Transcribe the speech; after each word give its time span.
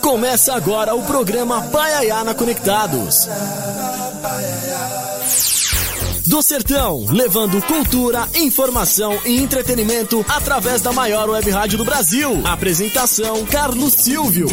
Começa 0.00 0.54
agora 0.54 0.94
o 0.94 1.02
programa 1.02 1.62
Baiana 1.62 2.32
Conectados. 2.32 3.28
Do 6.24 6.40
Sertão, 6.42 7.06
levando 7.10 7.60
cultura, 7.62 8.28
informação 8.36 9.18
e 9.24 9.40
entretenimento 9.40 10.24
através 10.28 10.80
da 10.80 10.92
maior 10.92 11.28
web 11.28 11.50
rádio 11.50 11.76
do 11.76 11.84
Brasil. 11.84 12.40
Apresentação: 12.46 13.44
Carlos 13.46 13.94
Silvio. 13.94 14.46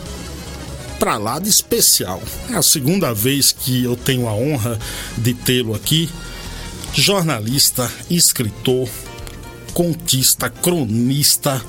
para 0.98 1.18
lá 1.18 1.38
de 1.38 1.50
especial. 1.50 2.20
É 2.50 2.56
a 2.56 2.64
segunda 2.64 3.14
vez 3.14 3.52
que 3.52 3.84
eu 3.84 3.96
tenho 3.96 4.28
a 4.28 4.34
honra 4.34 4.80
de 5.16 5.36
tê-lo 5.36 5.76
aqui. 5.76 6.10
Jornalista, 6.96 7.88
escritor, 8.10 8.90
contista, 9.76 10.50
cronista, 10.50 11.62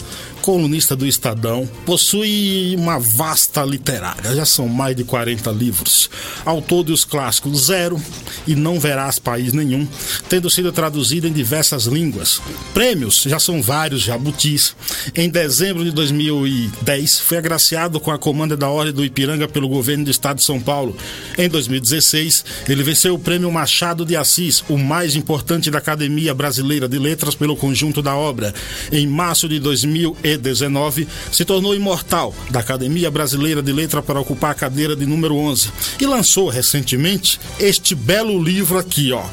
colunista 0.45 0.95
do 0.95 1.07
Estadão, 1.07 1.67
possui 1.87 2.77
uma 2.77 2.99
vasta 2.99 3.65
literária, 3.65 4.37
já 4.37 4.45
são 4.45 4.69
mais 4.69 4.95
de 4.95 5.03
40 5.03 5.51
livros. 5.51 6.11
Autor 6.45 6.83
dos 6.83 7.03
clássicos 7.03 7.65
Zero 7.65 7.99
e 8.47 8.55
Não 8.55 8.79
Verás 8.79 9.19
País 9.19 9.55
Nenhum, 9.55 9.89
tendo 10.29 10.51
sido 10.51 10.71
traduzido 10.71 11.27
em 11.27 11.33
diversas 11.33 11.85
línguas. 11.87 12.43
Prêmios 12.75 13.23
já 13.23 13.39
são 13.39 13.63
vários 13.63 14.03
jabutis. 14.03 14.77
Em 15.15 15.31
dezembro 15.31 15.83
de 15.83 15.91
2010, 15.93 17.21
foi 17.21 17.39
agraciado 17.39 17.99
com 17.99 18.11
a 18.11 18.19
comanda 18.19 18.55
da 18.55 18.69
Ordem 18.69 18.93
do 18.93 19.03
Ipiranga 19.03 19.49
pelo 19.49 19.67
governo 19.67 20.05
do 20.05 20.11
estado 20.11 20.37
de 20.37 20.45
São 20.45 20.61
Paulo. 20.61 20.95
Em 21.39 21.49
2016, 21.49 22.45
ele 22.69 22.83
venceu 22.83 23.15
o 23.15 23.19
Prêmio 23.19 23.51
Machado 23.51 24.05
de 24.05 24.15
Assis, 24.15 24.63
o 24.69 24.77
mais 24.77 25.17
importante 25.17 25.71
da 25.71 25.79
Academia 25.79 26.35
Brasileira 26.35 26.87
de 26.87 26.99
Letras 26.99 27.35
pelo 27.35 27.57
conjunto 27.57 28.03
da 28.03 28.15
obra. 28.15 28.53
Em 28.93 29.07
março 29.07 29.49
de 29.49 29.59
2010, 29.59 30.34
19 30.37 31.07
se 31.31 31.45
tornou 31.45 31.75
imortal 31.75 32.35
da 32.51 32.61
Academia 32.61 33.11
Brasileira 33.11 33.63
de 33.63 33.73
Letra 33.73 34.03
para 34.03 34.21
ocupar 34.21 34.53
a 34.53 34.55
cadeira 34.55 34.95
de 34.95 35.07
número 35.07 35.37
11 35.37 35.71
e 36.01 36.07
lançou 36.07 36.49
recentemente 36.49 37.41
este 37.59 37.95
belo 37.95 38.43
livro 38.43 38.79
aqui, 38.79 39.13
ó. 39.13 39.25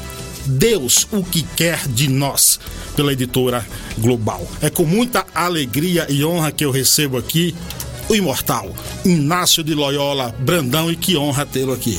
Deus, 0.44 1.06
o 1.12 1.22
que 1.22 1.42
quer 1.42 1.86
de 1.88 2.08
nós, 2.08 2.58
pela 2.96 3.12
editora 3.12 3.64
Global. 3.98 4.46
É 4.60 4.68
com 4.68 4.84
muita 4.84 5.24
alegria 5.34 6.06
e 6.08 6.24
honra 6.24 6.50
que 6.50 6.64
eu 6.64 6.70
recebo 6.70 7.16
aqui 7.16 7.54
o 8.08 8.14
imortal 8.14 8.74
Inácio 9.04 9.62
de 9.62 9.74
Loyola 9.74 10.34
Brandão 10.40 10.90
e 10.90 10.96
que 10.96 11.16
honra 11.16 11.46
tê-lo 11.46 11.72
aqui. 11.72 11.98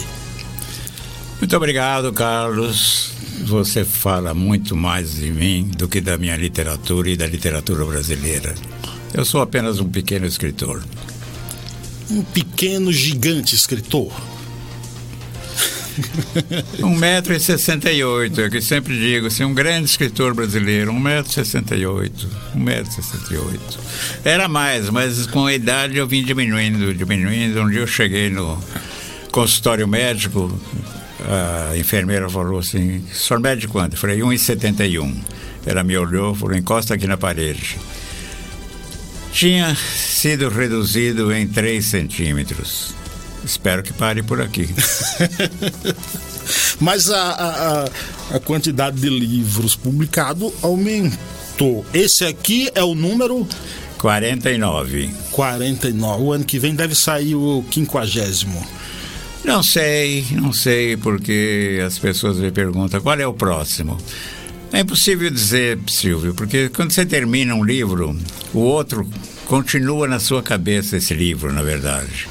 Muito 1.40 1.58
obrigado, 1.58 2.12
Carlos. 2.14 3.12
Você 3.46 3.84
fala 3.84 4.34
muito 4.34 4.75
mais 4.75 5.16
de 5.16 5.30
mim 5.31 5.70
do 5.75 5.88
que 5.88 6.00
da 6.00 6.18
minha 6.18 6.38
literatura 6.38 7.09
e 7.09 7.18
da 7.18 7.28
literatura 7.28 7.84
brasileira. 7.84 8.56
Eu 9.13 9.24
sou 9.24 9.41
apenas 9.41 9.79
um 9.79 9.88
pequeno 9.88 10.25
escritor. 10.25 10.84
Um 12.09 12.24
pequeno 12.24 12.91
gigante 12.91 13.53
escritor. 13.53 14.12
um 16.81 16.96
metro 16.96 17.31
e 17.31 17.40
sessenta 17.40 17.91
e 17.91 18.03
oito, 18.03 18.41
é 18.41 18.50
que 18.50 18.59
sempre 18.59 18.97
digo, 18.97 19.28
assim, 19.28 19.44
um 19.44 19.53
grande 19.53 19.85
escritor 19.85 20.34
brasileiro, 20.34 20.91
um 20.91 21.00
metro 21.00 21.31
e 21.31 21.35
sessenta 21.35 21.75
e 21.75 21.85
oito, 21.85 22.28
um 22.56 22.59
metro 22.59 22.90
e 22.91 22.96
sessenta 22.96 23.31
e 23.31 23.38
oito. 23.38 23.79
Era 24.25 24.47
mais, 24.47 24.90
mas 24.90 25.28
com 25.28 25.46
a 25.46 25.53
idade 25.53 25.97
eu 25.97 26.07
vim 26.07 26.23
diminuindo, 26.23 26.91
diminuindo. 26.96 27.62
Um 27.62 27.69
dia 27.69 27.81
eu 27.81 27.88
cheguei 27.88 28.31
no 28.31 28.57
consultório 29.31 29.88
médico, 29.88 30.52
a 31.72 31.78
enfermeira 31.78 32.28
falou 32.28 32.57
assim, 32.57 33.06
senhor 33.13 33.40
mede 33.40 33.68
quanto? 33.68 33.94
Eu 33.94 34.00
falei, 34.00 34.22
1,71. 34.22 35.16
Ela 35.68 35.84
me 35.84 35.96
olhou, 35.96 36.34
falou, 36.34 36.57
encosta 36.57 36.96
aqui 36.96 37.06
na 37.06 37.16
parede 37.16 37.78
tinha 39.34 39.76
sido 39.76 40.48
reduzido 40.48 41.34
em 41.34 41.48
3 41.48 41.84
centímetros. 41.84 42.94
Espero 43.44 43.84
que 43.84 43.92
pare 43.92 44.24
por 44.24 44.40
aqui. 44.40 44.70
Mas 46.80 47.10
a, 47.10 47.32
a, 48.32 48.36
a 48.36 48.40
quantidade 48.40 49.02
de 49.02 49.10
livros 49.10 49.76
publicados 49.76 50.54
aumentou. 50.62 51.86
Esse 51.94 52.26
aqui 52.26 52.70
é 52.74 52.84
o 52.84 52.94
número 52.96 53.46
49. 53.98 55.10
49. 55.32 56.24
O 56.24 56.32
ano 56.32 56.46
que 56.46 56.60
vem 56.60 56.76
deve 56.76 56.96
sair 56.96 57.36
o 57.36 57.64
quinquagésimo. 57.70 58.66
Não 59.44 59.62
sei, 59.62 60.26
não 60.32 60.54
sei, 60.54 60.96
porque 60.96 61.82
as 61.86 61.98
pessoas 61.98 62.38
me 62.38 62.52
perguntam 62.52 63.02
qual 63.02 63.20
é 63.20 63.28
o 63.28 63.34
próximo. 63.34 63.98
É 64.73 64.79
impossível 64.79 65.29
dizer, 65.29 65.78
Silvio, 65.88 66.34
porque 66.34 66.67
quando 66.67 66.91
você 66.91 67.06
termina 67.06 67.53
um 67.53 67.63
livro, 67.63 68.17
o 68.51 68.57
outro 68.57 69.07
continua 69.45 70.07
na 70.07 70.17
sua 70.17 70.41
cabeça 70.41 70.97
esse 70.97 71.13
livro, 71.13 71.53
na 71.53 71.61
verdade. 71.61 72.28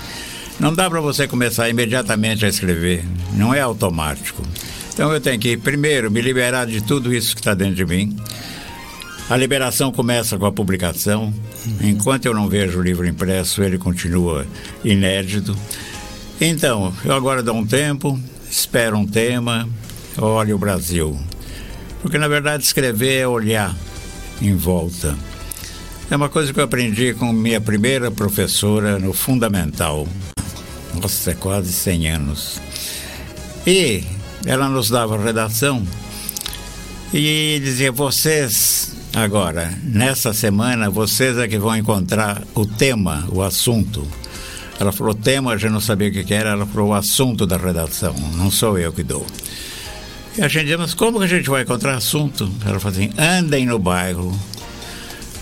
Não 0.59 0.75
dá 0.75 0.91
para 0.91 1.01
você 1.01 1.29
começar 1.29 1.69
imediatamente 1.69 2.45
a 2.45 2.49
escrever, 2.49 3.05
não 3.35 3.55
é 3.55 3.61
automático. 3.61 4.43
Então 4.93 5.13
eu 5.13 5.21
tenho 5.21 5.39
que, 5.39 5.57
primeiro, 5.57 6.11
me 6.11 6.21
liberar 6.21 6.67
de 6.67 6.81
tudo 6.81 7.15
isso 7.15 7.33
que 7.33 7.41
está 7.41 7.55
dentro 7.55 7.77
de 7.77 7.87
mim. 7.87 8.17
A 9.31 9.37
liberação 9.37 9.93
começa 9.93 10.37
com 10.37 10.45
a 10.45 10.51
publicação. 10.51 11.33
Enquanto 11.81 12.27
eu 12.27 12.35
não 12.35 12.49
vejo 12.49 12.81
o 12.81 12.83
livro 12.83 13.07
impresso, 13.07 13.63
ele 13.63 13.79
continua 13.79 14.45
inédito. 14.85 15.57
Então, 16.41 16.93
eu 17.05 17.15
agora 17.15 17.41
dou 17.41 17.55
um 17.55 17.65
tempo, 17.65 18.19
espero 18.51 18.99
um 18.99 19.07
tema, 19.07 19.69
olho 20.19 20.57
o 20.57 20.59
Brasil. 20.59 21.17
Porque 22.03 22.19
na 22.19 22.29
verdade 22.29 22.65
escrever 22.65 23.21
é 23.21 23.27
olhar 23.27 23.75
em 24.41 24.55
volta. 24.55 25.17
É 26.11 26.17
uma 26.17 26.29
coisa 26.29 26.53
que 26.53 26.61
eu 26.61 26.65
aprendi 26.65 27.15
com 27.15 27.33
minha 27.33 27.61
primeira 27.61 28.11
professora 28.11 28.99
no 28.99 29.15
fundamental. 29.15 30.07
Nossa, 31.01 31.31
é 31.31 31.35
quase 31.35 31.73
100 31.73 32.09
anos. 32.11 32.61
E 33.67 34.05
ela 34.45 34.69
nos 34.69 34.91
dava 34.91 35.17
redação 35.17 35.87
e 37.15 37.61
dizia: 37.63 37.93
vocês, 37.93 38.93
agora, 39.15 39.73
nessa 39.83 40.33
semana, 40.33 40.91
vocês 40.91 41.39
é 41.39 41.47
que 41.47 41.59
vão 41.59 41.77
encontrar 41.77 42.43
o 42.55 42.67
tema, 42.67 43.25
o 43.31 43.41
assunto. 43.41 44.07
Ela 44.79 44.93
falou: 44.93 45.15
tema, 45.15 45.53
a 45.53 45.57
gente 45.57 45.71
não 45.71 45.81
sabia 45.81 46.09
o 46.09 46.13
que 46.13 46.35
era, 46.35 46.51
ela 46.51 46.67
falou: 46.67 46.91
o 46.91 46.95
assunto 46.95 47.47
da 47.47 47.57
redação, 47.57 48.15
não 48.35 48.51
sou 48.51 48.79
eu 48.79 48.93
que 48.93 49.03
dou. 49.03 49.25
E 50.37 50.43
a 50.43 50.49
gente 50.49 50.75
mas 50.77 50.95
como 50.95 51.19
que 51.19 51.25
a 51.25 51.29
gente 51.29 51.49
vai 51.51 51.63
encontrar 51.63 51.95
assunto? 51.95 52.51
Ela 52.65 52.81
falou 52.81 52.97
assim, 52.97 53.11
andem 53.19 53.67
no 53.67 53.79
bairro, 53.79 54.33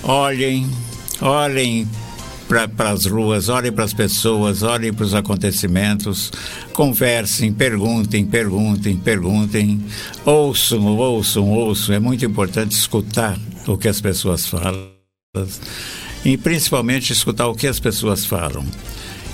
olhem, 0.03 0.69
olhem 1.21 1.89
para 2.49 2.91
as 2.91 3.07
ruas, 3.07 3.49
olhem 3.49 3.71
para 3.71 3.85
as 3.85 3.95
pessoas, 3.95 4.65
olhem 4.65 4.93
para 4.93 5.05
os 5.05 5.15
acontecimentos, 5.15 6.33
conversem, 6.73 7.53
perguntem, 7.53 8.27
perguntem, 8.27 8.97
perguntem, 8.97 9.81
ouçam, 10.25 10.85
ouçam, 10.97 11.49
ouçam. 11.49 11.95
É 11.95 12.01
muito 12.01 12.25
importante 12.25 12.73
escutar 12.73 13.39
o 13.69 13.79
que 13.79 13.87
as 13.87 14.01
pessoas 14.01 14.47
falam 14.47 14.91
e 16.25 16.37
principalmente 16.37 17.13
escutar 17.13 17.47
o 17.47 17.55
que 17.55 17.69
as 17.69 17.79
pessoas 17.79 18.27
falam. 18.27 18.67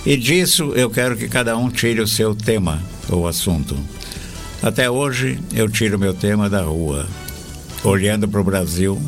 E 0.04 0.16
disso 0.16 0.72
eu 0.76 0.90
quero 0.90 1.16
que 1.16 1.28
cada 1.28 1.56
um 1.56 1.70
tire 1.70 2.00
o 2.00 2.06
seu 2.06 2.34
tema 2.34 2.82
ou 3.08 3.26
assunto. 3.26 3.74
Até 4.66 4.90
hoje 4.90 5.38
eu 5.54 5.70
tiro 5.70 5.96
meu 5.96 6.12
tema 6.12 6.50
da 6.50 6.62
rua, 6.62 7.06
olhando 7.84 8.26
para 8.26 8.40
o 8.40 8.44
Brasil 8.44 9.00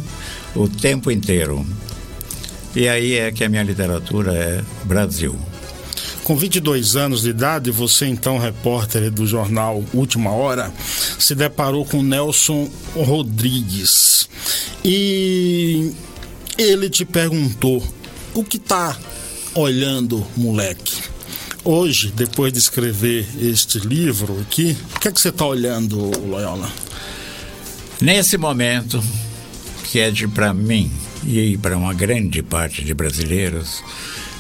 o 0.55 0.69
tempo 0.69 1.11
inteiro. 1.11 1.67
E 2.77 2.87
aí 2.87 3.15
é 3.15 3.33
que 3.33 3.43
a 3.43 3.49
minha 3.49 3.65
literatura 3.65 4.33
é 4.33 4.63
Brasil. 4.85 5.37
Com 6.23 6.37
22 6.37 6.95
anos 6.95 7.23
de 7.23 7.31
idade, 7.31 7.73
você 7.73 8.07
então, 8.07 8.39
repórter 8.39 9.11
do 9.11 9.27
jornal 9.27 9.83
Última 9.93 10.31
Hora, 10.31 10.73
se 11.19 11.35
deparou 11.35 11.85
com 11.85 12.05
Nelson 12.05 12.71
Rodrigues. 12.95 14.29
E 14.85 15.93
ele 16.57 16.89
te 16.89 17.05
perguntou: 17.05 17.83
o 18.33 18.45
que 18.45 18.61
tá 18.61 18.97
olhando, 19.57 20.25
moleque? 20.37 21.18
Hoje, 21.65 22.13
depois 22.15 22.53
de 22.53 22.59
escrever 22.59 23.27
este 23.41 23.79
livro 23.81 24.41
aqui, 24.41 24.77
o 24.95 25.01
que 25.01 25.09
é 25.09 25.13
que 25.13 25.21
você 25.21 25.29
está 25.29 25.45
olhando, 25.45 25.99
Loyola? 26.27 26.71
Nesse 28.01 28.39
momento, 28.39 29.03
que 29.85 29.99
é 29.99 30.11
de 30.11 30.29
para 30.29 30.55
mim 30.55 30.91
e 31.27 31.59
para 31.59 31.77
uma 31.77 31.93
grande 31.93 32.43
parte 32.43 32.85
de 32.85 32.95
brasileiros, 32.95 33.83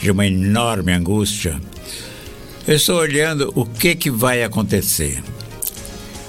de 0.00 0.10
uma 0.10 0.26
enorme 0.26 0.92
angústia, 0.92 1.60
eu 2.66 2.76
estou 2.76 2.98
olhando 2.98 3.52
o 3.54 3.66
que 3.66 3.96
que 3.96 4.10
vai 4.10 4.44
acontecer. 4.44 5.22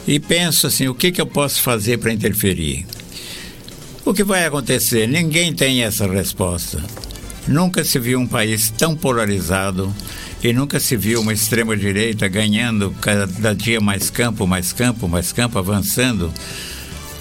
E 0.08 0.20
penso 0.20 0.66
assim, 0.66 0.88
o 0.88 0.96
que 0.96 1.12
que 1.12 1.22
eu 1.22 1.28
posso 1.28 1.62
fazer 1.62 2.00
para 2.00 2.12
interferir? 2.12 2.86
O 4.04 4.14
que 4.14 4.24
vai 4.24 4.44
acontecer? 4.44 5.08
Ninguém 5.08 5.54
tem 5.54 5.84
essa 5.84 6.08
resposta. 6.08 6.84
Nunca 7.48 7.84
se 7.84 8.00
viu 8.00 8.20
um 8.20 8.28
país 8.28 8.72
tão 8.72 8.96
polarizado 8.96 9.94
e 10.44 10.54
nunca 10.54 10.80
se 10.80 10.96
viu 10.96 11.22
uma 11.22 11.34
extrema-direita 11.34 12.28
ganhando 12.28 12.96
cada 13.02 13.54
dia 13.54 13.82
mais 13.82 14.10
campo, 14.10 14.48
mais 14.48 14.72
campo, 14.72 15.08
mais 15.08 15.34
campo, 15.34 15.60
avançando, 15.60 16.34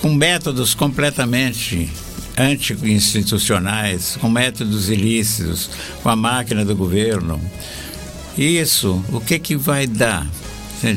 com 0.01 0.15
métodos 0.15 0.75
completamente 0.75 1.91
anti-institucionais, 2.37 4.17
com 4.21 4.29
métodos 4.29 4.89
ilícitos, 4.89 5.69
com 6.03 6.09
a 6.09 6.15
máquina 6.15 6.65
do 6.65 6.77
governo. 6.77 7.41
Isso, 8.37 9.03
o 9.13 9.21
que, 9.21 9.39
que 9.41 9.57
vai 9.57 9.87
dar? 9.87 10.25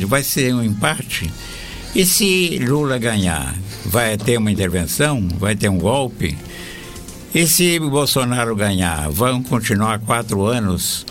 Vai 0.07 0.21
ser 0.21 0.53
um 0.53 0.63
empate? 0.63 1.31
E 1.95 2.05
se 2.05 2.59
Lula 2.59 2.99
ganhar? 2.99 3.55
Vai 3.83 4.15
ter 4.15 4.37
uma 4.37 4.51
intervenção? 4.51 5.27
Vai 5.39 5.55
ter 5.55 5.69
um 5.69 5.79
golpe? 5.79 6.37
E 7.33 7.47
se 7.47 7.79
Bolsonaro 7.79 8.55
ganhar? 8.55 9.09
Vão 9.09 9.41
continuar 9.41 9.99
quatro 9.99 10.45
anos 10.45 11.05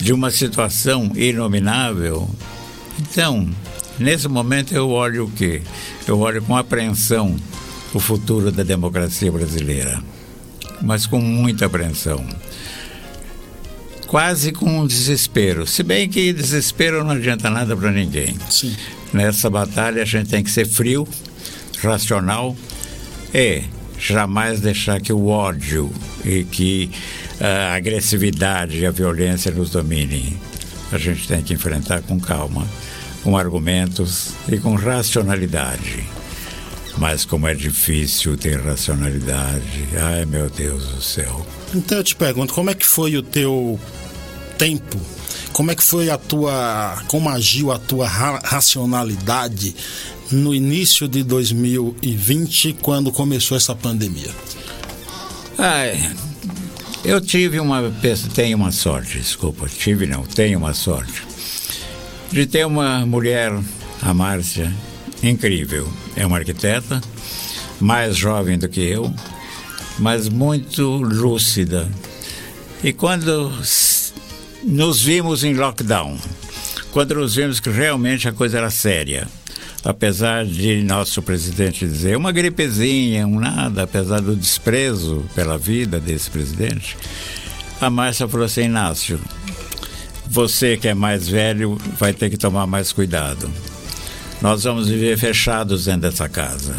de 0.00 0.12
uma 0.12 0.30
situação 0.30 1.12
inominável? 1.14 2.28
Então, 2.98 3.48
nesse 3.98 4.26
momento 4.28 4.74
eu 4.74 4.88
olho 4.88 5.26
o 5.26 5.30
quê? 5.30 5.62
Eu 6.06 6.18
olho 6.20 6.42
com 6.42 6.56
apreensão 6.56 7.36
o 7.92 8.00
futuro 8.00 8.50
da 8.50 8.62
democracia 8.62 9.30
brasileira, 9.30 10.02
mas 10.80 11.06
com 11.06 11.20
muita 11.20 11.66
apreensão. 11.66 12.24
Quase 14.06 14.52
com 14.52 14.86
desespero. 14.86 15.66
Se 15.66 15.82
bem 15.82 16.08
que 16.08 16.32
desespero 16.32 17.04
não 17.04 17.12
adianta 17.12 17.48
nada 17.48 17.76
para 17.76 17.92
ninguém. 17.92 18.36
Sim. 18.48 18.74
Nessa 19.12 19.48
batalha 19.48 20.02
a 20.02 20.04
gente 20.04 20.30
tem 20.30 20.42
que 20.42 20.50
ser 20.50 20.66
frio, 20.66 21.06
racional 21.82 22.56
e 23.32 23.64
jamais 24.00 24.60
deixar 24.60 25.00
que 25.00 25.12
o 25.12 25.28
ódio 25.28 25.92
e 26.24 26.44
que 26.44 26.90
a 27.40 27.74
agressividade 27.74 28.78
e 28.78 28.86
a 28.86 28.90
violência 28.90 29.50
nos 29.50 29.70
dominem. 29.70 30.36
A 30.90 30.98
gente 30.98 31.28
tem 31.28 31.42
que 31.42 31.54
enfrentar 31.54 32.02
com 32.02 32.18
calma, 32.18 32.66
com 33.22 33.36
argumentos 33.36 34.30
e 34.48 34.58
com 34.58 34.74
racionalidade. 34.74 36.04
Mas 36.98 37.24
como 37.24 37.46
é 37.46 37.54
difícil 37.54 38.36
ter 38.36 38.60
racionalidade. 38.60 39.88
Ai, 39.96 40.24
meu 40.24 40.50
Deus 40.50 40.86
do 40.86 41.02
céu. 41.02 41.46
Então 41.74 41.98
eu 41.98 42.04
te 42.04 42.16
pergunto, 42.16 42.52
como 42.52 42.70
é 42.70 42.74
que 42.74 42.84
foi 42.84 43.16
o 43.16 43.22
teu 43.22 43.78
tempo? 44.58 45.00
Como 45.52 45.70
é 45.70 45.74
que 45.74 45.82
foi 45.82 46.10
a 46.10 46.18
tua, 46.18 47.02
como 47.06 47.28
agiu 47.28 47.70
a 47.70 47.78
tua 47.78 48.08
ra 48.08 48.40
racionalidade 48.42 49.74
no 50.30 50.54
início 50.54 51.08
de 51.08 51.22
2020, 51.22 52.76
quando 52.80 53.10
começou 53.10 53.56
essa 53.56 53.74
pandemia? 53.74 54.30
Ai, 55.58 56.14
eu 57.04 57.20
tive 57.20 57.58
uma, 57.60 57.92
tenho 58.34 58.56
uma 58.56 58.72
sorte, 58.72 59.18
desculpa, 59.18 59.68
tive 59.68 60.06
não, 60.06 60.22
tenho 60.24 60.58
uma 60.58 60.74
sorte 60.74 61.30
de 62.32 62.46
ter 62.46 62.64
uma 62.64 63.04
mulher, 63.04 63.52
a 64.00 64.14
Márcia, 64.14 64.72
incrível. 65.22 65.88
É 66.14 66.24
uma 66.24 66.38
arquiteta, 66.38 67.00
mais 67.80 68.16
jovem 68.16 68.56
do 68.56 68.68
que 68.68 68.80
eu, 68.80 69.12
mas 69.98 70.28
muito 70.28 70.96
lúcida. 70.96 71.88
E 72.84 72.92
quando 72.92 73.52
nos 74.62 75.02
vimos 75.02 75.42
em 75.42 75.54
lockdown, 75.54 76.16
quando 76.92 77.14
nos 77.16 77.34
vimos 77.34 77.58
que 77.58 77.70
realmente 77.70 78.28
a 78.28 78.32
coisa 78.32 78.58
era 78.58 78.70
séria, 78.70 79.26
apesar 79.84 80.44
de 80.44 80.82
nosso 80.82 81.22
presidente 81.22 81.86
dizer 81.86 82.16
uma 82.16 82.32
gripezinha, 82.32 83.26
um 83.26 83.38
nada, 83.38 83.82
apesar 83.82 84.20
do 84.20 84.36
desprezo 84.36 85.24
pela 85.34 85.56
vida 85.56 85.98
desse 85.98 86.30
presidente, 86.30 86.96
a 87.80 87.88
Márcia 87.88 88.28
falou 88.28 88.46
assim: 88.46 88.64
Inácio, 88.64 89.20
você 90.26 90.76
que 90.76 90.88
é 90.88 90.94
mais 90.94 91.28
velho 91.28 91.78
vai 91.98 92.12
ter 92.12 92.30
que 92.30 92.36
tomar 92.36 92.66
mais 92.66 92.92
cuidado. 92.92 93.50
Nós 94.40 94.64
vamos 94.64 94.88
viver 94.88 95.18
fechados 95.18 95.84
dentro 95.84 96.02
dessa 96.02 96.28
casa. 96.28 96.74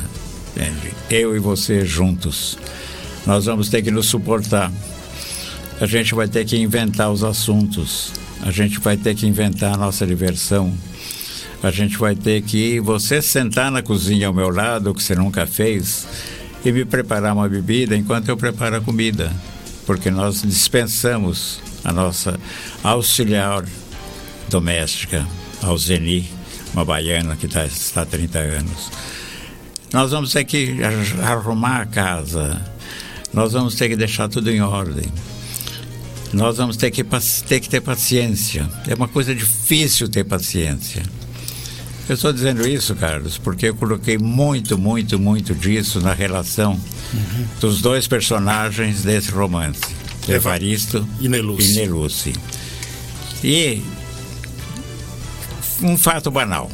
Entende? 0.56 0.94
Eu 1.10 1.36
e 1.36 1.40
você 1.40 1.86
juntos. 1.86 2.58
Nós 3.26 3.46
vamos 3.46 3.70
ter 3.70 3.82
que 3.84 3.92
nos 3.92 4.08
suportar. 4.08 4.72
A 5.80 5.86
gente 5.86 6.16
vai 6.16 6.28
ter 6.28 6.46
que 6.46 6.58
inventar 6.58 7.12
os 7.12 7.24
assuntos. 7.24 8.12
A 8.42 8.52
gente 8.52 8.80
vai 8.80 8.98
ter 8.98 9.16
que 9.16 9.28
inventar 9.28 9.74
a 9.74 9.78
nossa 9.78 10.08
diversão. 10.08 10.74
A 11.64 11.72
gente 11.72 11.98
vai 11.98 12.16
ter 12.16 12.42
que 12.42 12.80
você 12.80 13.22
sentar 13.22 13.72
na 13.72 13.82
cozinha 13.82 14.28
ao 14.28 14.34
meu 14.34 14.50
lado, 14.50 14.94
que 14.94 15.04
você 15.04 15.16
nunca 15.16 15.46
fez, 15.46 16.08
e 16.66 16.72
me 16.72 16.86
preparar 16.86 17.34
uma 17.34 17.48
bebida 17.48 17.96
enquanto 17.96 18.30
eu 18.30 18.38
preparo 18.38 18.78
a 18.78 18.82
comida. 18.82 19.32
Porque 19.86 20.10
nós 20.10 20.42
dispensamos 20.42 21.60
a 21.84 21.92
nossa 21.92 22.40
auxiliar 22.84 23.66
doméstica, 24.50 25.26
Alzeni 25.62 26.42
uma 26.74 26.86
baiana 26.86 27.36
que 27.36 27.48
tá, 27.48 27.66
está 27.66 28.02
há 28.02 28.06
30 28.06 28.40
anos. 28.40 28.92
Nós 29.94 30.12
vamos 30.12 30.32
ter 30.32 30.46
que 30.46 30.78
arrumar 31.22 31.82
a 31.82 31.86
casa, 31.86 32.62
nós 33.34 33.54
vamos 33.54 33.76
ter 33.76 33.90
que 33.90 33.96
deixar 33.96 34.30
tudo 34.30 34.50
em 34.50 34.62
ordem. 34.62 35.12
Nós 36.34 36.58
vamos 36.58 36.78
ter 36.78 36.92
que, 36.92 37.04
ter 37.46 37.60
que 37.60 37.70
ter 37.70 37.82
paciência. 37.82 38.70
É 38.88 38.96
uma 38.96 39.08
coisa 39.08 39.36
difícil 39.36 40.08
ter 40.08 40.24
paciência. 40.24 41.04
Eu 42.10 42.16
estou 42.16 42.34
dizendo 42.34 42.68
isso, 42.68 42.96
Carlos, 42.96 43.38
porque 43.38 43.70
eu 43.70 43.76
coloquei 43.76 44.18
muito, 44.18 44.78
muito, 44.78 45.18
muito 45.20 45.56
disso 45.56 46.02
na 46.02 46.14
relação 46.14 46.74
uhum. 47.14 47.48
dos 47.60 47.82
dois 47.82 48.08
personagens 48.08 49.04
desse 49.04 49.32
romance, 49.32 49.82
Evaristo 50.28 51.08
e 51.20 51.30
Neluce. 51.30 51.72
E, 51.72 51.76
Neluce. 51.76 52.34
e 53.44 53.82
um 55.82 55.98
fato 55.98 56.30
banal. 56.30 56.70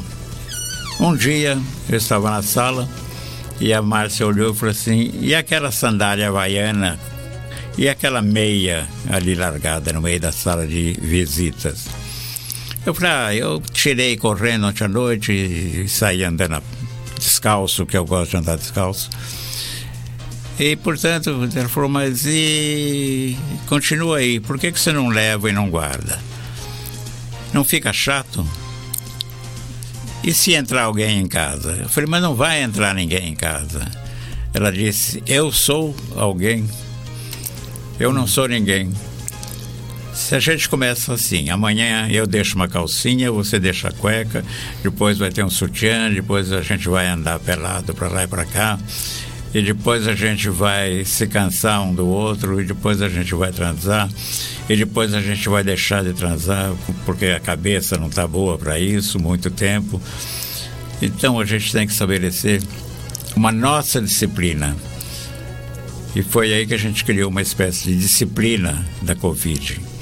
Um 1.00 1.15
dia 1.15 1.57
eu 1.88 1.98
estava 1.98 2.31
na 2.31 2.41
sala 2.41 2.89
e 3.60 3.74
a 3.74 3.81
Márcia 3.81 4.25
olhou 4.25 4.53
e 4.53 4.55
falou 4.55 4.72
assim: 4.72 5.12
e 5.22 5.36
aquela 5.36 5.72
sandália 5.72 6.29
havaiana 6.29 7.00
e 7.77 7.88
aquela 7.88 8.22
meia 8.22 8.88
ali 9.10 9.36
largada 9.36 9.93
no 9.93 10.01
meio 10.01 10.19
da 10.19 10.31
sala 10.31 10.65
de 10.65 10.93
visitas? 11.00 11.86
Eu 12.88 12.94
falei: 12.94 13.12
ah, 13.12 13.36
eu 13.36 13.62
tirei 13.74 14.15
correndo 14.15 14.65
ontem 14.65 14.86
à 14.86 14.88
noite 14.88 15.34
e 15.34 15.89
saí 15.89 16.24
andando 16.24 16.63
descalço, 17.20 17.86
que 17.86 17.98
eu 17.98 18.06
gosto 18.06 18.32
de 18.32 18.38
andar 18.38 18.56
descalço. 18.56 19.10
E, 20.58 20.74
portanto, 20.77 21.50
ela 21.53 21.67
falou, 21.67 21.89
mas 21.89 22.25
e 22.25 23.38
continua 23.67 24.20
aí, 24.20 24.39
por 24.39 24.58
que, 24.58 24.72
que 24.72 24.79
você 24.79 24.94
não 24.94 25.10
leva 25.10 25.50
e 25.50 25.51
não 25.51 25.70
guarda? 25.70 26.17
Não 27.53 27.65
fica 27.65 27.91
chato? 27.91 28.48
E 30.24 30.34
se 30.34 30.53
entrar 30.53 30.84
alguém 30.84 31.20
em 31.20 31.27
casa? 31.27 31.72
Eu 31.82 31.89
falei, 31.89 32.10
mas 32.10 32.22
não 32.22 32.36
vai 32.36 32.63
entrar 32.63 32.96
ninguém 32.96 33.27
em 33.27 33.36
casa. 33.36 33.86
Ela 34.53 34.72
disse, 34.72 35.22
eu 35.27 35.51
sou 35.51 35.94
alguém. 36.15 36.65
Eu 38.00 38.13
não 38.13 38.25
sou 38.25 38.48
ninguém. 38.48 38.94
Se 40.17 40.36
a 40.36 40.39
gente 40.39 40.67
começa 40.67 41.13
assim, 41.13 41.51
amanhã 41.51 42.09
eu 42.09 42.25
deixo 42.25 42.55
uma 42.55 42.67
calcinha, 42.67 43.31
você 43.31 43.59
deixa 43.59 43.88
a 43.88 43.91
cueca, 43.91 44.43
depois 44.81 45.19
vai 45.19 45.31
ter 45.31 45.45
um 45.45 45.50
sutiã, 45.50 46.12
depois 46.12 46.51
a 46.51 46.62
gente 46.62 46.89
vai 46.89 47.07
andar 47.07 47.39
pelado 47.39 47.93
para 47.93 48.09
lá 48.09 48.24
e 48.24 48.27
para 48.27 48.43
cá, 48.43 48.79
e 49.53 49.62
depois 49.62 50.07
a 50.07 50.15
gente 50.15 50.50
vai 50.50 51.05
se 51.05 51.27
cansar 51.27 51.83
um 51.83 51.93
do 51.93 52.07
outro, 52.07 52.59
e 52.59 52.65
depois 52.65 53.01
a 53.01 53.07
gente 53.07 53.33
vai 53.36 53.51
transar, 53.53 54.09
e 54.67 54.75
depois 54.75 55.13
a 55.13 55.21
gente 55.21 55.47
vai 55.47 55.63
deixar 55.63 56.03
de 56.03 56.13
transar 56.13 56.74
porque 57.05 57.27
a 57.27 57.39
cabeça 57.39 57.95
não 57.95 58.07
está 58.07 58.27
boa 58.27 58.57
para 58.57 58.77
isso, 58.79 59.19
muito 59.19 59.51
tempo. 59.51 60.01
Então 61.00 61.39
a 61.39 61.45
gente 61.45 61.71
tem 61.71 61.86
que 61.86 61.93
estabelecer 61.93 62.62
uma 63.36 63.51
nossa 63.51 64.01
disciplina. 64.01 64.75
E 66.15 66.24
foi 66.24 66.53
aí 66.53 66.65
que 66.65 66.74
a 66.74 66.79
gente 66.79 67.05
criou 67.05 67.29
uma 67.29 67.41
espécie 67.41 67.83
de 67.83 67.95
disciplina 67.95 68.83
da 69.03 69.15
Covid. 69.15 69.96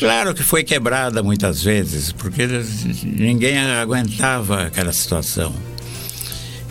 Claro 0.00 0.32
que 0.32 0.42
foi 0.42 0.64
quebrada 0.64 1.22
muitas 1.22 1.62
vezes, 1.62 2.10
porque 2.10 2.48
ninguém 3.04 3.58
aguentava 3.58 4.62
aquela 4.62 4.94
situação. 4.94 5.54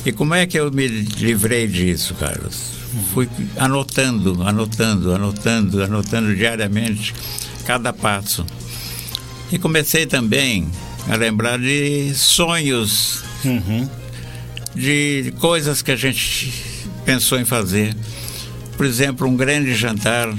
E 0.03 0.11
como 0.11 0.33
é 0.33 0.47
que 0.47 0.59
eu 0.59 0.71
me 0.71 0.87
livrei 0.87 1.67
disso, 1.67 2.15
Carlos? 2.15 2.71
Fui 3.13 3.29
anotando, 3.55 4.41
anotando, 4.41 5.13
anotando, 5.13 5.83
anotando 5.83 6.35
diariamente 6.35 7.13
cada 7.67 7.93
passo. 7.93 8.43
E 9.51 9.59
comecei 9.59 10.07
também 10.07 10.67
a 11.07 11.15
lembrar 11.15 11.59
de 11.59 12.11
sonhos, 12.15 13.23
uhum. 13.45 13.87
de 14.73 15.31
coisas 15.39 15.83
que 15.83 15.91
a 15.91 15.95
gente 15.95 16.51
pensou 17.05 17.39
em 17.39 17.45
fazer. 17.45 17.95
Por 18.75 18.87
exemplo, 18.87 19.27
um 19.27 19.37
grande 19.37 19.75
jantar 19.75 20.33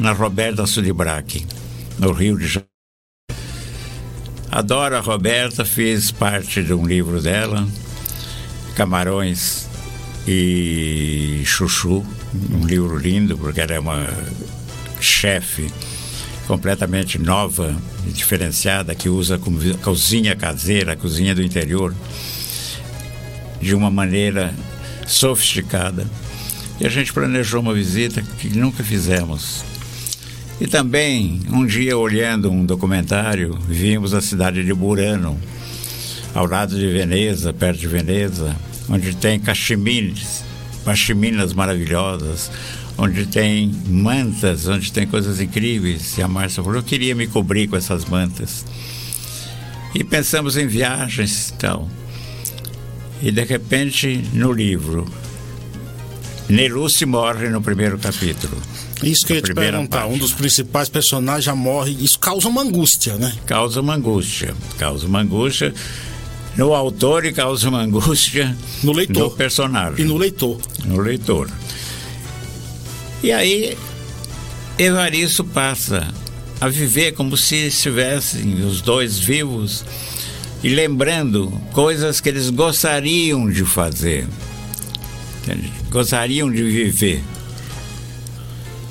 na 0.00 0.12
Roberta 0.12 0.66
Sudibrac 0.66 1.44
no 1.98 2.12
Rio 2.12 2.38
de 2.38 2.46
Janeiro. 2.46 2.70
A 4.50 5.00
Roberta, 5.00 5.64
fiz 5.64 6.10
parte 6.10 6.62
de 6.62 6.72
um 6.72 6.86
livro 6.86 7.20
dela, 7.20 7.66
Camarões 8.74 9.68
e 10.26 11.42
Chuchu, 11.44 12.04
um 12.52 12.66
livro 12.66 12.96
lindo, 12.96 13.36
porque 13.36 13.60
ela 13.60 13.74
é 13.74 13.78
uma 13.78 14.06
chefe 15.00 15.70
completamente 16.46 17.18
nova 17.18 17.76
e 18.06 18.10
diferenciada, 18.10 18.94
que 18.94 19.08
usa 19.08 19.38
cozinha 19.82 20.34
caseira, 20.34 20.96
cozinha 20.96 21.34
do 21.34 21.42
interior, 21.42 21.94
de 23.60 23.74
uma 23.74 23.90
maneira 23.90 24.54
sofisticada. 25.06 26.06
E 26.80 26.86
a 26.86 26.90
gente 26.90 27.12
planejou 27.12 27.60
uma 27.60 27.74
visita 27.74 28.22
que 28.22 28.48
nunca 28.56 28.84
fizemos 28.84 29.64
e 30.58 30.66
também, 30.66 31.42
um 31.50 31.66
dia 31.66 31.98
olhando 31.98 32.50
um 32.50 32.64
documentário, 32.64 33.58
vimos 33.68 34.14
a 34.14 34.22
cidade 34.22 34.64
de 34.64 34.72
Burano, 34.72 35.38
ao 36.34 36.46
lado 36.46 36.78
de 36.78 36.86
Veneza, 36.88 37.52
perto 37.52 37.80
de 37.80 37.88
Veneza, 37.88 38.56
onde 38.88 39.14
tem 39.14 39.38
cachemires, 39.38 40.42
pachiminas 40.82 41.52
maravilhosas, 41.52 42.50
onde 42.96 43.26
tem 43.26 43.70
mantas, 43.86 44.66
onde 44.66 44.90
tem 44.90 45.06
coisas 45.06 45.40
incríveis. 45.40 46.16
E 46.16 46.22
a 46.22 46.28
Márcia 46.28 46.62
falou: 46.62 46.78
eu 46.78 46.82
queria 46.82 47.14
me 47.14 47.26
cobrir 47.26 47.68
com 47.68 47.76
essas 47.76 48.06
mantas. 48.06 48.64
E 49.94 50.02
pensamos 50.02 50.56
em 50.56 50.66
viagens 50.66 51.50
e 51.50 51.52
tal. 51.54 51.88
E 53.22 53.30
de 53.30 53.44
repente, 53.44 54.22
no 54.32 54.52
livro, 54.52 55.06
Neluce 56.48 57.04
morre 57.04 57.48
no 57.48 57.60
primeiro 57.60 57.98
capítulo. 57.98 58.56
Isso 59.02 59.26
que 59.26 59.32
eu 59.32 59.36
ia 59.36 59.42
te 59.42 59.54
perguntar, 59.54 60.02
parte. 60.02 60.14
um 60.14 60.18
dos 60.18 60.32
principais 60.32 60.88
personagens 60.88 61.44
já 61.44 61.54
morre, 61.54 61.96
isso 62.00 62.18
causa 62.18 62.48
uma 62.48 62.62
angústia, 62.62 63.14
né? 63.14 63.34
Causa 63.46 63.80
uma 63.80 63.94
angústia, 63.94 64.54
causa 64.78 65.06
uma 65.06 65.20
angústia 65.20 65.74
no 66.56 66.74
autor 66.74 67.24
e 67.26 67.32
causa 67.32 67.68
uma 67.68 67.80
angústia 67.80 68.56
no 68.82 68.92
leitor, 68.92 69.24
no 69.24 69.30
personagem. 69.30 70.04
E 70.04 70.08
no 70.08 70.16
leitor. 70.16 70.58
No 70.84 70.98
leitor. 70.98 71.50
E 73.22 73.30
aí, 73.30 73.76
Evaristo 74.78 75.44
passa 75.44 76.08
a 76.60 76.68
viver 76.68 77.12
como 77.12 77.36
se 77.36 77.66
estivessem 77.66 78.64
os 78.64 78.80
dois 78.80 79.18
vivos 79.18 79.84
e 80.62 80.68
lembrando 80.68 81.50
coisas 81.72 82.20
que 82.20 82.28
eles 82.28 82.48
gostariam 82.48 83.50
de 83.50 83.64
fazer, 83.64 84.26
gostariam 85.90 86.50
de 86.50 86.62
viver. 86.62 87.22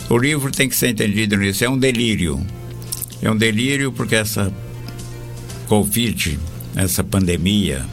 O 0.09 0.17
livro 0.17 0.51
tem 0.51 0.69
que 0.69 0.75
ser 0.75 0.89
entendido 0.89 1.35
nisso. 1.38 1.63
É 1.63 1.69
um 1.69 1.77
delírio. 1.77 2.45
É 3.21 3.29
um 3.29 3.35
delírio 3.35 3.91
porque 3.91 4.15
essa 4.15 4.53
Covid, 5.67 6.39
essa 6.75 7.03
pandemia, 7.03 7.85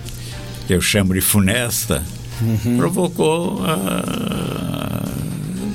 que 0.66 0.74
eu 0.74 0.80
chamo 0.80 1.14
de 1.14 1.20
funesta, 1.20 2.04
uhum. 2.40 2.76
provocou. 2.76 3.64
A... 3.64 5.08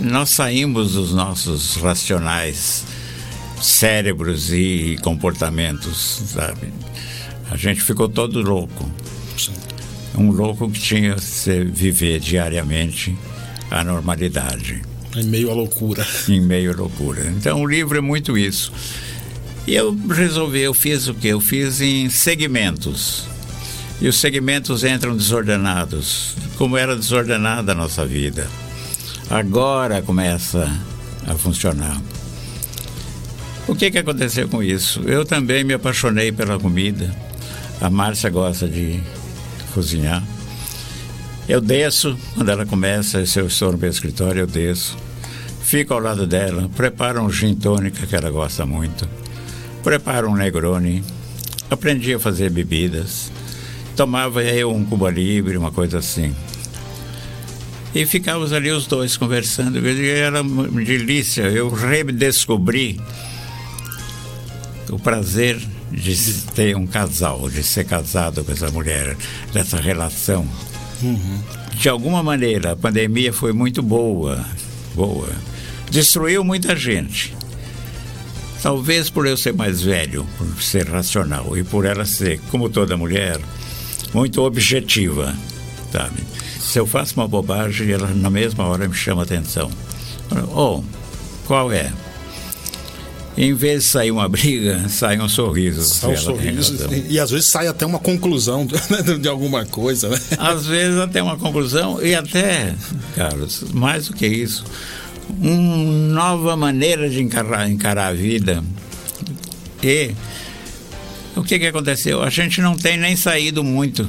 Nós 0.02 0.30
saímos 0.30 0.94
dos 0.94 1.14
nossos 1.14 1.76
racionais 1.78 2.86
cérebros 3.62 4.54
e 4.54 4.98
comportamentos, 5.02 6.22
sabe? 6.28 6.72
A 7.50 7.58
gente 7.58 7.82
ficou 7.82 8.08
todo 8.08 8.42
louco. 8.42 8.90
Um 10.16 10.32
louco 10.32 10.70
que 10.70 10.80
tinha 10.80 11.16
que 11.16 11.64
viver 11.64 12.20
diariamente 12.20 13.18
a 13.70 13.84
normalidade. 13.84 14.82
Em 15.18 15.24
meio 15.24 15.50
à 15.50 15.54
loucura. 15.54 16.06
Em 16.30 16.40
meio 16.40 16.72
à 16.72 16.76
loucura. 16.76 17.26
Então 17.36 17.62
o 17.62 17.68
livro 17.68 17.98
é 17.98 18.02
muito 18.02 18.38
isso. 18.38 18.72
E 19.66 19.76
eu 19.76 19.98
resolvi, 20.10 20.62
eu 20.62 20.74
fiz 20.74 21.08
o 21.08 21.14
quê? 21.14 21.30
Eu 21.30 21.42
fiz 21.42 21.82
em 21.82 22.10
segmentos. 22.10 23.26
E 24.00 24.08
os 24.08 24.18
segmentos 24.18 24.84
entram 24.84 25.18
desordenados, 25.18 26.36
como 26.58 26.78
era 26.78 26.96
desordenada 26.96 27.72
a 27.72 27.76
nossa 27.76 28.06
vida. 28.06 28.48
Agora 29.30 30.02
começa 30.02 30.72
a 31.28 31.34
funcionar. 31.34 32.00
O 33.68 33.76
que, 33.76 33.92
que 33.92 33.98
aconteceu 33.98 34.48
com 34.48 34.64
isso? 34.64 35.02
Eu 35.02 35.26
também 35.26 35.64
me 35.64 35.74
apaixonei 35.74 36.32
pela 36.32 36.58
comida. 36.58 37.14
A 37.82 37.90
Márcia 37.90 38.30
gosta 38.30 38.68
de 38.68 39.02
cozinhar. 39.74 40.24
Eu 41.50 41.60
desço, 41.60 42.18
quando 42.36 42.50
ela 42.50 42.66
começa, 42.66 43.26
se 43.26 43.40
eu 43.40 43.48
estou 43.48 43.74
no 43.74 43.78
meu 43.78 43.90
escritório, 43.90 44.42
eu 44.42 44.48
desço. 44.48 44.98
Fico 45.68 45.94
ao 45.94 46.00
lado 46.00 46.26
dela, 46.26 46.70
preparo 46.78 47.22
um 47.22 47.30
gin 47.30 47.54
tônica 47.54 48.08
que 48.08 48.16
ela 48.16 48.30
gosta 48.30 48.66
muito. 48.66 49.06
Preparo 49.84 50.30
um 50.30 50.34
Negroni. 50.34 51.04
Aprendi 51.70 52.14
a 52.14 52.20
fazer 52.20 52.50
bebidas. 52.50 53.30
Tomava 53.94 54.42
eu 54.46 54.74
um 54.74 54.86
Cuba 54.86 55.12
Libre, 55.12 55.58
uma 55.58 55.70
coisa 55.70 55.98
assim. 55.98 56.34
E 57.94 58.06
ficávamos 58.06 58.54
ali 58.54 58.72
os 58.72 58.88
dois 58.88 59.18
conversando. 59.18 59.86
Era 59.86 60.42
uma 60.42 60.70
delícia. 60.70 61.42
Eu 61.42 61.70
redescobri 61.70 63.02
o 64.90 64.98
prazer 64.98 65.60
de 65.92 66.34
ter 66.56 66.78
um 66.78 66.88
casal, 66.88 67.50
de 67.50 67.62
ser 67.62 67.84
casado 67.84 68.42
com 68.42 68.54
essa 68.54 68.72
mulher, 68.72 69.18
dessa 69.52 69.76
relação. 69.82 70.48
Uhum. 71.04 71.40
De 71.74 71.90
alguma 71.90 72.24
maneira, 72.24 72.72
a 72.72 72.76
pandemia 72.78 73.34
foi 73.34 73.52
muito 73.52 73.84
boa, 73.84 74.46
boa. 74.96 75.28
Destruiu 75.90 76.44
muita 76.44 76.76
gente. 76.76 77.36
Talvez 78.62 79.10
por 79.10 79.28
eu 79.28 79.38
ser 79.38 79.54
mais 79.54 79.82
velho, 79.82 80.26
por 80.38 80.62
ser 80.62 80.88
racional 80.90 81.58
e 81.58 81.64
por 81.64 81.86
ela 81.86 82.06
ser, 82.06 82.40
como 82.50 82.70
toda 82.70 82.98
mulher, 82.98 83.40
muito 84.14 84.42
objetiva, 84.42 85.34
sabe? 85.92 86.24
Se 86.60 86.80
eu 86.80 86.86
faço 86.86 87.16
uma 87.16 87.28
bobagem, 87.28 87.92
ela 87.92 88.08
na 88.08 88.30
mesma 88.30 88.66
hora 88.66 88.88
me 88.88 88.96
chama 88.96 89.24
atenção. 89.24 89.70
Oh, 90.54 90.84
qual 91.46 91.72
é? 91.72 91.92
em 93.38 93.54
vez 93.54 93.84
de 93.84 93.90
sair 93.90 94.12
uma 94.12 94.28
briga, 94.28 94.84
sai 94.90 95.20
um 95.20 95.30
sorriso. 95.30 95.84
Sai 95.84 96.14
um 96.14 96.18
sorriso. 96.18 96.76
E, 96.92 97.14
e, 97.14 97.20
às 97.20 97.30
vezes 97.30 97.46
sai 97.46 97.68
até 97.68 97.86
uma 97.86 98.00
conclusão 98.00 98.68
de, 99.22 99.28
alguma 99.30 99.64
coisa, 99.66 100.10
né? 100.10 100.20
Às 100.40 100.66
vezes 100.66 100.98
até 100.98 101.22
uma 101.22 101.38
conclusão 101.38 102.02
e 102.02 102.16
até, 102.16 102.74
Carlos, 103.16 103.66
mais 103.72 104.08
do 104.08 104.16
que 104.16 104.26
isso, 104.26 104.66
uma 105.30 105.78
nova 106.14 106.56
maneira 106.56 107.10
de 107.10 107.22
encarar, 107.22 107.70
encarar 107.70 108.08
a 108.08 108.14
vida. 108.14 108.64
E 109.84 110.12
o 111.36 111.44
que, 111.44 111.60
que 111.60 111.68
aconteceu? 111.68 112.24
A 112.24 112.30
gente 112.30 112.62
não 112.62 112.76
tem 112.76 112.98
nem 112.98 113.16
saído 113.16 113.64
muito. 113.64 114.08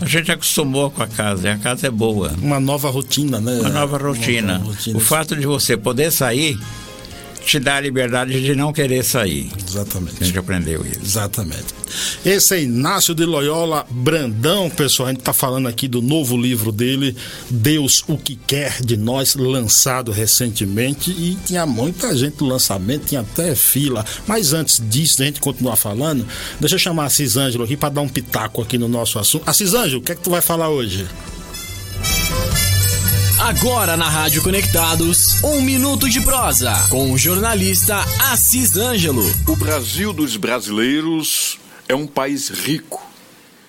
A 0.00 0.04
gente 0.04 0.32
acostumou 0.32 0.90
com 0.90 1.02
a 1.02 1.06
casa, 1.06 1.48
e 1.48 1.50
a 1.50 1.58
casa 1.58 1.86
é 1.86 1.90
boa. 1.90 2.34
Uma 2.42 2.58
nova 2.58 2.90
rotina, 2.90 3.40
né? 3.40 3.60
Uma 3.60 3.68
nova 3.68 3.98
rotina. 3.98 4.54
Uma 4.54 4.58
nova 4.58 4.72
rotina. 4.72 4.96
O 4.96 5.00
fato 5.00 5.36
de 5.36 5.46
você 5.46 5.76
poder 5.76 6.10
sair 6.10 6.58
te 7.44 7.58
dá 7.58 7.76
a 7.76 7.80
liberdade 7.80 8.40
de 8.40 8.54
não 8.54 8.72
querer 8.72 9.04
sair. 9.04 9.50
Exatamente. 9.66 10.16
A 10.20 10.24
gente 10.24 10.38
aprendeu 10.38 10.84
isso. 10.86 11.00
Exatamente. 11.02 11.66
Esse 12.24 12.54
é 12.54 12.62
Inácio 12.62 13.14
de 13.14 13.24
Loyola 13.24 13.86
Brandão, 13.90 14.70
pessoal. 14.70 15.08
A 15.08 15.12
gente 15.12 15.20
está 15.20 15.32
falando 15.32 15.68
aqui 15.68 15.86
do 15.86 16.00
novo 16.00 16.36
livro 16.36 16.72
dele, 16.72 17.16
Deus 17.50 18.02
o 18.08 18.16
que 18.16 18.36
quer 18.36 18.80
de 18.82 18.96
nós, 18.96 19.34
lançado 19.34 20.10
recentemente. 20.10 21.10
E 21.10 21.36
tinha 21.44 21.66
muita 21.66 22.16
gente 22.16 22.40
no 22.40 22.46
lançamento, 22.46 23.06
tinha 23.06 23.20
até 23.20 23.54
fila. 23.54 24.04
Mas 24.26 24.52
antes 24.52 24.80
disso, 24.88 25.22
a 25.22 25.26
gente 25.26 25.40
continuar 25.40 25.76
falando, 25.76 26.26
deixa 26.60 26.76
eu 26.76 26.78
chamar 26.78 27.06
a 27.06 27.10
Cisângelo 27.10 27.64
aqui 27.64 27.76
para 27.76 27.90
dar 27.90 28.00
um 28.00 28.08
pitaco 28.08 28.62
aqui 28.62 28.78
no 28.78 28.88
nosso 28.88 29.18
assunto. 29.18 29.42
A 29.46 29.52
Cisângelo, 29.52 30.00
o 30.00 30.04
que 30.04 30.12
é 30.12 30.14
que 30.14 30.22
tu 30.22 30.30
vai 30.30 30.40
falar 30.40 30.68
hoje? 30.68 31.06
Agora 33.42 33.96
na 33.96 34.08
Rádio 34.08 34.40
Conectados, 34.40 35.42
um 35.42 35.60
minuto 35.62 36.08
de 36.08 36.20
prosa 36.20 36.72
com 36.88 37.10
o 37.10 37.18
jornalista 37.18 37.96
Assis 38.30 38.76
Ângelo. 38.76 39.24
O 39.48 39.56
Brasil 39.56 40.12
dos 40.12 40.36
brasileiros 40.36 41.58
é 41.88 41.94
um 41.94 42.06
país 42.06 42.50
rico. 42.50 43.04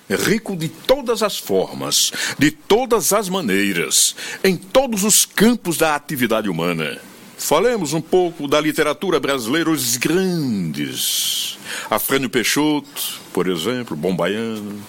Rico 0.07 0.55
de 0.55 0.69
todas 0.69 1.23
as 1.23 1.39
formas, 1.39 2.11
de 2.37 2.51
todas 2.51 3.11
as 3.11 3.27
maneiras, 3.27 4.15
em 4.43 4.55
todos 4.55 5.03
os 5.03 5.25
campos 5.25 5.75
da 5.75 5.95
atividade 5.95 6.47
humana. 6.47 6.99
Falemos 7.35 7.93
um 7.93 8.01
pouco 8.01 8.47
da 8.47 8.61
literatura 8.61 9.19
brasileira, 9.19 9.71
os 9.71 9.97
grandes. 9.97 11.57
Afrânio 11.89 12.29
Peixoto, 12.29 13.19
por 13.33 13.47
exemplo, 13.47 13.97
bom 13.97 14.15
baiano. 14.15 14.83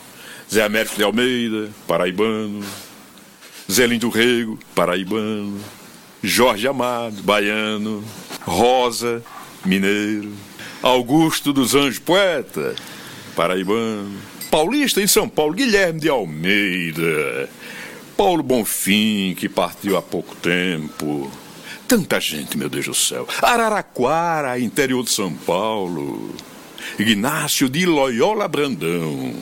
Zé 0.53 0.63
Américo 0.63 0.97
de 0.97 1.05
Almeida, 1.05 1.71
paraibano. 1.89 2.63
Zé 3.71 3.87
Lindo 3.87 4.09
Rego, 4.09 4.59
paraibano. 4.75 5.59
Jorge 6.23 6.69
Amado, 6.69 7.23
baiano. 7.23 8.05
Rosa, 8.43 9.23
mineiro. 9.65 10.33
Augusto 10.83 11.53
dos 11.53 11.75
Anjos, 11.75 11.99
poeta, 11.99 12.75
paraibano. 13.35 14.13
Paulista 14.51 15.01
em 15.01 15.07
São 15.07 15.29
Paulo, 15.29 15.55
Guilherme 15.55 15.99
de 15.99 16.09
Almeida. 16.09 17.49
Paulo 18.17 18.43
Bonfim, 18.43 19.35
que 19.35 19.49
partiu 19.49 19.97
há 19.97 20.03
pouco 20.03 20.37
tempo. 20.37 21.31
Tanta 21.89 22.21
gente, 22.21 22.57
meu 22.57 22.69
Deus 22.69 22.87
do 22.87 22.95
céu. 22.95 23.27
Araraquara, 23.43 24.59
interior 24.59 25.03
de 25.03 25.11
São 25.11 25.33
Paulo. 25.33 26.35
Ignácio 26.99 27.69
de 27.69 27.87
Loyola 27.87 28.49
Brandão. 28.49 29.35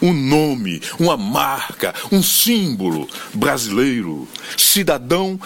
Um 0.00 0.12
nome, 0.12 0.80
uma 0.98 1.16
marca, 1.16 1.94
um 2.10 2.22
símbolo 2.22 3.08
brasileiro, 3.34 4.28
cidadão 4.56 5.40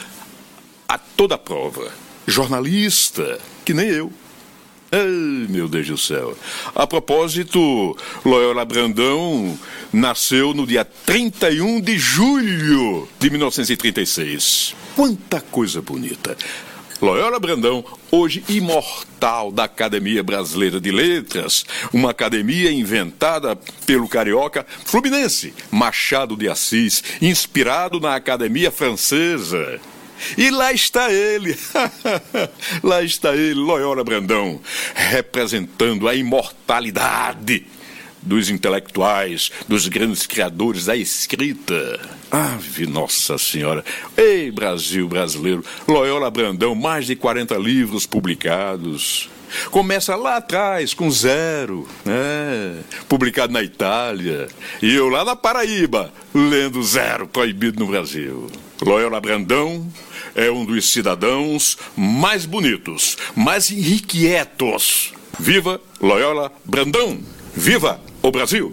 a 0.89 0.99
toda 0.99 1.39
prova, 1.39 1.91
jornalista, 2.27 3.39
que 3.65 3.75
nem 3.75 3.89
eu. 3.89 4.13
Ai, 4.93 5.47
meu 5.49 5.69
Deus 5.69 5.89
do 5.89 5.99
céu. 5.99 6.39
A 6.73 6.87
propósito, 6.87 7.97
Loyola 8.25 8.65
Brandão 8.65 9.59
nasceu 9.93 10.55
no 10.55 10.65
dia 10.65 10.85
31 10.85 11.81
de 11.81 11.99
julho 11.99 13.09
de 13.19 13.29
1936. 13.29 14.77
Quanta 14.95 15.41
coisa 15.41 15.83
bonita. 15.83 16.37
Loyola 17.05 17.39
Brandão, 17.39 17.85
hoje 18.11 18.43
imortal 18.49 19.53
da 19.53 19.65
Academia 19.65 20.23
Brasileira 20.23 20.81
de 20.81 20.91
Letras, 20.91 21.63
uma 21.93 22.13
academia 22.13 22.73
inventada 22.73 23.55
pelo 23.85 24.09
carioca 24.09 24.67
fluminense 24.87 25.53
Machado 25.71 26.35
de 26.35 26.49
Assis, 26.49 27.05
inspirado 27.21 28.01
na 28.01 28.15
Academia 28.15 28.71
Francesa. 28.71 29.79
E 30.39 30.51
lá 30.51 30.73
está 30.73 31.13
ele, 31.13 31.55
lá 32.83 33.03
está 33.03 33.37
ele, 33.37 33.53
Loyola 33.53 34.03
Brandão, 34.03 34.59
representando 34.95 36.09
a 36.09 36.15
imortalidade 36.15 37.67
dos 38.25 38.49
intelectuais, 38.49 39.51
dos 39.69 39.87
grandes 39.89 40.27
criadores 40.27 40.87
da 40.87 40.97
escrita. 40.97 42.01
Ave 42.31 42.87
Nossa 42.87 43.39
Senhora! 43.39 43.85
Ei, 44.17 44.51
Brasil 44.51 45.07
brasileiro! 45.09 45.65
Loyola 45.87 46.31
Brandão, 46.31 46.75
mais 46.75 47.07
de 47.07 47.15
40 47.15 47.57
livros 47.57 48.07
publicados. 48.07 49.29
Começa 49.71 50.17
lá 50.17 50.37
atrás, 50.39 50.95
com 50.95 51.11
zero, 51.11 51.87
né? 52.05 52.83
publicado 53.09 53.53
na 53.53 53.63
Itália. 53.63 54.49
E 54.83 54.93
eu 54.95 55.09
lá 55.09 55.25
na 55.25 55.37
Paraíba, 55.37 56.13
lendo 56.35 56.83
zero, 56.83 57.29
proibido 57.29 57.79
no 57.79 57.91
Brasil. 57.91 58.51
Loyola 58.83 59.21
Brandão 59.21 59.87
é 60.35 60.51
um 60.51 60.65
dos 60.65 60.91
cidadãos 60.91 61.79
mais 61.97 62.45
bonitos, 62.45 63.17
mais 63.37 63.71
irrequietos. 63.71 65.13
Viva 65.39 65.81
Loyola 66.01 66.53
Brandão! 66.65 67.21
Viva 67.57 68.01
o 68.25 68.31
Brasil! 68.31 68.73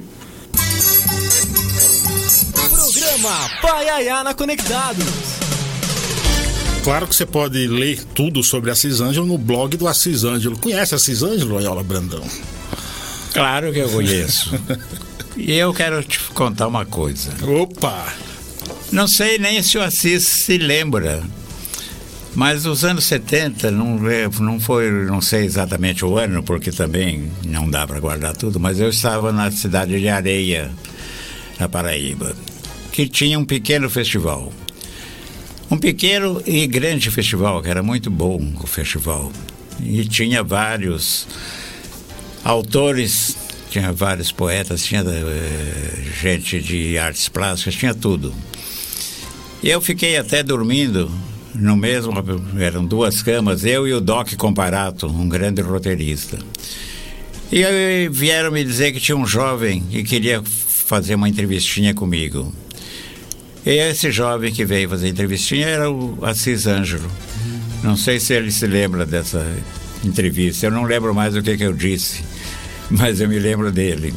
Programa 2.54 3.50
Paiaiana 3.62 4.34
Conectados. 4.34 5.06
Claro 6.86 7.06
que 7.06 7.14
você 7.14 7.26
pode 7.26 7.68
ler 7.68 8.02
tudo 8.16 8.42
sobre 8.44 8.72
Assis 8.72 9.02
Ângelo 9.02 9.26
no 9.26 9.38
blog 9.38 9.76
do 9.76 9.90
Assis 9.90 10.24
Ângelo. 10.24 10.58
Conhece 10.58 10.96
Assis 10.96 11.22
Ângelo, 11.22 11.56
Loyola 11.56 11.84
Brandão? 11.84 12.24
Claro 13.34 13.74
que 13.74 13.80
eu 13.80 13.90
conheço. 13.90 14.58
e 15.36 15.52
eu 15.52 15.74
quero 15.74 16.02
te 16.02 16.20
contar 16.34 16.68
uma 16.68 16.86
coisa. 16.86 17.32
Opa! 17.46 18.08
Não 18.90 19.06
sei 19.06 19.38
nem 19.38 19.62
se 19.62 19.78
o 19.78 19.82
Assis 19.82 20.24
se 20.24 20.58
lembra, 20.58 21.22
mas 22.34 22.66
os 22.66 22.86
anos 22.86 23.04
70 23.06 23.72
não, 23.72 24.00
não 24.40 24.60
foi, 24.60 24.90
não 25.06 25.20
sei 25.20 25.44
exatamente 25.44 26.06
o 26.06 26.18
ano, 26.18 26.42
porque 26.42 26.72
também 26.72 27.30
não 27.46 27.70
dá 27.70 27.86
para 27.86 28.00
guardar 28.00 28.36
tudo, 28.36 28.60
mas 28.60 28.80
eu 28.80 28.90
estava 28.90 29.34
na 29.34 29.52
cidade 29.52 30.00
de 30.00 30.08
Areia, 30.08 30.72
na 31.60 31.68
Paraíba, 31.68 32.34
que 32.92 33.08
tinha 33.08 33.38
um 33.38 33.44
pequeno 33.44 33.90
festival. 33.90 34.52
Um 35.70 35.78
pequeno 35.78 36.42
e 36.46 36.66
grande 36.68 37.12
festival, 37.12 37.62
que 37.62 37.70
era 37.70 37.84
muito 37.84 38.10
bom 38.10 38.54
o 38.62 38.68
festival. 38.68 39.32
E 39.80 40.06
tinha 40.06 40.44
vários 40.44 41.28
autores, 42.44 43.36
tinha 43.70 43.92
vários 43.92 44.32
poetas, 44.32 44.84
tinha 44.84 45.04
uh, 45.04 45.08
gente 46.22 46.62
de 46.62 46.98
artes 46.98 47.28
plásticas, 47.30 47.76
tinha 47.76 47.94
tudo. 47.94 48.34
E 49.64 49.70
eu 49.70 49.82
fiquei 49.82 50.18
até 50.18 50.44
dormindo 50.44 51.12
no 51.56 51.76
mesmo, 51.76 52.14
eram 52.60 52.86
duas 52.86 53.22
camas, 53.22 53.66
eu 53.66 53.88
e 53.88 53.94
o 53.94 54.02
Doc 54.02 54.34
Comparato, 54.36 55.08
um 55.08 55.28
grande 55.28 55.62
roteirista. 55.62 56.40
E 57.52 57.66
aí 57.66 58.08
vieram 58.08 58.52
me 58.52 58.64
dizer 58.64 58.94
que 58.94 59.00
tinha 59.00 59.18
um 59.18 59.26
jovem 59.26 59.82
que 59.82 60.04
queria 60.04 60.42
fazer 60.44 61.16
uma 61.16 61.28
entrevistinha 61.28 61.94
comigo. 61.94 62.54
E 63.66 63.72
esse 63.72 64.12
jovem 64.12 64.52
que 64.52 64.66
veio 64.66 64.90
fazer 64.90 65.10
entrevistinha 65.10 65.68
era 65.68 65.92
o 65.92 66.18
Assis 66.24 66.66
Ângelo. 66.66 67.12
Não 67.84 67.98
sei 67.98 68.20
se 68.20 68.34
ele 68.34 68.52
se 68.52 68.66
lembra 68.66 69.06
dessa 69.06 69.46
entrevista. 70.04 70.66
Eu 70.66 70.72
não 70.72 70.84
lembro 70.84 71.14
mais 71.14 71.36
o 71.36 71.42
que, 71.42 71.58
que 71.58 71.64
eu 71.64 71.74
disse, 71.74 72.24
mas 72.90 73.20
eu 73.20 73.28
me 73.28 73.38
lembro 73.38 73.72
dele. 73.72 74.14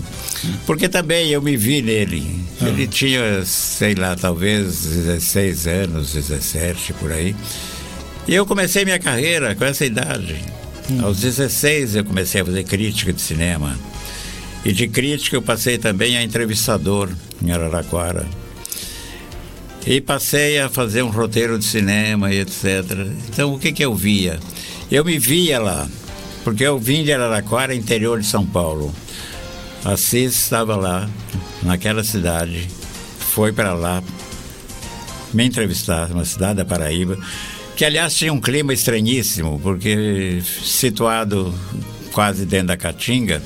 Porque 0.67 0.89
também 0.89 1.31
eu 1.31 1.43
me 1.43 1.57
vi 1.57 1.83
nele. 1.83 2.45
Ah. 2.61 2.69
Ele 2.69 2.87
tinha, 2.87 3.45
sei 3.45 3.95
lá, 3.95 4.17
talvez 4.17 4.85
16 4.85 5.67
anos, 5.67 6.13
17 6.13 6.93
por 6.95 7.13
aí. 7.13 7.35
E 8.27 8.35
eu 8.35 8.47
comecei 8.47 8.85
minha 8.85 8.99
carreira 8.99 9.55
com 9.55 9.65
essa 9.65 9.85
idade. 9.85 10.37
Hum. 10.91 11.05
Aos 11.05 11.21
16 11.21 11.97
eu 11.97 12.05
comecei 12.05 12.41
a 12.41 12.45
fazer 12.45 12.65
crítica 12.65 13.13
de 13.13 13.21
cinema. 13.21 13.79
E 14.65 14.73
de 14.73 14.89
crítica 14.89 15.37
eu 15.37 15.43
passei 15.43 15.77
também 15.77 16.17
a 16.17 16.23
entrevistador 16.23 17.11
em 17.43 17.53
Araraquara. 17.53 18.27
E 19.87 20.01
passei 20.01 20.59
a 20.59 20.71
fazer 20.71 21.03
um 21.03 21.11
roteiro 21.11 21.59
de 21.59 21.65
cinema 21.65 22.33
e 22.33 22.41
etc. 22.41 22.85
Então 23.29 23.53
o 23.53 23.59
que, 23.59 23.73
que 23.73 23.85
eu 23.85 23.95
via? 23.95 24.41
Eu 24.91 25.05
me 25.05 25.19
via 25.19 25.61
lá, 25.61 25.87
porque 26.43 26.65
eu 26.65 26.79
vim 26.79 27.05
de 27.05 27.13
Araraquara, 27.13 27.75
interior 27.75 28.19
de 28.21 28.27
São 28.27 28.47
Paulo. 28.47 28.95
Assis 29.85 30.35
estava 30.35 30.77
lá, 30.77 31.09
naquela 31.63 32.03
cidade, 32.03 32.67
foi 33.19 33.53
para 33.53 33.75
lá 33.75 34.03
me 35.33 35.45
entrevistar, 35.45 36.11
uma 36.11 36.25
cidade 36.25 36.55
da 36.55 36.65
Paraíba, 36.65 37.19
que 37.77 37.85
aliás 37.85 38.15
tinha 38.15 38.33
um 38.33 38.41
clima 38.41 38.73
estranhíssimo, 38.73 39.61
porque 39.63 40.41
situado 40.63 41.53
quase 42.13 42.47
dentro 42.47 42.69
da 42.69 42.77
Caatinga, 42.77 43.43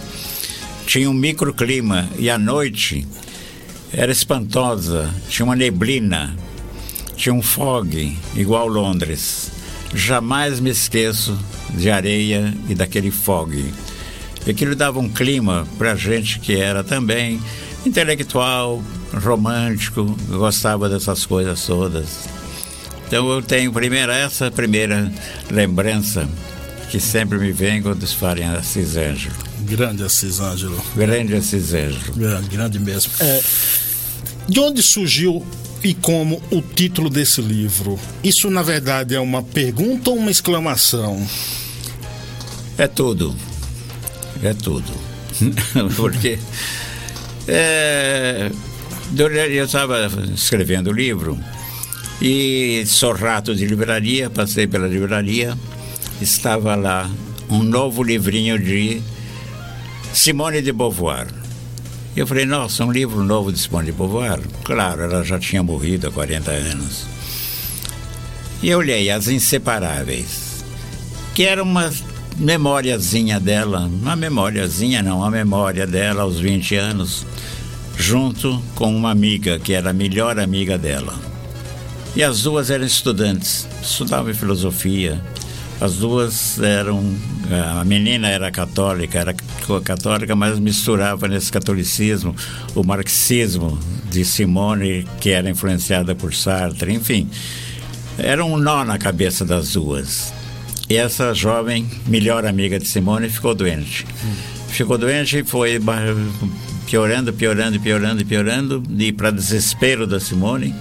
tinha 0.86 1.10
um 1.10 1.14
microclima 1.14 2.08
e 2.18 2.30
à 2.30 2.38
noite 2.38 3.06
era 3.92 4.12
espantosa, 4.12 5.12
tinha 5.28 5.44
uma 5.44 5.56
neblina, 5.56 6.36
tinha 7.16 7.34
um 7.34 7.42
fog 7.42 8.16
igual 8.36 8.68
Londres. 8.68 9.50
Jamais 9.94 10.60
me 10.60 10.70
esqueço 10.70 11.36
de 11.70 11.90
areia 11.90 12.54
e 12.68 12.74
daquele 12.74 13.10
fog. 13.10 13.72
E 14.46 14.50
aquilo 14.50 14.74
dava 14.74 14.98
um 14.98 15.08
clima 15.08 15.66
para 15.76 15.94
gente 15.94 16.38
que 16.40 16.56
era 16.56 16.82
também 16.82 17.40
intelectual, 17.84 18.82
romântico, 19.12 20.04
gostava 20.28 20.88
dessas 20.88 21.24
coisas 21.26 21.64
todas. 21.64 22.28
Então 23.06 23.30
eu 23.30 23.42
tenho 23.42 23.72
primeiro 23.72 24.12
essa 24.12 24.50
primeira 24.50 25.10
lembrança 25.50 26.28
que 26.90 27.00
sempre 27.00 27.38
me 27.38 27.52
vem 27.52 27.82
quando 27.82 28.06
se 28.06 28.14
fala 28.14 28.40
em 28.40 28.44
Assis 28.44 28.96
Ângelo. 28.96 29.34
Grande 29.60 30.02
Assis 30.02 30.40
Ângelo. 30.40 30.82
Grande 30.94 31.34
Assis 31.34 31.74
Ângelo. 31.74 32.14
Grande, 32.14 32.48
grande 32.48 32.78
mesmo. 32.78 33.12
É, 33.20 33.42
de 34.48 34.60
onde 34.60 34.82
surgiu 34.82 35.44
e 35.82 35.94
como 35.94 36.42
o 36.50 36.60
título 36.60 37.08
desse 37.08 37.40
livro? 37.40 37.98
Isso, 38.24 38.50
na 38.50 38.62
verdade, 38.62 39.14
é 39.14 39.20
uma 39.20 39.42
pergunta 39.42 40.10
ou 40.10 40.16
uma 40.16 40.30
exclamação? 40.30 41.26
É 42.76 42.86
tudo. 42.86 43.34
É 44.42 44.54
tudo. 44.54 44.92
Porque 45.96 46.38
é, 47.46 48.50
eu 49.16 49.64
estava 49.64 50.08
escrevendo 50.34 50.88
o 50.88 50.92
livro 50.92 51.38
e 52.20 52.84
sou 52.86 53.14
rato 53.14 53.54
de 53.54 53.66
livraria, 53.66 54.28
passei 54.28 54.66
pela 54.66 54.86
livraria, 54.86 55.56
estava 56.20 56.74
lá 56.74 57.10
um 57.48 57.62
novo 57.62 58.02
livrinho 58.02 58.58
de 58.58 59.00
Simone 60.12 60.60
de 60.60 60.72
Beauvoir. 60.72 61.28
Eu 62.16 62.26
falei, 62.26 62.44
nossa, 62.44 62.84
um 62.84 62.90
livro 62.90 63.22
novo 63.22 63.52
de 63.52 63.58
Simone 63.58 63.86
de 63.86 63.92
Beauvoir? 63.92 64.40
Claro, 64.64 65.02
ela 65.02 65.24
já 65.24 65.38
tinha 65.38 65.62
morrido 65.62 66.08
há 66.08 66.10
40 66.10 66.50
anos. 66.50 67.06
E 68.60 68.68
eu 68.68 68.78
olhei 68.78 69.08
As 69.08 69.28
Inseparáveis, 69.28 70.64
que 71.34 71.44
era 71.44 71.62
uma 71.62 71.92
memóriazinha 72.38 73.40
dela, 73.40 73.80
uma 73.80 74.14
memóriazinha 74.14 75.02
não, 75.02 75.18
uma 75.18 75.30
memória 75.30 75.86
dela 75.86 76.22
aos 76.22 76.38
20 76.38 76.76
anos, 76.76 77.26
junto 77.96 78.62
com 78.74 78.94
uma 78.94 79.10
amiga 79.10 79.58
que 79.58 79.72
era 79.72 79.90
a 79.90 79.92
melhor 79.92 80.38
amiga 80.38 80.78
dela. 80.78 81.14
E 82.14 82.22
as 82.22 82.42
duas 82.42 82.70
eram 82.70 82.86
estudantes, 82.86 83.68
estudavam 83.82 84.32
filosofia. 84.34 85.20
As 85.80 85.96
duas 85.96 86.58
eram. 86.60 87.14
A 87.78 87.84
menina 87.84 88.28
era 88.28 88.50
católica, 88.50 89.18
era 89.18 89.34
católica, 89.84 90.34
mas 90.34 90.58
misturava 90.58 91.28
nesse 91.28 91.52
catolicismo 91.52 92.34
o 92.74 92.82
marxismo 92.82 93.78
de 94.10 94.24
Simone, 94.24 95.06
que 95.20 95.30
era 95.30 95.48
influenciada 95.48 96.14
por 96.14 96.34
Sartre, 96.34 96.92
enfim. 96.92 97.30
Era 98.18 98.44
um 98.44 98.56
nó 98.56 98.84
na 98.84 98.98
cabeça 98.98 99.44
das 99.44 99.72
duas. 99.74 100.32
E 100.88 100.96
essa 100.96 101.34
jovem, 101.34 101.86
melhor 102.06 102.46
amiga 102.46 102.78
de 102.78 102.88
Simone, 102.88 103.28
ficou 103.28 103.54
doente. 103.54 104.06
Ficou 104.68 104.96
doente 104.96 105.38
e 105.38 105.44
foi 105.44 105.78
piorando, 106.86 107.32
piorando, 107.32 107.78
piorando, 107.78 108.24
piorando, 108.24 108.82
e 108.98 109.12
para 109.12 109.30
desespero 109.30 110.06
da 110.06 110.18
Simone, 110.18 110.74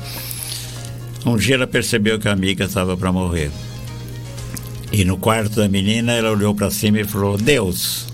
um 1.26 1.36
dia 1.36 1.56
ela 1.56 1.67
percebeu 1.67 2.17
que 2.17 2.30
a 2.30 2.32
amiga 2.32 2.63
estava 2.63 2.96
para 2.96 3.12
morrer. 3.12 3.52
E 4.93 5.04
no 5.04 5.17
quarto 5.17 5.58
da 5.58 5.67
menina, 5.67 6.13
ela 6.13 6.32
olhou 6.32 6.56
para 6.56 6.72
cima 6.72 7.02
e 7.02 7.04
falou: 7.04 7.38
Deus, 7.38 8.08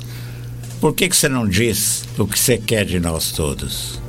por 0.81 0.95
que, 0.95 1.07
que 1.07 1.15
você 1.15 1.29
não 1.29 1.47
diz 1.47 2.05
o 2.17 2.25
que 2.25 2.37
você 2.39 2.57
quer 2.57 2.85
de 2.85 2.99
nós 2.99 3.31
todos? 3.31 4.01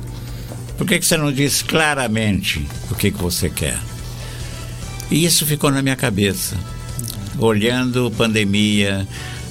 Por 0.75 0.87
que, 0.87 0.97
que 0.97 1.05
você 1.05 1.17
não 1.17 1.31
diz 1.31 1.61
claramente 1.61 2.65
o 2.89 2.95
que, 2.95 3.11
que 3.11 3.21
você 3.21 3.49
quer? 3.49 3.79
E 5.11 5.23
isso 5.23 5.45
ficou 5.45 5.69
na 5.69 5.83
minha 5.83 5.95
cabeça. 5.95 6.57
Olhando 7.39 8.11
pandemia, 8.11 9.07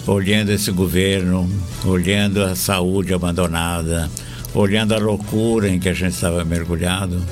olhando 0.07 0.51
esse 0.51 0.71
governo, 0.71 1.51
olhando 1.85 2.43
a 2.43 2.55
saúde 2.55 3.13
abandonada, 3.13 4.11
olhando 4.55 4.95
a 4.95 4.99
loucura 4.99 5.69
em 5.69 5.79
que 5.79 5.89
a 5.89 5.95
gente 5.95 6.15
estava 6.15 6.45
mergulhado. 6.45 7.23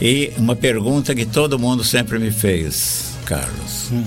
E 0.00 0.32
uma 0.36 0.54
pergunta 0.54 1.14
que 1.14 1.24
todo 1.24 1.58
mundo 1.58 1.82
sempre 1.82 2.18
me 2.18 2.30
fez, 2.30 3.16
Carlos. 3.24 3.90
Hum. 3.92 4.04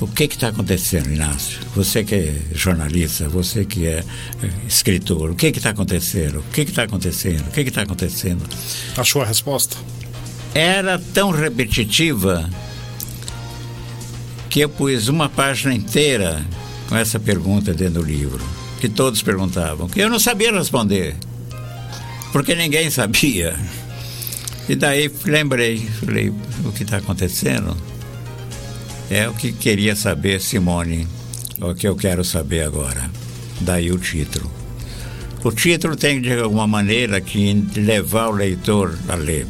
O 0.00 0.08
que 0.08 0.24
está 0.24 0.48
acontecendo, 0.48 1.10
Inácio? 1.10 1.60
Você 1.74 2.02
que 2.02 2.14
é 2.14 2.34
jornalista, 2.52 3.28
você 3.28 3.64
que 3.64 3.86
é, 3.86 4.04
é 4.42 4.50
escritor, 4.66 5.30
o 5.30 5.34
que 5.34 5.46
está 5.46 5.70
acontecendo? 5.70 6.40
O 6.40 6.42
que 6.52 6.62
está 6.62 6.82
acontecendo? 6.82 7.46
O 7.46 7.50
que 7.50 7.60
está 7.60 7.82
acontecendo? 7.82 8.42
Achou 8.96 9.22
a 9.22 9.24
resposta? 9.24 9.76
Era 10.52 10.98
tão 10.98 11.30
repetitiva 11.30 12.50
que 14.54 14.60
eu 14.60 14.68
pus 14.68 15.08
uma 15.08 15.28
página 15.28 15.74
inteira 15.74 16.46
com 16.88 16.94
essa 16.94 17.18
pergunta 17.18 17.74
dentro 17.74 17.94
do 17.94 18.02
livro, 18.04 18.40
que 18.80 18.88
todos 18.88 19.20
perguntavam, 19.20 19.88
que 19.88 19.98
eu 19.98 20.08
não 20.08 20.20
sabia 20.20 20.52
responder, 20.52 21.16
porque 22.30 22.54
ninguém 22.54 22.88
sabia. 22.88 23.56
E 24.68 24.76
daí 24.76 25.10
lembrei, 25.24 25.84
falei, 25.98 26.32
o 26.64 26.70
que 26.70 26.84
está 26.84 26.98
acontecendo? 26.98 27.76
É 29.10 29.28
o 29.28 29.34
que 29.34 29.50
queria 29.50 29.96
saber 29.96 30.40
Simone, 30.40 31.08
é 31.60 31.64
o 31.64 31.74
que 31.74 31.88
eu 31.88 31.96
quero 31.96 32.22
saber 32.22 32.62
agora. 32.62 33.10
Daí 33.60 33.90
o 33.90 33.98
título. 33.98 34.48
O 35.42 35.50
título 35.50 35.96
tem 35.96 36.20
de 36.20 36.32
alguma 36.32 36.68
maneira 36.68 37.20
que 37.20 37.60
levar 37.74 38.28
o 38.28 38.32
leitor 38.32 38.96
a 39.08 39.16
ler. 39.16 39.48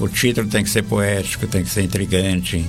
O 0.00 0.08
título 0.08 0.48
tem 0.48 0.64
que 0.64 0.70
ser 0.70 0.84
poético, 0.84 1.46
tem 1.46 1.62
que 1.62 1.68
ser 1.68 1.82
intrigante, 1.82 2.64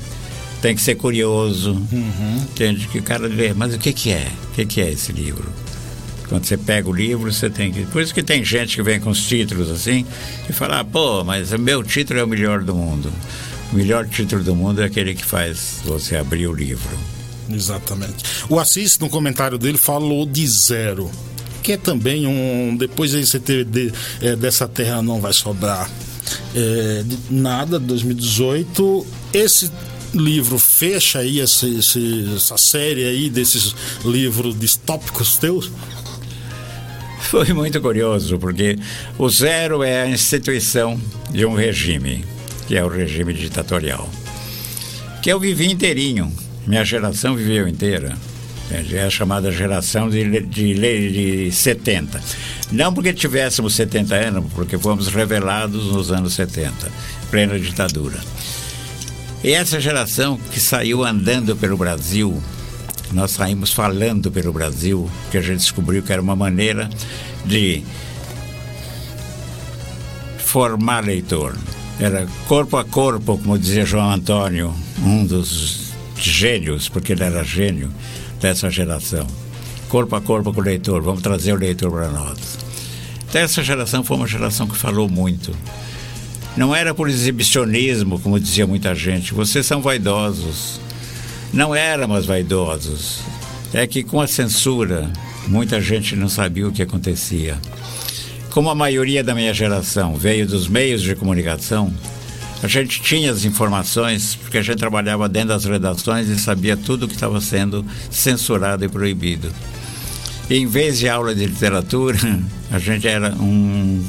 tem 0.61 0.75
que 0.75 0.81
ser 0.81 0.95
curioso. 0.95 1.71
Uhum. 1.71 2.37
Entende? 2.41 2.87
Que 2.87 2.99
o 2.99 3.03
cara 3.03 3.27
lê, 3.27 3.53
mas 3.53 3.73
o 3.73 3.79
que, 3.79 3.93
que 3.93 4.11
é? 4.11 4.31
O 4.51 4.55
que, 4.55 4.65
que 4.65 4.81
é 4.81 4.91
esse 4.91 5.11
livro? 5.11 5.49
Quando 6.27 6.45
você 6.45 6.57
pega 6.57 6.87
o 6.87 6.93
livro, 6.93 7.31
você 7.31 7.49
tem 7.49 7.71
que. 7.71 7.85
Por 7.87 8.01
isso 8.01 8.13
que 8.13 8.21
tem 8.21 8.43
gente 8.43 8.75
que 8.75 8.83
vem 8.83 8.99
com 8.99 9.09
os 9.09 9.27
títulos 9.27 9.69
assim 9.71 10.05
e 10.47 10.53
fala, 10.53 10.81
ah, 10.81 10.83
pô, 10.83 11.23
mas 11.23 11.51
o 11.51 11.57
meu 11.57 11.83
título 11.83 12.19
é 12.19 12.23
o 12.23 12.27
melhor 12.27 12.63
do 12.63 12.75
mundo. 12.75 13.11
O 13.73 13.75
melhor 13.75 14.07
título 14.07 14.43
do 14.43 14.55
mundo 14.55 14.81
é 14.81 14.85
aquele 14.85 15.15
que 15.15 15.25
faz 15.25 15.79
você 15.83 16.15
abrir 16.15 16.47
o 16.47 16.53
livro. 16.53 16.97
Exatamente. 17.49 18.23
O 18.47 18.59
Assis, 18.59 18.99
no 18.99 19.09
comentário 19.09 19.57
dele, 19.57 19.77
falou 19.77 20.25
de 20.25 20.47
zero. 20.47 21.09
Que 21.63 21.73
é 21.73 21.77
também 21.77 22.27
um. 22.27 22.75
Depois 22.77 23.13
aí 23.15 23.25
você 23.25 23.39
teve 23.39 23.63
de, 23.63 23.91
é, 24.21 24.35
dessa 24.35 24.67
terra 24.67 25.01
não 25.01 25.19
vai 25.19 25.33
sobrar 25.33 25.89
é, 26.55 27.03
nada, 27.29 27.79
2018. 27.79 29.05
Esse 29.33 29.71
livro 30.13 30.57
fecha 30.57 31.19
aí 31.19 31.39
essa, 31.39 32.57
série 32.57 33.05
aí 33.05 33.29
desses 33.29 33.75
livros 34.03 34.57
distópicos 34.57 35.37
teus? 35.37 35.71
Foi 37.21 37.53
muito 37.53 37.79
curioso, 37.79 38.39
porque 38.39 38.77
o 39.17 39.29
zero 39.29 39.83
é 39.83 40.03
a 40.03 40.09
instituição 40.09 40.99
de 41.31 41.45
um 41.45 41.53
regime 41.53 42.25
que 42.69 42.77
é 42.77 42.83
o 42.83 42.87
regime 42.87 43.33
ditatorial. 43.33 44.07
Que 45.23 45.33
eu 45.33 45.39
vivi 45.39 45.71
inteirinho, 45.71 46.31
minha 46.67 46.85
geração 46.85 47.35
viveu 47.35 47.67
inteira. 47.67 48.15
É 48.91 49.03
a 49.03 49.09
chamada 49.09 49.51
geração 49.51 50.07
de, 50.07 50.41
de, 50.41 50.73
de, 50.75 51.45
de 51.45 51.51
70. 51.51 52.21
Não 52.71 52.93
porque 52.93 53.11
tivéssemos 53.11 53.73
70 53.73 54.13
anos, 54.13 54.53
porque 54.53 54.77
fomos 54.77 55.07
revelados 55.07 55.91
nos 55.91 56.11
anos 56.11 56.35
70, 56.35 56.91
plena 57.31 57.59
ditadura. 57.59 58.19
E 59.43 59.51
essa 59.53 59.79
geração 59.79 60.37
que 60.37 60.59
saiu 60.59 61.03
andando 61.03 61.55
pelo 61.55 61.77
Brasil, 61.77 62.41
nós 63.11 63.31
saímos 63.31 63.71
falando 63.71 64.29
pelo 64.29 64.51
Brasil, 64.51 65.09
que 65.31 65.37
a 65.37 65.41
gente 65.41 65.59
descobriu 65.59 66.03
que 66.03 66.11
era 66.11 66.21
uma 66.21 66.35
maneira 66.35 66.89
de 67.45 67.83
formar 70.39 71.05
leitor, 71.05 71.55
era 71.99 72.27
corpo 72.47 72.75
a 72.75 72.83
corpo, 72.83 73.37
como 73.37 73.57
dizia 73.57 73.85
João 73.85 74.11
Antônio, 74.11 74.73
um 75.01 75.25
dos 75.25 75.93
gênios, 76.17 76.89
porque 76.89 77.13
ele 77.13 77.23
era 77.23 77.43
gênio 77.43 77.89
dessa 78.41 78.69
geração. 78.69 79.25
Corpo 79.87 80.15
a 80.15 80.21
corpo 80.21 80.53
com 80.53 80.59
o 80.59 80.63
leitor, 80.63 81.01
vamos 81.01 81.21
trazer 81.21 81.53
o 81.53 81.57
leitor 81.57 81.91
para 81.91 82.09
nós. 82.09 82.57
Então, 83.29 83.41
essa 83.41 83.63
geração 83.63 84.03
foi 84.03 84.17
uma 84.17 84.27
geração 84.27 84.67
que 84.67 84.75
falou 84.75 85.07
muito. 85.07 85.55
Não 86.59 86.75
era 86.75 86.93
por 86.93 87.07
exibicionismo, 87.07 88.19
como 88.19 88.37
dizia 88.37 88.67
muita 88.67 88.93
gente, 88.93 89.33
vocês 89.33 89.65
são 89.65 89.81
vaidosos. 89.81 90.81
Não 91.53 91.73
éramos 91.73 92.25
vaidosos. 92.25 93.21
É 93.73 93.87
que 93.87 94.03
com 94.03 94.19
a 94.19 94.27
censura, 94.27 95.09
muita 95.47 95.79
gente 95.79 96.17
não 96.17 96.27
sabia 96.27 96.67
o 96.67 96.71
que 96.73 96.81
acontecia. 96.81 97.57
Como 98.49 98.69
a 98.69 98.75
maioria 98.75 99.23
da 99.23 99.33
minha 99.33 99.53
geração 99.53 100.17
veio 100.17 100.45
dos 100.45 100.67
meios 100.67 101.01
de 101.01 101.15
comunicação, 101.15 101.93
a 102.61 102.67
gente 102.67 103.01
tinha 103.01 103.31
as 103.31 103.45
informações, 103.45 104.35
porque 104.35 104.57
a 104.57 104.61
gente 104.61 104.79
trabalhava 104.79 105.29
dentro 105.29 105.49
das 105.49 105.63
redações 105.63 106.27
e 106.27 106.37
sabia 106.37 106.75
tudo 106.75 107.07
que 107.07 107.13
estava 107.13 107.39
sendo 107.39 107.85
censurado 108.11 108.83
e 108.83 108.89
proibido. 108.89 109.49
E 110.49 110.57
em 110.57 110.67
vez 110.67 110.99
de 110.99 111.07
aula 111.07 111.33
de 111.33 111.45
literatura, 111.45 112.19
a 112.69 112.77
gente 112.77 113.07
era 113.07 113.33
um 113.35 114.03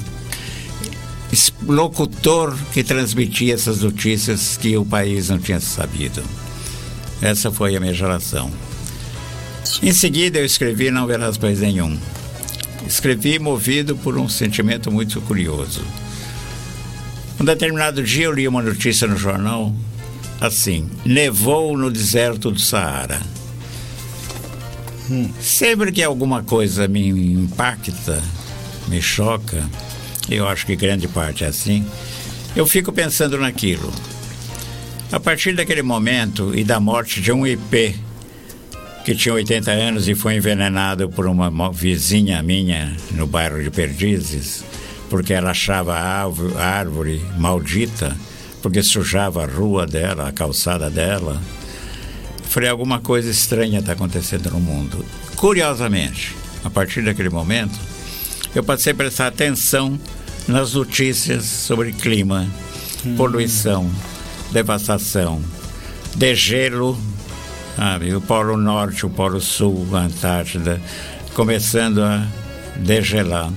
locutor 1.67 2.57
que 2.73 2.83
transmitia 2.83 3.55
essas 3.55 3.81
notícias 3.81 4.57
que 4.57 4.77
o 4.77 4.85
país 4.85 5.29
não 5.29 5.39
tinha 5.39 5.61
sabido. 5.61 6.23
Essa 7.23 7.51
foi 7.53 7.77
a 7.77 7.81
minha 7.81 7.95
geração. 7.95 8.51
Em 9.83 9.93
seguida, 9.93 10.39
eu 10.39 10.45
escrevi 10.45 10.91
Não 10.91 11.07
Verás 11.07 11.37
País 11.37 11.61
Nenhum, 11.61 11.97
Escrevi 12.87 13.39
movido 13.39 13.97
por 13.97 14.19
um 14.19 14.29
sentimento 14.29 14.91
muito 14.91 15.21
curioso. 15.21 15.83
Um 17.39 17.45
determinado 17.45 18.03
dia 18.03 18.25
eu 18.25 18.33
li 18.33 18.49
uma 18.49 18.63
notícia 18.63 19.07
no 19.07 19.17
jornal 19.17 19.73
assim: 20.41 20.89
nevou 21.05 21.77
no 21.77 21.91
deserto 21.91 22.51
do 22.51 22.59
Saara. 22.59 23.21
Sempre 25.41 25.93
que 25.93 26.03
alguma 26.03 26.43
coisa 26.43 26.87
me 26.87 27.09
impacta, 27.09 28.23
me 28.89 29.03
choca, 29.03 29.69
eu 30.35 30.49
acho 30.49 30.67
que 30.67 30.77
grande 30.77 31.09
parte 31.09 31.45
é 31.45 31.49
assim, 31.49 31.85
eu 32.55 32.67
fico 32.67 32.93
pensando 32.93 33.39
naquilo. 33.39 33.93
A 35.13 35.19
partir 35.19 35.55
daquele 35.55 35.83
momento 35.83 36.57
e 36.57 36.63
da 36.63 36.79
morte 36.79 37.21
de 37.21 37.33
um 37.33 37.47
IP 37.47 37.97
que 39.05 39.15
tinha 39.15 39.35
80 39.35 39.71
anos 39.71 40.09
e 40.09 40.15
foi 40.15 40.37
envenenado 40.37 41.09
por 41.09 41.27
uma 41.27 41.73
vizinha 41.73 42.43
minha 42.43 42.95
no 43.13 43.27
bairro 43.27 43.63
de 43.63 43.71
Perdizes, 43.71 44.65
porque 45.09 45.33
ela 45.33 45.51
achava 45.51 45.95
a 45.95 46.65
árvore 46.65 47.21
maldita, 47.37 48.17
porque 48.63 48.83
sujava 48.83 49.43
a 49.43 49.47
rua 49.47 49.87
dela, 49.87 50.29
a 50.29 50.33
calçada 50.33 50.89
dela. 50.89 51.41
Falei, 52.45 52.69
alguma 52.69 53.01
coisa 53.01 53.31
estranha 53.31 53.81
está 53.81 53.93
acontecendo 53.93 54.51
no 54.51 54.61
mundo. 54.61 55.05
Curiosamente, 55.35 56.37
a 56.65 56.71
partir 56.71 57.03
daquele 57.03 57.31
momento, 57.31 57.79
eu 58.55 58.63
passei 58.63 58.93
a 58.93 58.97
prestar 58.97 59.29
atenção 59.29 59.99
nas 60.51 60.75
notícias 60.75 61.45
sobre 61.45 61.93
clima, 61.93 62.47
hum. 63.07 63.15
poluição, 63.17 63.91
devastação, 64.51 65.41
degelo, 66.17 66.99
sabe? 67.77 68.15
o 68.15 68.21
Polo 68.21 68.57
Norte, 68.57 69.07
o 69.07 69.11
Polo 69.11 69.41
Sul, 69.41 69.87
a 69.93 70.01
Antártida, 70.01 70.81
começando 71.35 72.03
a 72.03 72.27
degelar. 72.77 73.51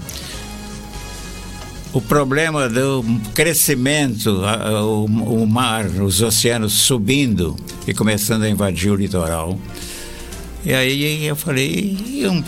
O 1.91 2.01
problema 2.01 2.69
do 2.69 3.03
crescimento, 3.33 4.41
o, 4.83 5.05
o 5.05 5.47
mar, 5.47 5.85
os 5.85 6.21
oceanos 6.21 6.73
subindo 6.73 7.55
e 7.87 7.93
começando 7.93 8.43
a 8.43 8.49
invadir 8.49 8.91
o 8.91 8.95
litoral. 8.95 9.59
E 10.65 10.73
aí 10.73 11.25
eu 11.25 11.35
falei, 11.35 11.97
e 12.07 12.27
um, 12.27 12.43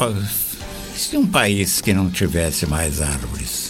se 0.95 1.17
um 1.17 1.27
país 1.27 1.81
que 1.81 1.93
não 1.93 2.09
tivesse 2.09 2.65
mais 2.65 3.01
árvores? 3.01 3.64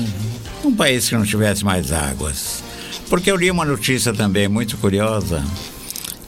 Uhum. 0.00 0.70
Um 0.70 0.74
país 0.74 1.08
que 1.08 1.14
não 1.14 1.24
tivesse 1.24 1.64
mais 1.64 1.92
águas? 1.92 2.62
Porque 3.08 3.30
eu 3.30 3.36
li 3.36 3.50
uma 3.50 3.64
notícia 3.64 4.12
também 4.12 4.48
muito 4.48 4.76
curiosa 4.76 5.42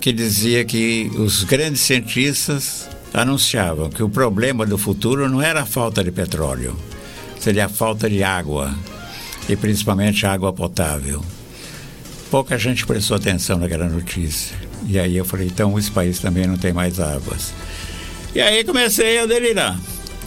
que 0.01 0.13
dizia 0.13 0.65
que 0.65 1.11
os 1.17 1.45
grandes 1.45 1.81
cientistas 1.83 2.89
anunciavam 3.15 3.89
que 3.89 4.03
o 4.03 4.09
problema 4.09 4.67
do 4.67 4.77
futuro 4.77 5.29
não 5.29 5.41
era 5.41 5.63
a 5.63 5.67
falta 5.67 6.03
de 6.03 6.11
petróleo, 6.11 6.77
seria 7.39 7.67
a 7.67 7.69
falta 7.69 8.11
de 8.11 8.23
água 8.23 8.75
e 9.49 9.55
principalmente 9.55 10.27
água 10.27 10.53
potável. 10.53 11.23
Pouca 12.31 12.59
gente 12.59 12.87
prestou 12.87 13.17
atenção 13.17 13.59
naquela 13.59 13.89
notícia. 13.89 14.57
E 14.89 14.99
aí 14.99 15.17
eu 15.17 15.25
falei, 15.25 15.47
então 15.47 15.79
esse 15.79 15.91
país 15.91 16.19
também 16.19 16.47
não 16.47 16.57
tem 16.57 16.73
mais 16.73 16.99
águas. 16.99 17.53
E 18.35 18.41
aí 18.41 18.65
comecei 18.65 19.19
a 19.19 19.27
delirar. 19.27 19.79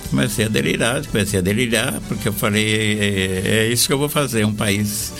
Comecei 0.09 0.45
a 0.45 0.49
delirar, 0.49 1.05
comecei 1.05 1.39
a 1.39 1.41
delirar, 1.41 1.99
porque 2.07 2.27
eu 2.29 2.33
falei, 2.33 2.65
é, 2.65 3.41
é 3.47 3.67
isso 3.67 3.87
que 3.87 3.93
eu 3.93 3.97
vou 3.97 4.09
fazer, 4.09 4.45
um 4.45 4.53
país 4.53 5.13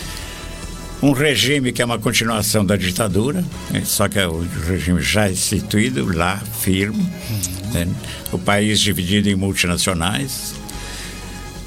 um 1.02 1.12
regime 1.12 1.72
que 1.72 1.82
é 1.82 1.86
uma 1.86 2.00
continuação 2.00 2.66
da 2.66 2.76
ditadura, 2.76 3.44
né? 3.70 3.84
só 3.86 4.08
que 4.08 4.18
é 4.18 4.28
o 4.28 4.48
regime 4.68 5.02
já 5.02 5.30
instituído 5.30 6.06
lá, 6.16 6.38
firme, 6.38 6.98
uhum. 7.30 7.72
né? 7.74 7.88
o 8.32 8.40
país 8.40 8.80
dividido 8.80 9.30
em 9.30 9.36
multinacionais. 9.36 10.56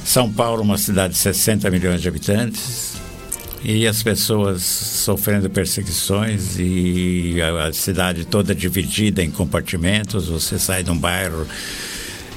São 0.05 0.33
Paulo, 0.33 0.63
uma 0.63 0.79
cidade 0.79 1.13
de 1.13 1.21
60 1.21 1.71
milhões 1.71 2.01
de 2.01 2.09
habitantes, 2.09 2.95
e 3.63 3.87
as 3.87 4.03
pessoas 4.03 4.63
sofrendo 4.63 5.51
perseguições 5.51 6.57
e 6.59 7.37
a 7.43 7.73
cidade 7.73 8.25
toda 8.25 8.55
dividida 8.55 9.23
em 9.23 9.31
compartimentos. 9.31 10.29
Você 10.29 10.59
sai 10.59 10.83
de 10.83 10.91
um 10.91 10.97
bairro 10.97 11.47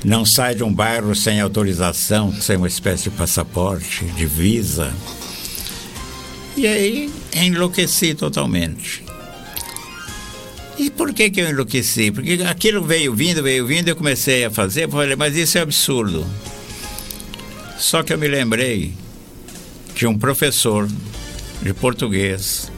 não 0.04 0.26
sai 0.26 0.56
de 0.56 0.64
um 0.64 0.74
bairro 0.74 1.16
sem 1.16 1.40
autorização, 1.40 2.34
sem 2.34 2.58
uma 2.58 2.68
espécie 2.68 3.04
de 3.04 3.12
passaporte, 3.12 4.06
de 4.06 4.26
visa. 4.26 4.94
E 6.58 6.68
aí 6.68 7.12
enlouqueci 7.34 8.14
totalmente. 8.14 9.04
E 10.78 10.90
por 10.90 11.14
que, 11.14 11.30
que 11.30 11.42
eu 11.42 11.50
enlouqueci? 11.50 12.12
Porque 12.12 12.40
aquilo 12.50 12.84
veio 12.84 13.14
vindo, 13.14 13.44
veio 13.44 13.68
vindo, 13.68 13.90
eu 13.90 13.96
comecei 13.96 14.46
a 14.46 14.50
fazer, 14.50 14.90
falei, 14.90 15.16
mas 15.16 15.36
isso 15.36 15.58
é 15.58 15.62
absurdo. 15.62 16.26
Só 17.78 18.02
que 18.02 18.12
eu 18.12 18.18
me 18.18 18.28
lembrei 18.28 18.94
de 19.96 20.08
um 20.08 20.18
professor 20.18 20.88
de 21.62 21.74
português 21.74 22.72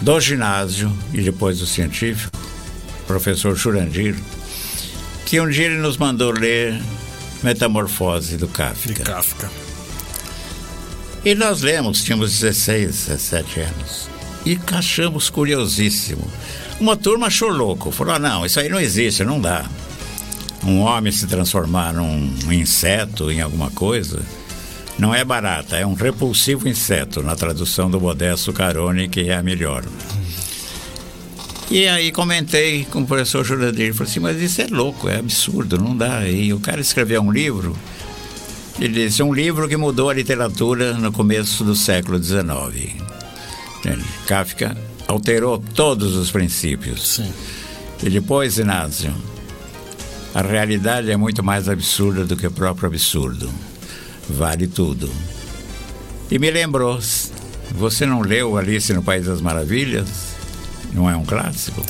do 0.00 0.18
ginásio 0.20 0.90
e 1.12 1.20
depois 1.20 1.58
do 1.58 1.66
científico, 1.66 2.36
professor 3.06 3.54
Jurandir, 3.54 4.16
que 5.26 5.40
um 5.40 5.50
dia 5.50 5.66
ele 5.66 5.78
nos 5.78 5.96
mandou 5.96 6.30
ler 6.30 6.80
Metamorfose 7.42 8.36
do 8.36 8.46
Kafka. 8.46 8.94
De 8.94 9.00
Kafka. 9.02 9.50
E 11.24 11.34
nós 11.34 11.60
lemos, 11.62 12.04
tínhamos 12.04 12.38
16, 12.38 13.06
17 13.08 13.60
anos. 13.60 14.08
E 14.46 14.58
achamos 14.72 15.28
curiosíssimo. 15.28 16.30
Uma 16.78 16.96
turma 16.96 17.26
achou 17.26 17.50
louco, 17.50 17.90
falou: 17.90 18.14
ah, 18.14 18.18
não, 18.18 18.46
isso 18.46 18.60
aí 18.60 18.68
não 18.68 18.80
existe, 18.80 19.24
não 19.24 19.40
dá. 19.40 19.68
Um 20.64 20.78
homem 20.80 21.12
se 21.12 21.26
transformar 21.26 21.92
num 21.92 22.52
inseto, 22.52 23.30
em 23.30 23.40
alguma 23.40 23.70
coisa, 23.70 24.22
não 24.98 25.12
é 25.12 25.24
barata, 25.24 25.76
é 25.76 25.84
um 25.84 25.94
repulsivo 25.94 26.68
inseto, 26.68 27.22
na 27.22 27.34
tradução 27.34 27.90
do 27.90 28.00
Modesto 28.00 28.52
Carone, 28.52 29.08
que 29.08 29.28
é 29.28 29.36
a 29.36 29.42
melhor. 29.42 29.84
E 31.70 31.86
aí 31.88 32.12
comentei 32.12 32.84
com 32.84 33.00
o 33.00 33.06
professor 33.06 33.44
Jurandir, 33.44 33.92
falei 33.92 34.10
assim, 34.10 34.20
mas 34.20 34.40
isso 34.40 34.62
é 34.62 34.66
louco, 34.66 35.08
é 35.08 35.18
absurdo, 35.18 35.78
não 35.78 35.96
dá. 35.96 36.28
E 36.28 36.52
o 36.52 36.60
cara 36.60 36.80
escreveu 36.80 37.20
um 37.20 37.32
livro 37.32 37.76
ele 38.78 39.06
disse, 39.06 39.22
um 39.22 39.32
livro 39.32 39.68
que 39.68 39.76
mudou 39.76 40.10
a 40.10 40.14
literatura 40.14 40.92
no 40.92 41.10
começo 41.10 41.64
do 41.64 41.74
século 41.74 42.22
XIX. 42.22 42.94
Kafka 44.26 44.76
alterou 45.08 45.58
todos 45.58 46.14
os 46.14 46.30
princípios. 46.30 47.14
Sim. 47.14 47.32
E 48.02 48.10
depois, 48.10 48.58
Inácio, 48.58 49.14
a 50.34 50.42
realidade 50.42 51.10
é 51.10 51.16
muito 51.16 51.42
mais 51.42 51.70
absurda 51.70 52.24
do 52.24 52.36
que 52.36 52.46
o 52.46 52.50
próprio 52.50 52.88
absurdo. 52.88 53.50
Vale 54.28 54.66
tudo. 54.66 55.10
E 56.30 56.38
me 56.38 56.50
lembrou, 56.50 57.00
você 57.70 58.04
não 58.04 58.20
leu 58.20 58.58
Alice 58.58 58.92
no 58.92 59.02
País 59.02 59.24
das 59.24 59.40
Maravilhas? 59.40 60.35
Não 60.96 61.10
é 61.10 61.14
um 61.14 61.26
clássico? 61.26 61.84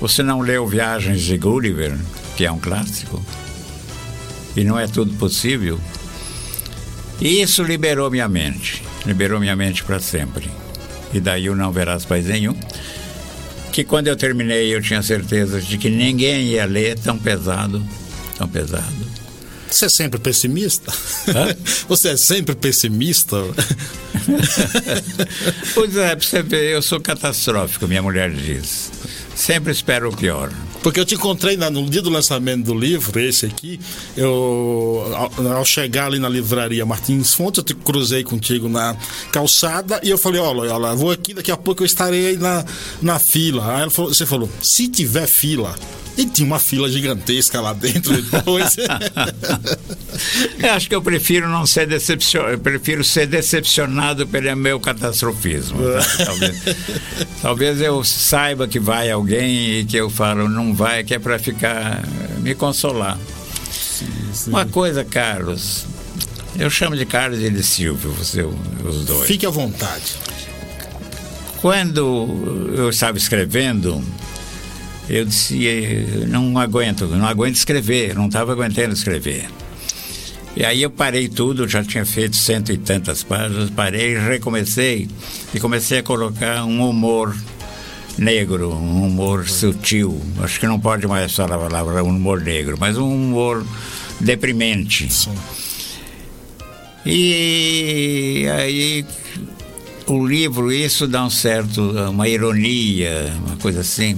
Você 0.00 0.22
não 0.22 0.40
leu 0.40 0.66
Viagens 0.66 1.20
de 1.20 1.36
Gulliver, 1.36 1.94
que 2.38 2.46
é 2.46 2.50
um 2.50 2.58
clássico? 2.58 3.22
E 4.56 4.64
não 4.64 4.80
é 4.80 4.86
tudo 4.86 5.12
possível? 5.18 5.78
E 7.20 7.42
isso 7.42 7.62
liberou 7.62 8.10
minha 8.10 8.26
mente, 8.26 8.82
liberou 9.04 9.38
minha 9.38 9.54
mente 9.54 9.84
para 9.84 10.00
sempre. 10.00 10.50
E 11.12 11.20
daí 11.20 11.50
o 11.50 11.54
Não 11.54 11.70
Verás 11.70 12.06
País 12.06 12.24
Nenhum, 12.24 12.56
que 13.70 13.84
quando 13.84 14.08
eu 14.08 14.16
terminei 14.16 14.74
eu 14.74 14.80
tinha 14.80 15.02
certeza 15.02 15.60
de 15.60 15.76
que 15.76 15.90
ninguém 15.90 16.46
ia 16.46 16.64
ler 16.64 16.98
tão 16.98 17.18
pesado, 17.18 17.84
tão 18.38 18.48
pesado. 18.48 19.23
Você 19.74 19.86
é 19.86 19.88
sempre 19.88 20.20
pessimista? 20.20 20.92
Hã? 21.28 21.56
Você 21.88 22.10
é 22.10 22.16
sempre 22.16 22.54
pessimista? 22.54 23.38
pois 25.74 25.96
é, 25.96 26.14
pra 26.14 26.24
você 26.24 26.44
ver, 26.44 26.74
eu 26.74 26.80
sou 26.80 27.00
catastrófico, 27.00 27.88
minha 27.88 28.00
mulher 28.00 28.30
diz. 28.30 28.92
Sempre 29.34 29.72
espero 29.72 30.10
o 30.10 30.16
pior. 30.16 30.52
Porque 30.84 31.00
eu 31.00 31.04
te 31.06 31.14
encontrei 31.14 31.56
no 31.56 31.88
dia 31.88 32.02
do 32.02 32.10
lançamento 32.10 32.66
do 32.66 32.74
livro, 32.74 33.18
esse 33.18 33.46
aqui, 33.46 33.80
eu 34.14 35.02
ao, 35.56 35.64
chegar 35.64 36.08
ali 36.08 36.18
na 36.18 36.28
livraria 36.28 36.84
Martins 36.84 37.32
Fontes, 37.32 37.56
eu 37.56 37.64
te 37.64 37.74
cruzei 37.74 38.22
contigo 38.22 38.68
na 38.68 38.94
calçada 39.32 39.98
e 40.02 40.10
eu 40.10 40.18
falei, 40.18 40.42
olha, 40.42 40.74
olha, 40.74 40.94
vou 40.94 41.10
aqui, 41.10 41.32
daqui 41.32 41.50
a 41.50 41.56
pouco 41.56 41.82
eu 41.82 41.86
estarei 41.86 42.36
na, 42.36 42.62
na 43.00 43.18
fila. 43.18 43.78
Aí 43.78 43.88
falou, 43.88 44.12
você 44.12 44.26
falou, 44.26 44.50
se 44.60 44.86
tiver 44.86 45.26
fila, 45.26 45.74
e 46.16 46.24
tinha 46.26 46.46
uma 46.46 46.58
fila 46.58 46.88
gigantesca 46.88 47.60
lá 47.60 47.72
dentro 47.72 48.20
depois. 48.22 48.76
eu 50.62 50.72
acho 50.72 50.88
que 50.88 50.94
eu 50.94 51.02
prefiro 51.02 51.48
não 51.48 51.66
ser 51.66 51.86
decepcionado, 51.86 52.58
prefiro 52.58 53.02
ser 53.02 53.26
decepcionado 53.26 54.26
pelo 54.26 54.56
meu 54.56 54.78
catastrofismo. 54.78 55.78
talvez, 56.24 56.62
talvez 57.42 57.80
eu 57.80 58.04
saiba 58.04 58.68
que 58.68 58.78
vai 58.78 59.10
alguém 59.10 59.80
e 59.80 59.84
que 59.84 59.96
eu 59.96 60.08
falo 60.08 60.48
não 60.48 60.72
vai, 60.74 61.04
que 61.04 61.14
é 61.14 61.18
para 61.18 61.38
ficar 61.38 62.02
me 62.40 62.54
consolar. 62.54 63.18
Sim, 63.70 64.06
sim. 64.32 64.50
Uma 64.50 64.66
coisa, 64.66 65.04
Carlos, 65.04 65.86
eu 66.58 66.68
chamo 66.68 66.96
de 66.96 67.06
Carlos 67.06 67.40
e 67.40 67.50
de 67.50 67.62
Silvio, 67.62 68.10
você, 68.12 68.42
os 68.42 69.04
dois. 69.04 69.26
Fique 69.26 69.46
à 69.46 69.50
vontade. 69.50 70.16
Quando 71.60 72.72
eu 72.76 72.90
estava 72.90 73.16
escrevendo, 73.16 74.02
eu 75.08 75.24
disse, 75.24 76.26
não 76.28 76.58
aguento, 76.58 77.06
não 77.06 77.26
aguento 77.26 77.56
escrever, 77.56 78.14
não 78.14 78.26
estava 78.26 78.52
aguentando 78.52 78.92
escrever. 78.92 79.48
E 80.56 80.64
aí 80.64 80.82
eu 80.82 80.90
parei 80.90 81.28
tudo, 81.28 81.66
já 81.66 81.82
tinha 81.82 82.04
feito 82.06 82.36
cento 82.36 82.70
e 82.70 82.76
tantas 82.78 83.24
páginas, 83.24 83.70
parei, 83.70 84.16
recomecei 84.16 85.08
e 85.52 85.58
comecei 85.58 85.98
a 85.98 86.02
colocar 86.02 86.64
um 86.64 86.88
humor 86.88 87.34
negro, 88.18 88.72
um 88.72 89.06
humor 89.06 89.48
sutil. 89.48 90.20
Acho 90.40 90.60
que 90.60 90.66
não 90.66 90.78
pode 90.78 91.06
mais 91.06 91.34
falar 91.34 91.56
a 91.56 91.58
palavra 91.58 92.02
humor 92.02 92.40
negro, 92.40 92.76
mas 92.78 92.96
um 92.96 93.14
humor 93.14 93.64
deprimente. 94.20 95.12
Sim. 95.12 95.34
E 97.06 98.46
aí 98.56 99.04
o 100.06 100.26
livro, 100.26 100.72
isso 100.72 101.06
dá 101.06 101.24
um 101.24 101.30
certo, 101.30 101.80
uma 102.10 102.28
ironia, 102.28 103.32
uma 103.46 103.56
coisa 103.56 103.80
assim, 103.80 104.16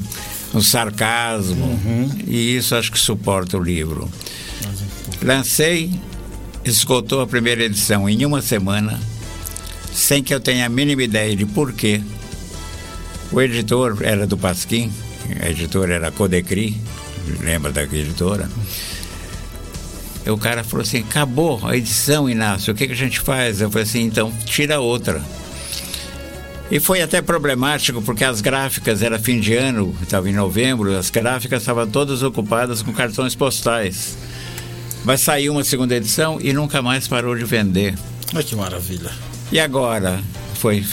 um 0.54 0.60
sarcasmo, 0.60 1.64
uhum. 1.64 2.10
e 2.26 2.56
isso 2.56 2.74
acho 2.74 2.90
que 2.92 2.98
suporta 2.98 3.56
o 3.56 3.62
livro. 3.62 4.08
Lancei, 5.22 5.90
esgotou 6.64 7.20
a 7.20 7.26
primeira 7.26 7.64
edição 7.64 8.08
em 8.08 8.24
uma 8.24 8.42
semana, 8.42 9.00
sem 9.92 10.22
que 10.22 10.34
eu 10.34 10.40
tenha 10.40 10.66
a 10.66 10.68
mínima 10.68 11.02
ideia 11.02 11.34
de 11.34 11.46
porquê. 11.46 12.00
O 13.32 13.40
editor 13.40 13.98
era 14.02 14.26
do 14.26 14.38
Pasquim, 14.38 14.92
a 15.40 15.50
editora 15.50 15.94
era 15.94 16.08
a 16.08 16.12
Codecri, 16.12 16.80
lembra 17.42 17.72
da 17.72 17.82
editora? 17.82 18.48
o 20.30 20.36
cara 20.38 20.64
falou 20.64 20.82
assim: 20.82 20.98
acabou 20.98 21.60
a 21.64 21.76
edição, 21.76 22.28
Inácio, 22.28 22.72
o 22.72 22.76
que, 22.76 22.86
que 22.86 22.92
a 22.92 22.96
gente 22.96 23.20
faz? 23.20 23.60
Eu 23.60 23.70
falei 23.70 23.84
assim: 23.84 24.02
então 24.02 24.32
tira 24.44 24.80
outra. 24.80 25.22
E 26.70 26.80
foi 26.80 27.00
até 27.00 27.22
problemático 27.22 28.02
porque 28.02 28.24
as 28.24 28.40
gráficas 28.40 29.00
era 29.00 29.20
fim 29.20 29.38
de 29.38 29.54
ano, 29.54 29.96
estava 30.02 30.28
em 30.28 30.32
novembro, 30.32 30.96
as 30.96 31.10
gráficas 31.10 31.62
estavam 31.62 31.86
todas 31.86 32.24
ocupadas 32.24 32.82
com 32.82 32.92
cartões 32.92 33.36
postais. 33.36 34.18
Vai 35.04 35.16
sair 35.16 35.48
uma 35.48 35.62
segunda 35.62 35.94
edição 35.94 36.38
e 36.40 36.52
nunca 36.52 36.82
mais 36.82 37.06
parou 37.06 37.36
de 37.36 37.44
vender. 37.44 37.94
Ai 38.34 38.42
que 38.42 38.56
maravilha. 38.56 39.12
E 39.52 39.60
agora 39.60 40.20
foi 40.54 40.84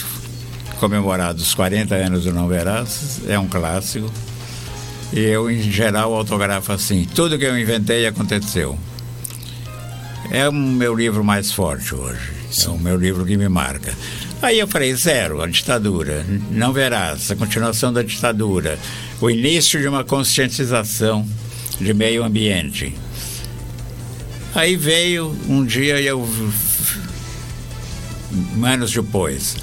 comemorado 0.84 1.42
os 1.42 1.56
40 1.56 1.96
anos 1.96 2.26
do 2.26 2.34
Não 2.34 2.46
Verás, 2.46 3.22
é 3.26 3.40
um 3.40 3.48
clássico. 3.48 4.12
E 5.14 5.20
eu, 5.22 5.50
em 5.50 5.62
geral, 5.72 6.14
autografo 6.14 6.74
assim: 6.74 7.08
tudo 7.16 7.40
que 7.40 7.46
eu 7.46 7.58
inventei 7.58 8.06
aconteceu. 8.06 8.78
É 10.30 10.50
o 10.50 10.52
meu 10.52 10.94
livro 10.94 11.24
mais 11.24 11.54
forte 11.54 11.96
hoje. 11.96 12.34
Sim. 12.52 12.66
É 12.66 12.70
o 12.72 12.78
meu 12.78 12.98
livro 12.98 13.26
que 13.26 13.38
me 13.38 13.48
marca. 13.48 13.94
Aí 14.42 14.60
eu 14.60 14.68
falei, 14.68 14.94
zero, 14.94 15.42
a 15.42 15.48
ditadura. 15.48 16.26
Não 16.52 16.74
verás, 16.74 17.32
a 17.32 17.36
continuação 17.38 17.94
da 17.94 18.02
ditadura. 18.02 18.78
O 19.22 19.30
início 19.30 19.80
de 19.80 19.88
uma 19.88 20.04
conscientização 20.04 21.26
de 21.80 21.94
meio 21.94 22.26
ambiente. 22.26 22.94
Aí 24.54 24.76
veio 24.76 25.34
um 25.48 25.64
dia 25.64 26.02
eu 26.02 26.28
anos 28.66 28.92
depois 28.92 29.56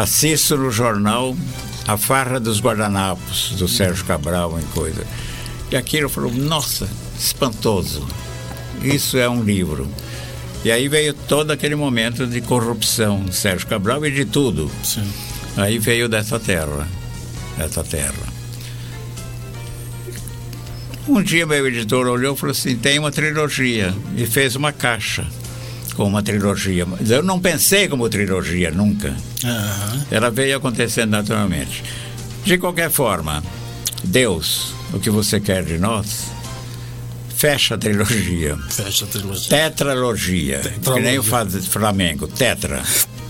assisto 0.00 0.56
no 0.56 0.70
jornal 0.70 1.36
a 1.86 1.96
farra 1.96 2.38
dos 2.38 2.60
guardanapos 2.60 3.54
do 3.58 3.66
Sérgio 3.66 4.04
Cabral 4.04 4.58
em 4.58 4.64
coisa 4.66 5.04
e 5.70 5.76
aquilo 5.76 6.08
falou 6.08 6.32
nossa 6.32 6.88
espantoso 7.18 8.06
isso 8.82 9.18
é 9.18 9.28
um 9.28 9.42
livro 9.42 9.88
e 10.64 10.70
aí 10.70 10.88
veio 10.88 11.14
todo 11.14 11.50
aquele 11.50 11.74
momento 11.74 12.26
de 12.26 12.40
corrupção 12.40 13.20
do 13.20 13.32
Sérgio 13.32 13.66
Cabral 13.68 14.04
e 14.04 14.10
de 14.10 14.24
tudo. 14.24 14.70
Sim. 14.82 15.08
Aí 15.56 15.78
veio 15.78 16.08
dessa 16.08 16.38
terra, 16.38 16.86
dessa 17.56 17.84
terra. 17.84 18.38
Um 21.06 21.22
dia 21.22 21.46
meu 21.46 21.66
editor 21.66 22.06
olhou 22.06 22.34
e 22.34 22.36
falou 22.36 22.50
assim, 22.50 22.76
tem 22.76 22.98
uma 22.98 23.10
trilogia 23.10 23.94
e 24.16 24.26
fez 24.26 24.56
uma 24.56 24.72
caixa 24.72 25.26
com 25.98 26.04
uma 26.04 26.22
trilogia. 26.22 26.86
Mas 26.86 27.10
eu 27.10 27.24
não 27.24 27.40
pensei 27.40 27.88
como 27.88 28.08
trilogia 28.08 28.70
nunca. 28.70 29.08
Uhum. 29.08 30.02
Ela 30.12 30.30
veio 30.30 30.56
acontecendo 30.56 31.10
naturalmente. 31.10 31.82
De 32.44 32.56
qualquer 32.56 32.88
forma, 32.88 33.42
Deus, 34.04 34.72
o 34.92 35.00
que 35.00 35.10
você 35.10 35.40
quer 35.40 35.64
de 35.64 35.76
nós? 35.76 36.38
fecha 37.34 37.76
a 37.76 37.78
trilogia. 37.78 38.56
Fecha 38.68 39.04
a 39.04 39.08
trilogia. 39.08 39.48
Tetralogia. 39.48 40.58
Tetralogia. 40.58 40.94
Que 40.94 41.00
nem 41.00 41.18
o 41.20 41.22
Flamengo, 41.22 42.26
tetra. 42.26 42.82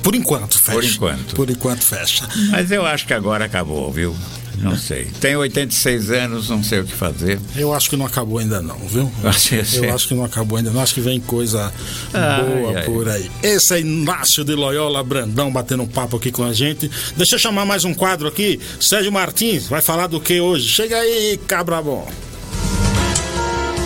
Por 0.03 0.15
enquanto, 0.15 0.59
fecha. 0.59 0.79
Por 0.79 0.85
enquanto. 0.85 1.35
Por 1.35 1.51
enquanto, 1.51 1.83
fecha. 1.83 2.27
Mas 2.51 2.71
eu 2.71 2.87
acho 2.87 3.07
que 3.07 3.13
agora 3.13 3.45
acabou, 3.45 3.93
viu? 3.93 4.17
Não 4.63 4.77
sei. 4.77 5.07
Tenho 5.21 5.41
86 5.41 6.11
anos, 6.11 6.49
não 6.49 6.63
sei 6.63 6.81
o 6.81 6.85
que 6.85 6.93
fazer. 6.93 7.39
Eu 7.57 7.73
acho 7.73 7.89
que 7.89 7.97
não 7.97 8.07
acabou 8.07 8.39
ainda 8.39 8.61
não, 8.61 8.79
viu? 8.79 9.11
Eu 9.23 9.95
acho 9.95 10.09
que 10.09 10.15
não 10.15 10.25
acabou 10.25 10.59
ainda 10.59 10.71
não. 10.71 10.81
Acho 10.81 10.95
que 10.95 11.01
vem 11.01 11.21
coisa 11.21 11.73
ai, 12.13 12.43
boa 12.43 12.79
ai, 12.79 12.85
por 12.85 13.09
aí. 13.09 13.31
Esse 13.43 13.75
é 13.75 13.81
Inácio 13.81 14.45
de 14.45 14.55
Loyola 14.55 15.03
Brandão 15.03 15.51
batendo 15.53 15.83
um 15.83 15.87
papo 15.87 16.17
aqui 16.17 16.31
com 16.31 16.45
a 16.45 16.53
gente. 16.53 16.91
Deixa 17.17 17.37
eu 17.37 17.39
chamar 17.39 17.65
mais 17.65 17.85
um 17.85 17.95
quadro 17.95 18.29
aqui. 18.29 18.61
Sérgio 18.81 19.13
Martins 19.13 19.69
vai 19.69 19.81
falar 19.81 20.07
do 20.07 20.21
que 20.21 20.41
hoje? 20.41 20.69
Chega 20.69 20.97
aí, 20.97 21.39
cabra 21.47 21.81
bom. 21.81 22.09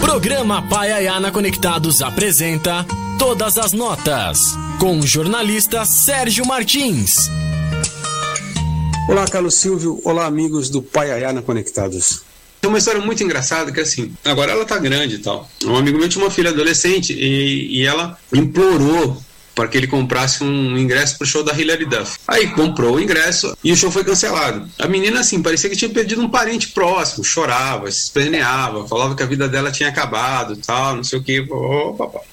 Programa 0.00 0.62
Paiaiana 0.62 1.30
Conectados 1.30 2.02
apresenta 2.02 2.84
Todas 3.18 3.56
as 3.56 3.72
Notas, 3.72 4.40
com 4.78 4.98
o 4.98 5.06
jornalista 5.06 5.84
Sérgio 5.84 6.44
Martins. 6.44 7.30
Olá, 9.08 9.26
Carlos 9.26 9.54
Silvio. 9.54 10.00
Olá, 10.04 10.26
amigos 10.26 10.70
do 10.70 10.80
Paiaiana 10.80 11.42
Conectados. 11.42 12.22
Tem 12.60 12.68
uma 12.68 12.78
história 12.78 13.00
muito 13.00 13.22
engraçada 13.22 13.72
que 13.72 13.80
assim, 13.80 14.12
agora 14.24 14.52
ela 14.52 14.64
tá 14.64 14.78
grande 14.78 15.16
e 15.16 15.18
tal. 15.18 15.48
Um 15.64 15.76
amigo 15.76 15.98
meu 15.98 16.08
tinha 16.08 16.24
uma 16.24 16.30
filha 16.30 16.50
adolescente 16.50 17.12
e, 17.12 17.80
e 17.80 17.84
ela 17.84 18.16
implorou 18.32 19.20
para 19.54 19.68
que 19.68 19.76
ele 19.76 19.86
comprasse 19.86 20.42
um 20.42 20.78
ingresso 20.78 21.16
para 21.16 21.24
o 21.24 21.28
show 21.28 21.42
da 21.42 21.52
Hilary 21.52 21.84
Duff. 21.84 22.18
Aí 22.26 22.48
comprou 22.48 22.96
o 22.96 23.00
ingresso 23.00 23.56
e 23.62 23.72
o 23.72 23.76
show 23.76 23.90
foi 23.90 24.04
cancelado. 24.04 24.68
A 24.78 24.88
menina, 24.88 25.20
assim, 25.20 25.42
parecia 25.42 25.68
que 25.68 25.76
tinha 25.76 25.90
perdido 25.90 26.22
um 26.22 26.28
parente 26.28 26.68
próximo, 26.68 27.24
chorava, 27.24 27.90
se 27.90 28.04
esperneava, 28.04 28.86
falava 28.86 29.14
que 29.14 29.22
a 29.22 29.26
vida 29.26 29.48
dela 29.48 29.70
tinha 29.70 29.88
acabado, 29.88 30.56
tal, 30.56 30.96
não 30.96 31.04
sei 31.04 31.18
o 31.18 31.22
que. 31.22 31.46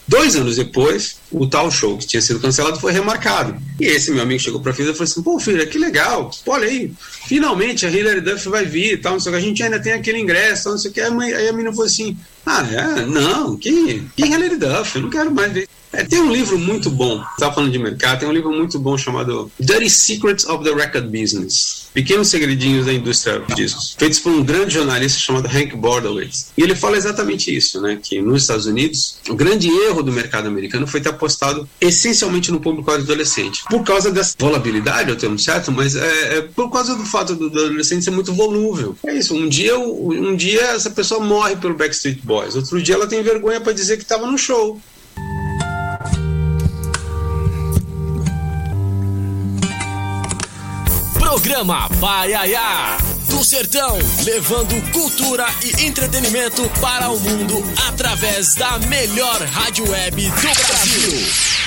Dois 0.07 0.35
anos 0.35 0.55
depois, 0.55 1.17
o 1.31 1.47
tal 1.47 1.69
show 1.69 1.97
que 1.97 2.07
tinha 2.07 2.21
sido 2.21 2.39
cancelado 2.39 2.79
foi 2.79 2.91
remarcado. 2.91 3.55
E 3.79 3.85
esse 3.85 4.11
meu 4.11 4.23
amigo 4.23 4.39
chegou 4.39 4.59
para 4.59 4.71
a 4.71 4.75
filha 4.75 4.89
e 4.89 4.93
falou 4.93 5.03
assim: 5.03 5.21
pô, 5.21 5.39
filha, 5.39 5.65
que 5.65 5.77
legal, 5.77 6.31
olha 6.47 6.67
aí, 6.67 6.91
finalmente 7.27 7.85
a 7.85 7.89
Hilary 7.89 8.21
Duff 8.21 8.49
vai 8.49 8.65
vir, 8.65 9.01
tal, 9.01 9.13
não 9.13 9.19
sei 9.19 9.31
o 9.31 9.35
que, 9.35 9.41
a 9.41 9.45
gente 9.45 9.63
ainda 9.63 9.79
tem 9.79 9.93
aquele 9.93 10.19
ingresso, 10.19 10.63
tal, 10.63 10.73
não 10.73 10.79
sei 10.79 10.91
o 10.91 10.93
que. 10.93 11.01
Aí 11.01 11.47
a 11.47 11.51
menina 11.51 11.71
falou 11.71 11.85
assim: 11.85 12.17
ah, 12.45 12.65
é? 12.71 13.05
Não, 13.05 13.55
que, 13.57 14.03
que 14.15 14.25
Hilary 14.25 14.57
Duff, 14.57 14.95
eu 14.95 15.01
não 15.03 15.09
quero 15.09 15.31
mais 15.31 15.51
ver. 15.51 15.69
É, 15.91 16.03
tem 16.03 16.19
um 16.19 16.31
livro 16.31 16.57
muito 16.57 16.89
bom, 16.89 17.23
estava 17.31 17.53
falando 17.53 17.71
de 17.71 17.79
mercado, 17.79 18.19
tem 18.19 18.29
um 18.29 18.31
livro 18.31 18.51
muito 18.51 18.77
bom 18.79 18.97
chamado 18.97 19.51
Dirty 19.59 19.89
Secrets 19.89 20.45
of 20.45 20.63
the 20.63 20.71
Record 20.71 21.05
Business 21.05 21.89
Pequenos 21.93 22.27
Segredinhos 22.27 22.85
da 22.85 22.93
Indústria 22.93 23.41
Discos, 23.55 23.95
feitos 23.97 24.19
por 24.19 24.31
um 24.31 24.43
grande 24.43 24.75
jornalista 24.75 25.19
chamado 25.19 25.47
Hank 25.47 25.75
Bordowitz. 25.75 26.51
E 26.55 26.61
ele 26.61 26.75
fala 26.75 26.97
exatamente 26.97 27.55
isso, 27.55 27.81
né, 27.81 27.99
que 28.01 28.21
nos 28.21 28.43
Estados 28.43 28.65
Unidos, 28.65 29.17
o 29.27 29.35
grande 29.35 29.69
erro 29.69 30.03
do 30.03 30.11
mercado 30.11 30.47
americano 30.47 30.85
foi 30.85 31.01
ter 31.01 31.09
apostado 31.09 31.67
essencialmente 31.81 32.51
no 32.51 32.59
público 32.59 32.91
adolescente. 32.91 33.63
Por 33.69 33.83
causa 33.83 34.11
dessa 34.11 34.35
volatilidade, 34.37 35.09
eu 35.09 35.17
termo 35.17 35.39
certo, 35.39 35.71
mas 35.71 35.95
é, 35.95 36.37
é, 36.37 36.41
por 36.41 36.69
causa 36.69 36.95
do 36.95 37.05
fato 37.05 37.35
do, 37.35 37.49
do, 37.49 37.59
adolescente 37.59 38.03
ser 38.03 38.11
muito 38.11 38.33
volúvel. 38.33 38.95
É 39.05 39.15
isso, 39.15 39.35
um 39.35 39.49
dia, 39.49 39.77
um 39.77 40.35
dia 40.35 40.61
essa 40.61 40.89
pessoa 40.89 41.23
morre 41.23 41.55
pelo 41.55 41.73
Backstreet 41.73 42.19
Boys, 42.23 42.55
outro 42.55 42.81
dia 42.81 42.95
ela 42.95 43.07
tem 43.07 43.23
vergonha 43.23 43.59
para 43.59 43.73
dizer 43.73 43.97
que 43.97 44.03
estava 44.03 44.29
no 44.29 44.37
show. 44.37 44.79
Programa 51.29 51.87
Paiaiá. 52.01 52.97
Do 53.29 53.45
Sertão, 53.45 53.99
levando 54.23 54.91
cultura 54.91 55.45
e 55.63 55.85
entretenimento 55.85 56.67
para 56.81 57.11
o 57.11 57.19
mundo 57.19 57.63
através 57.87 58.55
da 58.55 58.79
melhor 58.79 59.39
rádio 59.43 59.87
web 59.91 60.27
do 60.27 60.41
Brasil. 60.41 61.58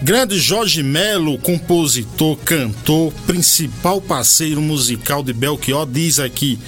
Grande 0.02 0.38
Jorge 0.38 0.82
Melo, 0.82 1.36
compositor, 1.38 2.34
cantor, 2.38 3.12
principal 3.26 4.00
parceiro 4.00 4.62
musical 4.62 5.22
de 5.22 5.34
Belchior, 5.34 5.86
diz 5.86 6.18
aqui: 6.18 6.58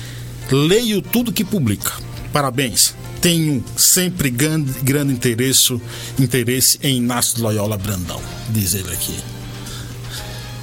leio 0.50 1.00
tudo 1.00 1.32
que 1.32 1.42
publica. 1.42 2.09
Parabéns 2.32 2.94
tenho 3.20 3.62
sempre 3.76 4.30
grande, 4.30 4.72
grande 4.82 5.12
interesse, 5.12 5.80
interesse 6.18 6.78
em 6.82 6.96
Inácio 6.96 7.42
Loyola 7.42 7.76
Brandão, 7.76 8.20
diz 8.48 8.74
ele 8.74 8.92
aqui. 8.92 9.39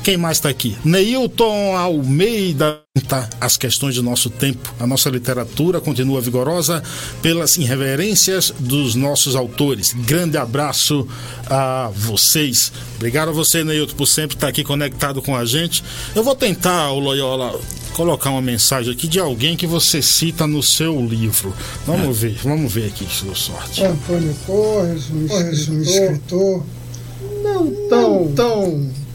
Quem 0.07 0.15
mais 0.15 0.37
está 0.37 0.47
aqui? 0.47 0.77
Neilton 0.85 1.75
Almeida. 1.75 2.79
Tá, 3.09 3.29
as 3.41 3.57
questões 3.57 3.95
do 3.95 4.01
nosso 4.01 4.29
tempo. 4.29 4.73
A 4.79 4.87
nossa 4.87 5.09
literatura 5.09 5.81
continua 5.81 6.21
vigorosa 6.21 6.81
pelas 7.21 7.57
irreverências 7.57 8.53
dos 8.57 8.95
nossos 8.95 9.35
autores. 9.35 9.91
Grande 9.91 10.37
abraço 10.37 11.05
a 11.49 11.91
vocês. 11.93 12.71
Obrigado 12.95 13.29
a 13.29 13.31
você, 13.33 13.65
Neilton, 13.65 13.95
por 13.95 14.05
sempre 14.05 14.37
estar 14.37 14.47
aqui 14.47 14.63
conectado 14.63 15.21
com 15.21 15.35
a 15.35 15.43
gente. 15.43 15.83
Eu 16.15 16.23
vou 16.23 16.35
tentar, 16.35 16.89
o 16.91 16.99
Loyola, 16.99 17.59
colocar 17.91 18.29
uma 18.29 18.41
mensagem 18.41 18.93
aqui 18.93 19.09
de 19.09 19.19
alguém 19.19 19.57
que 19.57 19.67
você 19.67 20.01
cita 20.01 20.47
no 20.47 20.63
seu 20.63 21.05
livro. 21.05 21.53
Vamos 21.85 22.23
é. 22.23 22.29
ver, 22.29 22.39
vamos 22.41 22.73
ver 22.73 22.87
aqui, 22.87 23.05
sua 23.13 23.35
sorte. 23.35 23.83
Antônio 23.83 24.33
Torres, 24.45 25.09
um 25.11 25.25
escritor, 25.25 25.75
um 25.75 25.81
escritor 25.81 26.63
não 27.43 27.89
tão, 27.89 28.33
tão 28.33 29.06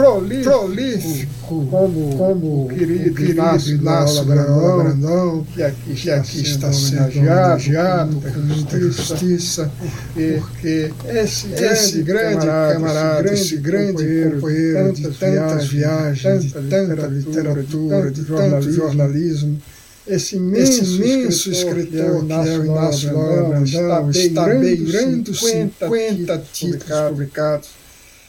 prolífico, 0.00 0.50
prolífico 0.50 1.40
como, 1.66 2.16
como 2.16 2.64
o 2.64 2.68
querido, 2.68 3.14
querido 3.14 3.32
Inácio, 3.32 3.74
Inácio 3.76 4.24
Brandão, 4.24 4.78
Brandão, 4.78 5.46
que 5.52 5.62
aqui, 5.62 5.94
que 5.94 6.10
aqui 6.10 6.42
está 6.42 6.72
sendo 6.72 7.18
homenageado 7.18 8.20
com 8.20 8.40
muita 8.40 8.78
justiça, 8.78 9.70
porque, 10.14 10.92
esse, 11.08 11.52
esse 11.52 12.02
grande 12.02 12.46
camarada, 12.46 13.32
esse 13.32 13.56
grande 13.56 14.30
companheiro 14.30 14.92
de 14.92 15.10
tantas 15.10 15.66
viagens, 15.66 16.44
de 16.44 16.52
tanta 16.52 17.06
literatura, 17.06 18.10
de 18.10 18.24
tanto 18.24 18.72
jornalismo, 18.72 19.60
esse 20.06 20.36
imenso, 20.36 20.82
esse 20.82 20.94
imenso 20.96 21.50
escritor, 21.50 21.86
que 21.86 21.98
é 22.00 22.58
o 22.58 22.64
Inácio 22.64 23.10
Brandão, 23.10 24.10
está 24.10 24.46
beirando 24.46 25.34
50 25.34 26.42
títulos 26.52 27.00
publicados 27.08 27.79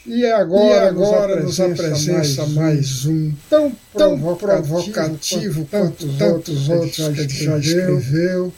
e 0.06 0.26
agora, 0.26 0.86
e 0.86 0.88
agora 0.88 1.40
nos, 1.42 1.60
apresenta 1.60 2.46
mais, 2.48 3.04
um 3.06 3.32
tão, 3.48 3.72
tão 3.96 4.36
provocativo, 4.36 5.66
quanto 5.70 6.08
tantos 6.16 6.68
outros 6.68 7.08
que 7.08 7.20
ele 7.20 7.28
já 7.28 7.58
escreveu, 7.58 8.52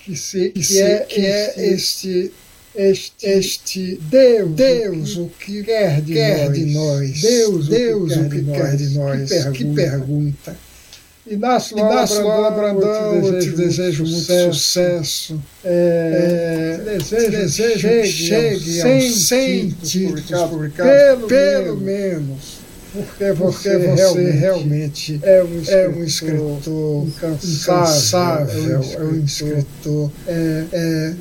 que, 0.00 0.16
se, 0.16 0.50
que, 0.50 0.60
que, 0.60 0.80
é, 0.80 0.98
que 1.00 1.20
é 1.26 1.54
este 1.72 2.32
este, 2.74 3.14
este 3.22 4.00
Deus, 4.02 4.50
Deus 4.52 5.16
o 5.16 5.28
que 5.28 5.62
quer 5.62 6.00
de, 6.00 6.12
quer 6.12 6.48
nós, 6.48 6.58
de 6.58 6.64
nós, 6.66 7.20
Deus, 7.20 7.68
Deus 7.68 8.16
o 8.16 8.28
que, 8.28 8.44
quer, 8.44 8.76
de 8.76 8.88
nós, 8.90 9.20
que 9.20 9.28
pergunta. 9.28 9.52
Que 9.52 9.64
pergunta. 9.64 10.56
Inácio 11.26 12.22
Lola 12.22 12.50
Brandão, 12.50 13.14
eu 13.14 13.38
te 13.38 13.50
desejo 13.50 14.04
muito 14.04 14.52
sucesso. 14.52 15.40
É, 15.64 16.80
é, 16.80 16.98
desejo, 16.98 17.30
desejo 17.30 17.78
chegue, 17.80 18.60
chegue 18.60 19.04
aos 19.06 19.28
100 19.28 19.70
títulos 19.82 20.50
publicados, 20.50 20.92
pelo, 20.92 21.26
pelo 21.26 21.76
menos. 21.80 22.64
Porque 22.92 23.32
você, 23.32 23.78
porque 23.78 23.96
você 23.96 24.30
realmente, 24.30 25.18
é 25.22 25.42
um 25.42 25.58
escritor, 25.58 25.74
é 25.74 25.88
um 25.88 26.04
escritor 26.04 27.08
incansável, 27.42 28.82
é 28.82 29.02
um 29.02 29.24
escritor, 29.24 30.12
é, 30.28 30.64
é 30.72 31.14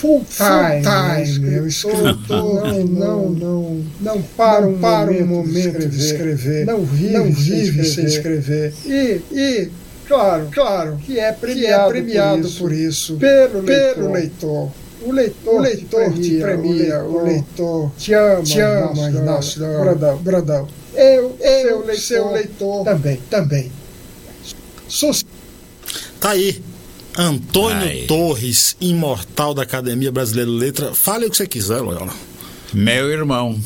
full 0.00 0.24
time, 0.24 0.82
full 0.82 1.24
time 1.24 1.50
né? 1.50 1.60
o 1.60 1.66
escritor 1.66 2.86
não, 2.86 2.86
não, 2.86 3.30
não, 3.30 3.84
não 4.00 4.22
para 4.22 4.66
um, 4.66 4.78
para 4.78 5.10
um 5.10 5.26
momento 5.26 5.86
de 5.86 5.98
escrever, 5.98 6.64
não 6.64 6.82
vive, 6.82 7.12
não 7.12 7.30
vive 7.30 7.84
sem 7.84 8.06
escrever. 8.06 8.72
E, 8.86 9.20
e 9.30 9.70
claro, 10.08 10.48
claro, 10.50 10.96
que 11.04 11.18
é 11.18 11.30
premiado, 11.32 11.92
que 11.92 11.98
é 11.98 12.02
premiado 12.02 12.40
por, 12.40 12.46
isso, 12.48 12.58
por 12.62 12.72
isso 12.72 13.16
pelo, 13.16 13.62
pelo 13.62 14.12
leitor. 14.12 14.70
O 15.02 15.12
leitor, 15.12 15.54
o 15.54 15.58
leitor 15.60 16.12
te 16.12 16.40
premia, 16.40 17.02
o 17.02 17.24
leitor 17.24 17.90
te 17.96 18.12
ama, 18.12 18.42
te 18.42 18.60
ama 18.60 19.10
Inácio 19.10 19.62
Bradão. 19.80 20.18
Bradão. 20.18 20.68
Eu, 20.94 21.36
eu, 21.40 21.84
seu, 21.86 21.96
seu 21.96 22.32
leitor, 22.32 22.84
também, 22.84 23.18
também. 23.30 23.72
Sou... 24.88 25.12
Tá 26.20 26.30
aí. 26.30 26.62
Antônio 27.16 27.88
Ai. 27.88 28.04
Torres, 28.06 28.76
imortal 28.80 29.52
da 29.54 29.62
Academia 29.62 30.12
Brasileira 30.12 30.50
de 30.50 30.56
Letra. 30.56 30.94
Fale 30.94 31.26
o 31.26 31.30
que 31.30 31.36
você 31.36 31.46
quiser, 31.46 31.80
Loyola. 31.80 32.12
Meu 32.72 33.10
irmão. 33.10 33.58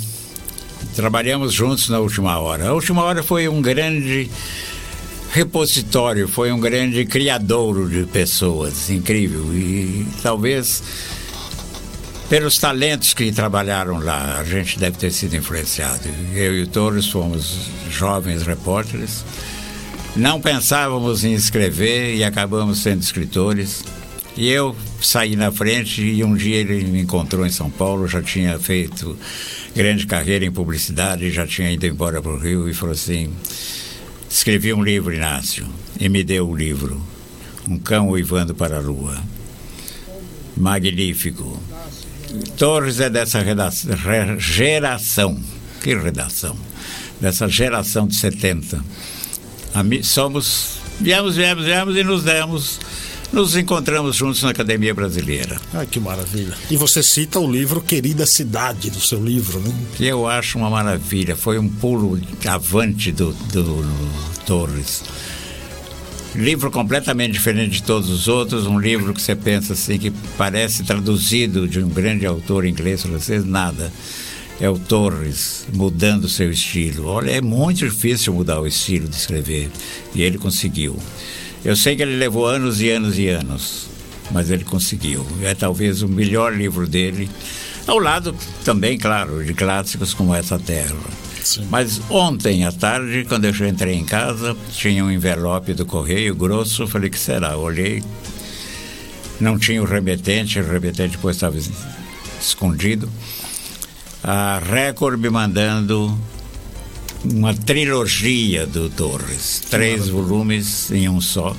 Trabalhamos 0.94 1.52
juntos 1.52 1.88
na 1.88 1.98
última 1.98 2.38
hora. 2.38 2.68
A 2.68 2.72
última 2.72 3.02
hora 3.02 3.22
foi 3.22 3.48
um 3.48 3.60
grande 3.60 4.30
repositório, 5.32 6.28
foi 6.28 6.52
um 6.52 6.60
grande 6.60 7.04
criadouro 7.04 7.88
de 7.88 8.04
pessoas, 8.06 8.88
incrível. 8.90 9.52
E 9.52 10.06
talvez 10.22 10.82
pelos 12.28 12.58
talentos 12.58 13.12
que 13.12 13.30
trabalharam 13.32 13.98
lá, 13.98 14.38
a 14.38 14.44
gente 14.44 14.78
deve 14.78 14.96
ter 14.96 15.10
sido 15.10 15.36
influenciado. 15.36 16.08
Eu 16.32 16.54
e 16.54 16.62
o 16.62 16.66
Torres 16.66 17.08
fomos 17.08 17.68
jovens 17.90 18.42
repórteres 18.44 19.24
não 20.16 20.40
pensávamos 20.40 21.24
em 21.24 21.32
escrever 21.32 22.14
e 22.14 22.22
acabamos 22.22 22.78
sendo 22.78 23.02
escritores. 23.02 23.84
E 24.36 24.48
eu 24.48 24.74
saí 25.00 25.36
na 25.36 25.50
frente 25.50 26.02
e 26.02 26.24
um 26.24 26.34
dia 26.34 26.56
ele 26.56 26.84
me 26.84 27.00
encontrou 27.00 27.46
em 27.46 27.50
São 27.50 27.70
Paulo, 27.70 28.08
já 28.08 28.22
tinha 28.22 28.58
feito 28.58 29.16
grande 29.74 30.06
carreira 30.06 30.44
em 30.44 30.52
publicidade, 30.52 31.30
já 31.30 31.46
tinha 31.46 31.70
ido 31.70 31.86
embora 31.86 32.20
para 32.20 32.32
o 32.32 32.38
Rio 32.38 32.68
e 32.68 32.74
falou 32.74 32.94
assim: 32.94 33.32
escrevi 34.28 34.72
um 34.72 34.82
livro, 34.82 35.14
Inácio, 35.14 35.66
e 35.98 36.08
me 36.08 36.24
deu 36.24 36.48
o 36.48 36.56
livro, 36.56 37.00
Um 37.68 37.78
Cão 37.78 38.08
Uivando 38.08 38.54
para 38.54 38.76
a 38.76 38.80
Lua. 38.80 39.20
Magnífico. 40.56 41.60
Torres 42.56 43.00
é 43.00 43.10
dessa 43.10 43.40
redação, 43.40 43.92
geração, 44.38 45.40
que 45.80 45.94
redação? 45.94 46.56
Dessa 47.20 47.48
geração 47.48 48.08
de 48.08 48.16
70 48.16 48.82
somos. 50.02 50.78
Viemos, 51.00 51.36
viemos, 51.36 51.64
viemos 51.64 51.96
e 51.96 52.04
nos 52.04 52.22
demos. 52.22 52.80
Nos 53.32 53.56
encontramos 53.56 54.14
juntos 54.14 54.42
na 54.44 54.50
Academia 54.50 54.94
Brasileira. 54.94 55.60
Ah, 55.72 55.84
que 55.84 55.98
maravilha. 55.98 56.54
E 56.70 56.76
você 56.76 57.02
cita 57.02 57.40
o 57.40 57.50
livro 57.50 57.80
Querida 57.80 58.24
Cidade, 58.26 58.90
do 58.90 59.00
seu 59.00 59.22
livro, 59.22 59.58
né? 59.58 59.74
Que 59.96 60.06
eu 60.06 60.28
acho 60.28 60.56
uma 60.56 60.70
maravilha. 60.70 61.34
Foi 61.34 61.58
um 61.58 61.68
pulo 61.68 62.20
avante 62.46 63.10
do, 63.10 63.32
do, 63.32 63.62
do 63.62 64.40
Torres. 64.46 65.02
Livro 66.36 66.70
completamente 66.70 67.32
diferente 67.32 67.72
de 67.72 67.82
todos 67.82 68.08
os 68.08 68.28
outros, 68.28 68.66
um 68.66 68.78
livro 68.78 69.12
que 69.12 69.22
você 69.22 69.34
pensa 69.34 69.72
assim, 69.72 69.98
que 69.98 70.12
parece 70.36 70.84
traduzido 70.84 71.66
de 71.66 71.80
um 71.80 71.88
grande 71.88 72.26
autor 72.26 72.64
inglês, 72.64 73.02
francês, 73.02 73.44
nada 73.44 73.92
é 74.60 74.68
o 74.68 74.78
Torres 74.78 75.66
mudando 75.72 76.28
seu 76.28 76.50
estilo. 76.50 77.06
Olha, 77.06 77.30
é 77.30 77.40
muito 77.40 77.88
difícil 77.88 78.32
mudar 78.32 78.60
o 78.60 78.66
estilo 78.66 79.08
de 79.08 79.16
escrever 79.16 79.70
e 80.14 80.22
ele 80.22 80.38
conseguiu. 80.38 80.96
Eu 81.64 81.74
sei 81.74 81.96
que 81.96 82.02
ele 82.02 82.16
levou 82.16 82.46
anos 82.46 82.80
e 82.80 82.90
anos 82.90 83.18
e 83.18 83.28
anos, 83.28 83.86
mas 84.30 84.50
ele 84.50 84.64
conseguiu. 84.64 85.26
É 85.42 85.54
talvez 85.54 86.02
o 86.02 86.08
melhor 86.08 86.54
livro 86.54 86.86
dele, 86.86 87.28
ao 87.86 87.98
lado 87.98 88.34
também, 88.64 88.98
claro, 88.98 89.44
de 89.44 89.54
clássicos 89.54 90.14
como 90.14 90.34
Essa 90.34 90.58
Terra. 90.58 90.96
Sim. 91.42 91.66
Mas 91.70 92.00
ontem 92.08 92.64
à 92.64 92.72
tarde, 92.72 93.26
quando 93.28 93.44
eu 93.44 93.68
entrei 93.68 93.94
em 93.94 94.04
casa, 94.04 94.56
tinha 94.72 95.04
um 95.04 95.10
envelope 95.10 95.74
do 95.74 95.84
correio 95.84 96.34
grosso. 96.34 96.86
Falei: 96.86 97.10
que 97.10 97.18
será? 97.18 97.56
Olhei, 97.56 98.02
não 99.38 99.58
tinha 99.58 99.82
o 99.82 99.84
remetente, 99.84 100.58
o 100.58 100.66
remetente 100.66 101.16
depois 101.16 101.36
estava 101.36 101.58
escondido 102.40 103.10
a 104.26 104.58
Record 104.58 105.20
me 105.20 105.28
mandando 105.28 106.18
uma 107.22 107.52
trilogia 107.52 108.66
do 108.66 108.88
Torres, 108.88 109.62
três 109.68 110.08
volumes 110.08 110.90
em 110.90 111.10
um 111.10 111.20
só. 111.20 111.54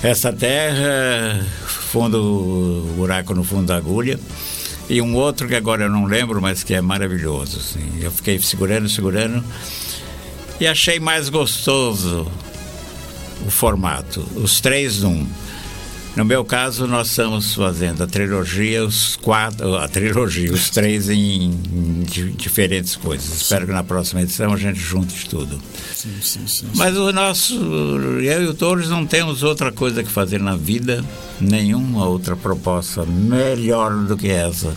Essa 0.00 0.32
terra, 0.32 1.44
fundo, 1.66 2.86
buraco 2.96 3.34
no 3.34 3.42
fundo 3.42 3.66
da 3.66 3.76
agulha, 3.76 4.20
e 4.88 5.02
um 5.02 5.16
outro 5.16 5.48
que 5.48 5.56
agora 5.56 5.84
eu 5.84 5.90
não 5.90 6.04
lembro, 6.04 6.40
mas 6.40 6.62
que 6.62 6.72
é 6.72 6.80
maravilhoso. 6.80 7.58
Assim. 7.58 7.98
Eu 8.00 8.12
fiquei 8.12 8.38
segurando, 8.38 8.88
segurando, 8.88 9.44
e 10.60 10.68
achei 10.68 11.00
mais 11.00 11.28
gostoso 11.28 12.30
o 13.44 13.50
formato, 13.50 14.24
os 14.36 14.60
três 14.60 15.02
num. 15.02 15.26
No 16.16 16.24
meu 16.24 16.42
caso, 16.46 16.86
nós 16.86 17.08
estamos 17.08 17.54
fazendo 17.54 18.02
a 18.02 18.06
trilogia, 18.06 18.82
os 18.82 19.16
quatro, 19.16 19.76
a 19.76 19.86
trilogia, 19.86 20.50
os 20.50 20.70
três 20.70 21.10
em, 21.10 21.50
em 21.50 22.04
diferentes 22.38 22.96
coisas. 22.96 23.26
Sim. 23.26 23.42
Espero 23.42 23.66
que 23.66 23.72
na 23.72 23.84
próxima 23.84 24.22
edição 24.22 24.50
a 24.50 24.56
gente 24.56 24.80
junte 24.80 25.28
tudo. 25.28 25.60
Sim, 25.94 26.16
sim, 26.22 26.46
sim, 26.46 26.68
Mas 26.74 26.96
o 26.96 27.12
nosso, 27.12 27.54
eu 27.54 28.44
e 28.44 28.46
o 28.46 28.54
Torres 28.54 28.88
não 28.88 29.04
temos 29.04 29.42
outra 29.42 29.70
coisa 29.70 30.02
que 30.02 30.10
fazer 30.10 30.40
na 30.40 30.56
vida, 30.56 31.04
nenhuma 31.38 32.06
outra 32.06 32.34
proposta 32.34 33.04
melhor 33.04 33.94
do 34.06 34.16
que 34.16 34.28
essa. 34.28 34.74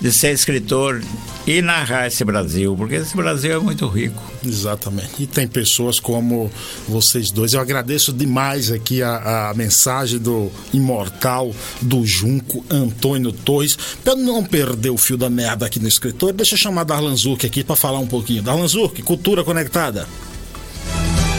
De 0.00 0.12
ser 0.12 0.32
escritor 0.32 1.02
e 1.46 1.62
narrar 1.62 2.06
esse 2.06 2.24
Brasil, 2.24 2.74
porque 2.76 2.96
esse 2.96 3.16
Brasil 3.16 3.56
é 3.56 3.58
muito 3.58 3.86
rico. 3.86 4.22
Exatamente. 4.44 5.22
E 5.22 5.26
tem 5.26 5.46
pessoas 5.46 6.00
como 6.00 6.50
vocês 6.88 7.30
dois. 7.30 7.52
Eu 7.52 7.60
agradeço 7.60 8.12
demais 8.12 8.70
aqui 8.70 9.02
a, 9.02 9.50
a 9.50 9.54
mensagem 9.54 10.18
do 10.18 10.50
imortal 10.72 11.54
do 11.80 12.04
Junco, 12.04 12.64
Antônio 12.68 13.32
Torres. 13.32 13.76
Para 14.04 14.16
não 14.16 14.44
perder 14.44 14.90
o 14.90 14.98
fio 14.98 15.16
da 15.16 15.30
merda 15.30 15.66
aqui 15.66 15.78
no 15.78 15.88
escritor, 15.88 16.32
deixa 16.32 16.54
eu 16.54 16.58
chamar 16.58 16.84
Darlan 16.84 17.16
Zurk 17.16 17.46
aqui 17.46 17.62
para 17.62 17.76
falar 17.76 17.98
um 17.98 18.06
pouquinho. 18.06 18.42
Darlan 18.42 18.68
Zurk, 18.68 19.02
Cultura 19.02 19.44
Conectada. 19.44 20.06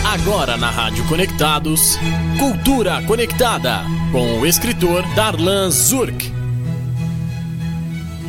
Agora 0.06 0.56
na 0.56 0.70
Rádio 0.70 1.06
Conectados, 1.08 1.98
Cultura 2.40 3.04
Conectada, 3.04 3.84
com 4.12 4.40
o 4.40 4.46
escritor 4.46 5.04
Darlan 5.16 5.70
Zurk. 5.70 6.37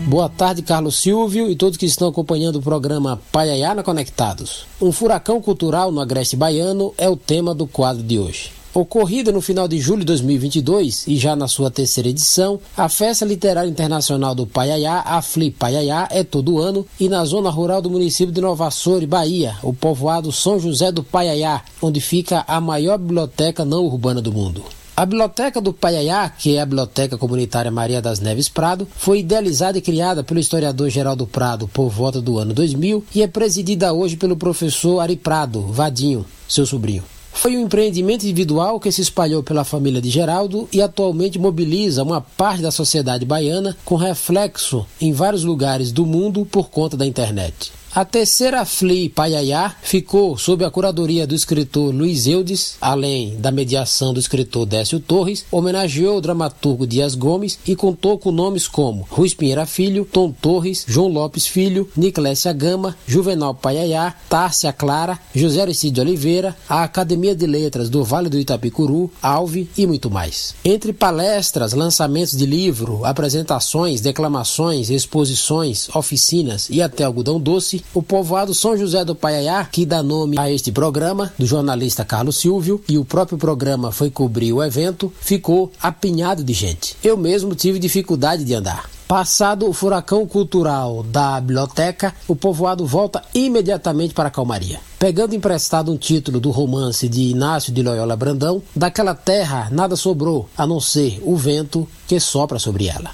Boa 0.08 0.26
tarde, 0.26 0.62
Carlos 0.62 0.96
Silvio 0.96 1.50
e 1.50 1.54
todos 1.54 1.76
que 1.76 1.84
estão 1.84 2.08
acompanhando 2.08 2.56
o 2.56 2.62
programa 2.62 3.20
Paiaiana 3.30 3.82
Conectados. 3.82 4.64
Um 4.80 4.90
furacão 4.90 5.38
cultural 5.38 5.92
no 5.92 6.00
Agreste 6.00 6.34
Baiano 6.34 6.94
é 6.96 7.06
o 7.06 7.14
tema 7.14 7.54
do 7.54 7.66
quadro 7.66 8.02
de 8.02 8.18
hoje. 8.18 8.50
Ocorrida 8.72 9.30
no 9.30 9.42
final 9.42 9.68
de 9.68 9.78
julho 9.78 10.00
de 10.00 10.06
2022 10.06 11.06
e 11.06 11.18
já 11.18 11.36
na 11.36 11.46
sua 11.46 11.70
terceira 11.70 12.08
edição, 12.08 12.58
a 12.74 12.88
Festa 12.88 13.26
Literária 13.26 13.68
Internacional 13.68 14.34
do 14.34 14.46
Paiaiá, 14.46 15.02
a 15.04 15.20
FLI 15.20 15.50
Paiaiá, 15.50 16.08
é 16.10 16.24
todo 16.24 16.58
ano 16.58 16.86
e 16.98 17.06
na 17.06 17.22
zona 17.26 17.50
rural 17.50 17.82
do 17.82 17.90
município 17.90 18.32
de 18.32 18.40
Nova 18.40 18.66
Açores, 18.66 19.06
Bahia, 19.06 19.56
o 19.62 19.74
povoado 19.74 20.32
São 20.32 20.58
José 20.58 20.90
do 20.90 21.04
Paiaiá, 21.04 21.60
onde 21.82 22.00
fica 22.00 22.46
a 22.48 22.58
maior 22.62 22.96
biblioteca 22.96 23.62
não 23.62 23.84
urbana 23.84 24.22
do 24.22 24.32
mundo. 24.32 24.64
A 24.98 25.06
Biblioteca 25.06 25.60
do 25.60 25.72
Paiaiá, 25.72 26.28
que 26.28 26.56
é 26.56 26.60
a 26.60 26.66
Biblioteca 26.66 27.16
Comunitária 27.16 27.70
Maria 27.70 28.02
das 28.02 28.18
Neves 28.18 28.48
Prado, 28.48 28.84
foi 28.96 29.20
idealizada 29.20 29.78
e 29.78 29.80
criada 29.80 30.24
pelo 30.24 30.40
historiador 30.40 30.90
Geraldo 30.90 31.24
Prado 31.24 31.68
por 31.68 31.88
volta 31.88 32.20
do 32.20 32.36
ano 32.36 32.52
2000 32.52 33.04
e 33.14 33.22
é 33.22 33.28
presidida 33.28 33.92
hoje 33.92 34.16
pelo 34.16 34.36
professor 34.36 34.98
Ari 34.98 35.14
Prado, 35.14 35.62
Vadinho, 35.68 36.26
seu 36.48 36.66
sobrinho. 36.66 37.04
Foi 37.32 37.56
um 37.56 37.60
empreendimento 37.60 38.24
individual 38.24 38.80
que 38.80 38.90
se 38.90 39.00
espalhou 39.00 39.40
pela 39.40 39.62
família 39.62 40.02
de 40.02 40.10
Geraldo 40.10 40.68
e 40.72 40.82
atualmente 40.82 41.38
mobiliza 41.38 42.02
uma 42.02 42.20
parte 42.20 42.60
da 42.60 42.72
sociedade 42.72 43.24
baiana 43.24 43.76
com 43.84 43.94
reflexo 43.94 44.84
em 45.00 45.12
vários 45.12 45.44
lugares 45.44 45.92
do 45.92 46.04
mundo 46.04 46.44
por 46.44 46.70
conta 46.70 46.96
da 46.96 47.06
internet. 47.06 47.77
A 47.98 48.04
terceira 48.04 48.64
FLI 48.64 49.08
Paiaiá 49.08 49.74
ficou 49.82 50.38
sob 50.38 50.64
a 50.64 50.70
curadoria 50.70 51.26
do 51.26 51.34
escritor 51.34 51.92
Luiz 51.92 52.28
Eudes, 52.28 52.76
além 52.80 53.36
da 53.40 53.50
mediação 53.50 54.14
do 54.14 54.20
escritor 54.20 54.66
Décio 54.66 55.00
Torres, 55.00 55.44
homenageou 55.50 56.16
o 56.16 56.20
dramaturgo 56.20 56.86
Dias 56.86 57.16
Gomes 57.16 57.58
e 57.66 57.74
contou 57.74 58.16
com 58.16 58.30
nomes 58.30 58.68
como 58.68 59.04
Ruiz 59.10 59.34
Pinheira 59.34 59.66
Filho, 59.66 60.04
Tom 60.04 60.30
Torres, 60.30 60.84
João 60.86 61.08
Lopes 61.08 61.48
Filho, 61.48 61.90
Niclésia 61.96 62.52
Gama, 62.52 62.96
Juvenal 63.04 63.52
Paiaiá, 63.52 64.14
Tárcia 64.28 64.72
Clara, 64.72 65.18
José 65.34 65.62
Aristide 65.62 66.00
Oliveira, 66.00 66.56
a 66.68 66.84
Academia 66.84 67.34
de 67.34 67.48
Letras 67.48 67.90
do 67.90 68.04
Vale 68.04 68.28
do 68.28 68.38
Itapicuru, 68.38 69.10
Alve 69.20 69.68
e 69.76 69.88
muito 69.88 70.08
mais. 70.08 70.54
Entre 70.64 70.92
palestras, 70.92 71.72
lançamentos 71.72 72.36
de 72.36 72.46
livro, 72.46 73.04
apresentações, 73.04 74.00
declamações, 74.00 74.88
exposições, 74.88 75.88
oficinas 75.96 76.68
e 76.70 76.80
até 76.80 77.02
algodão 77.02 77.40
doce, 77.40 77.82
o 77.94 78.02
povoado 78.02 78.54
São 78.54 78.76
José 78.76 79.04
do 79.04 79.14
Paiaiá, 79.14 79.64
que 79.64 79.86
dá 79.86 80.02
nome 80.02 80.38
a 80.38 80.50
este 80.50 80.70
programa, 80.70 81.32
do 81.38 81.46
jornalista 81.46 82.04
Carlos 82.04 82.36
Silvio, 82.36 82.82
e 82.88 82.98
o 82.98 83.04
próprio 83.04 83.38
programa 83.38 83.92
foi 83.92 84.10
cobrir 84.10 84.52
o 84.52 84.62
evento, 84.62 85.12
ficou 85.20 85.72
apinhado 85.82 86.44
de 86.44 86.52
gente. 86.52 86.96
Eu 87.02 87.16
mesmo 87.16 87.54
tive 87.54 87.78
dificuldade 87.78 88.44
de 88.44 88.54
andar. 88.54 88.88
Passado 89.08 89.66
o 89.66 89.72
furacão 89.72 90.26
cultural 90.26 91.02
da 91.02 91.40
biblioteca, 91.40 92.14
o 92.28 92.36
povoado 92.36 92.84
volta 92.84 93.24
imediatamente 93.34 94.12
para 94.12 94.28
a 94.28 94.30
calmaria. 94.30 94.80
Pegando 94.98 95.34
emprestado 95.34 95.90
um 95.90 95.96
título 95.96 96.38
do 96.38 96.50
romance 96.50 97.08
de 97.08 97.22
Inácio 97.22 97.72
de 97.72 97.82
Loyola 97.82 98.14
Brandão, 98.16 98.62
daquela 98.76 99.14
terra 99.14 99.68
nada 99.72 99.96
sobrou 99.96 100.46
a 100.58 100.66
não 100.66 100.78
ser 100.78 101.22
o 101.24 101.36
vento 101.36 101.88
que 102.06 102.20
sopra 102.20 102.58
sobre 102.58 102.86
ela. 102.86 103.10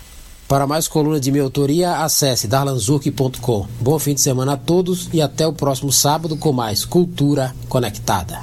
Para 0.46 0.66
mais 0.66 0.86
colunas 0.86 1.20
de 1.20 1.30
minha 1.30 1.44
autoria, 1.44 1.98
acesse 1.98 2.46
darlanzurk.com. 2.46 3.66
Bom 3.80 3.98
fim 3.98 4.14
de 4.14 4.20
semana 4.20 4.52
a 4.52 4.56
todos 4.56 5.08
e 5.12 5.22
até 5.22 5.46
o 5.46 5.52
próximo 5.52 5.92
sábado 5.92 6.36
com 6.36 6.52
mais 6.52 6.84
Cultura 6.84 7.54
Conectada. 7.68 8.40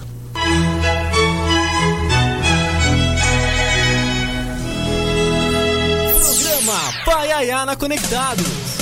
Programa 6.71 7.03
Paiaiana 7.05 7.75
Conectados. 7.75 8.80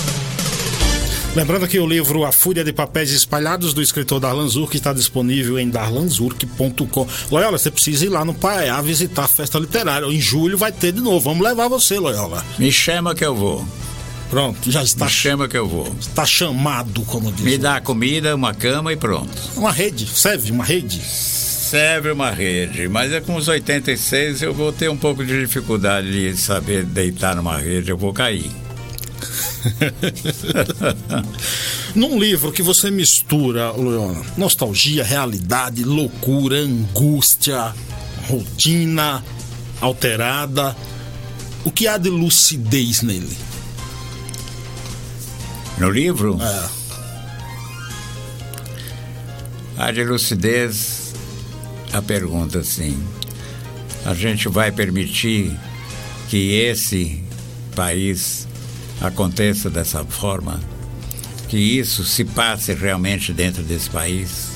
Lembrando 1.36 1.68
que 1.68 1.80
o 1.80 1.86
livro 1.88 2.26
A 2.26 2.32
Fúria 2.32 2.64
de 2.64 2.74
Papéis 2.74 3.12
Espalhados, 3.12 3.72
do 3.74 3.82
escritor 3.82 4.20
Darlan 4.20 4.48
Zurk, 4.48 4.76
está 4.76 4.92
disponível 4.92 5.60
em 5.60 5.70
darlanzurk.com. 5.70 7.08
Loyola, 7.30 7.58
você 7.58 7.70
precisa 7.70 8.06
ir 8.06 8.10
lá 8.10 8.26
no 8.26 8.34
Paiá 8.34 8.82
visitar 8.82 9.26
a 9.26 9.28
festa 9.28 9.60
literária. 9.60 10.08
Em 10.08 10.20
julho 10.20 10.58
vai 10.58 10.72
ter 10.72 10.92
de 10.92 11.00
novo. 11.00 11.20
Vamos 11.20 11.46
levar 11.48 11.68
você, 11.68 12.00
Loyola. 12.00 12.44
Me 12.58 12.72
chama 12.72 13.14
que 13.14 13.24
eu 13.24 13.36
vou. 13.36 13.64
Pronto, 14.30 14.72
já 14.72 14.84
está, 14.84 15.06
Me 15.06 15.12
chama 15.12 15.48
que 15.48 15.58
eu 15.58 15.68
vou. 15.68 15.96
está 16.00 16.26
chamado, 16.26 17.02
como 17.04 17.32
diz. 17.32 17.46
Me 17.46 17.58
dá 17.58 17.80
comida, 17.80 18.36
uma 18.36 18.54
cama 18.54 18.92
e 18.92 18.98
pronto. 18.98 19.32
Uma 19.56 19.72
rede, 19.72 20.08
serve 20.08 20.52
uma 20.52 20.64
rede. 20.64 21.00
Serve 21.02 22.12
uma 22.12 22.32
rede, 22.32 22.88
mas 22.88 23.12
é 23.12 23.22
com 23.22 23.36
os 23.36 23.48
86 23.48 24.42
eu 24.42 24.54
vou 24.54 24.72
ter 24.74 24.90
um 24.90 24.98
pouco 24.98 25.24
de 25.24 25.40
dificuldade 25.40 26.12
de 26.12 26.36
saber 26.40 26.84
deitar 26.84 27.36
numa 27.36 27.58
rede, 27.58 27.92
eu 27.92 27.98
vou 27.98 28.12
cair. 28.12 28.50
Num 31.96 32.20
livro 32.20 32.52
que 32.52 32.62
você 32.62 32.92
mistura, 32.92 33.72
Loyola, 33.72 34.22
nostalgia, 34.38 35.04
realidade, 35.04 35.84
loucura, 35.84 36.58
angústia, 36.58 37.74
rotina 38.28 39.24
alterada, 39.82 40.76
o 41.64 41.72
que 41.72 41.88
há 41.88 41.98
de 41.98 42.10
lucidez 42.10 43.02
nele? 43.02 43.38
No 45.78 45.90
livro, 45.90 46.38
É, 46.42 46.70
a 49.78 49.92
de 49.92 50.04
lucidez, 50.04 51.14
a 51.94 52.02
pergunta 52.02 52.60
assim: 52.60 53.02
a 54.06 54.14
gente 54.14 54.50
vai 54.50 54.72
permitir 54.72 55.58
que 56.28 56.54
esse 56.54 57.24
país 57.76 58.48
aconteça 59.02 59.70
dessa 59.70 60.04
forma? 60.04 60.60
Que 61.48 61.58
isso 61.58 62.04
se 62.04 62.24
passe 62.24 62.74
realmente 62.74 63.34
dentro 63.34 63.64
desse 63.64 63.90
país? 63.90 64.50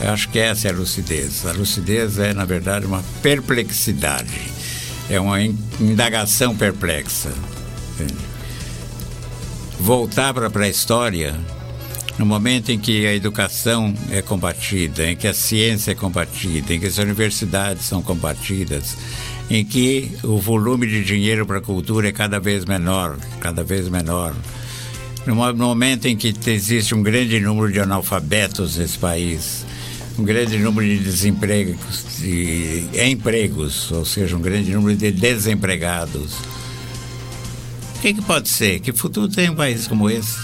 Eu 0.00 0.10
acho 0.10 0.28
que 0.28 0.38
essa 0.38 0.68
é 0.68 0.70
a 0.70 0.74
lucidez. 0.74 1.46
A 1.46 1.52
lucidez 1.52 2.18
é, 2.18 2.34
na 2.34 2.44
verdade, 2.44 2.84
uma 2.86 3.02
perplexidade. 3.22 4.40
É 5.08 5.20
uma 5.20 5.40
in- 5.40 5.56
indagação 5.80 6.56
perplexa. 6.56 7.30
Voltar 9.78 10.34
para 10.34 10.48
a 10.48 10.50
pré-história, 10.50 11.34
no 12.18 12.26
momento 12.26 12.70
em 12.72 12.78
que 12.78 13.06
a 13.06 13.14
educação 13.14 13.94
é 14.10 14.22
combatida, 14.22 15.08
em 15.10 15.14
que 15.16 15.28
a 15.28 15.34
ciência 15.34 15.92
é 15.92 15.94
combatida, 15.94 16.74
em 16.74 16.80
que 16.80 16.86
as 16.86 16.98
universidades 16.98 17.84
são 17.84 18.02
combatidas, 18.02 18.96
em 19.50 19.64
que 19.64 20.10
o 20.24 20.38
volume 20.38 20.86
de 20.86 21.04
dinheiro 21.04 21.46
para 21.46 21.58
a 21.58 21.60
cultura 21.60 22.08
é 22.08 22.12
cada 22.12 22.40
vez 22.40 22.64
menor, 22.64 23.16
cada 23.40 23.62
vez 23.62 23.88
menor. 23.88 24.34
No 25.26 25.34
mo- 25.36 25.52
no 25.52 25.66
momento 25.66 26.06
em 26.06 26.16
que 26.16 26.32
te- 26.32 26.50
existe 26.50 26.94
um 26.94 27.02
grande 27.02 27.38
número 27.40 27.72
de 27.72 27.78
analfabetos 27.80 28.76
nesse 28.76 28.98
país, 28.98 29.64
um 30.18 30.24
grande 30.24 30.58
número 30.58 30.86
de 30.88 30.98
desempregos, 30.98 32.04
de 32.18 32.86
empregos, 33.08 33.90
ou 33.92 34.04
seja, 34.04 34.36
um 34.36 34.40
grande 34.40 34.72
número 34.72 34.96
de 34.96 35.10
desempregados. 35.12 36.32
O 37.96 38.00
que, 38.00 38.14
que 38.14 38.22
pode 38.22 38.48
ser? 38.48 38.80
Que 38.80 38.92
futuro 38.92 39.28
tem 39.28 39.50
um 39.50 39.54
país 39.54 39.86
como 39.86 40.08
esse? 40.10 40.36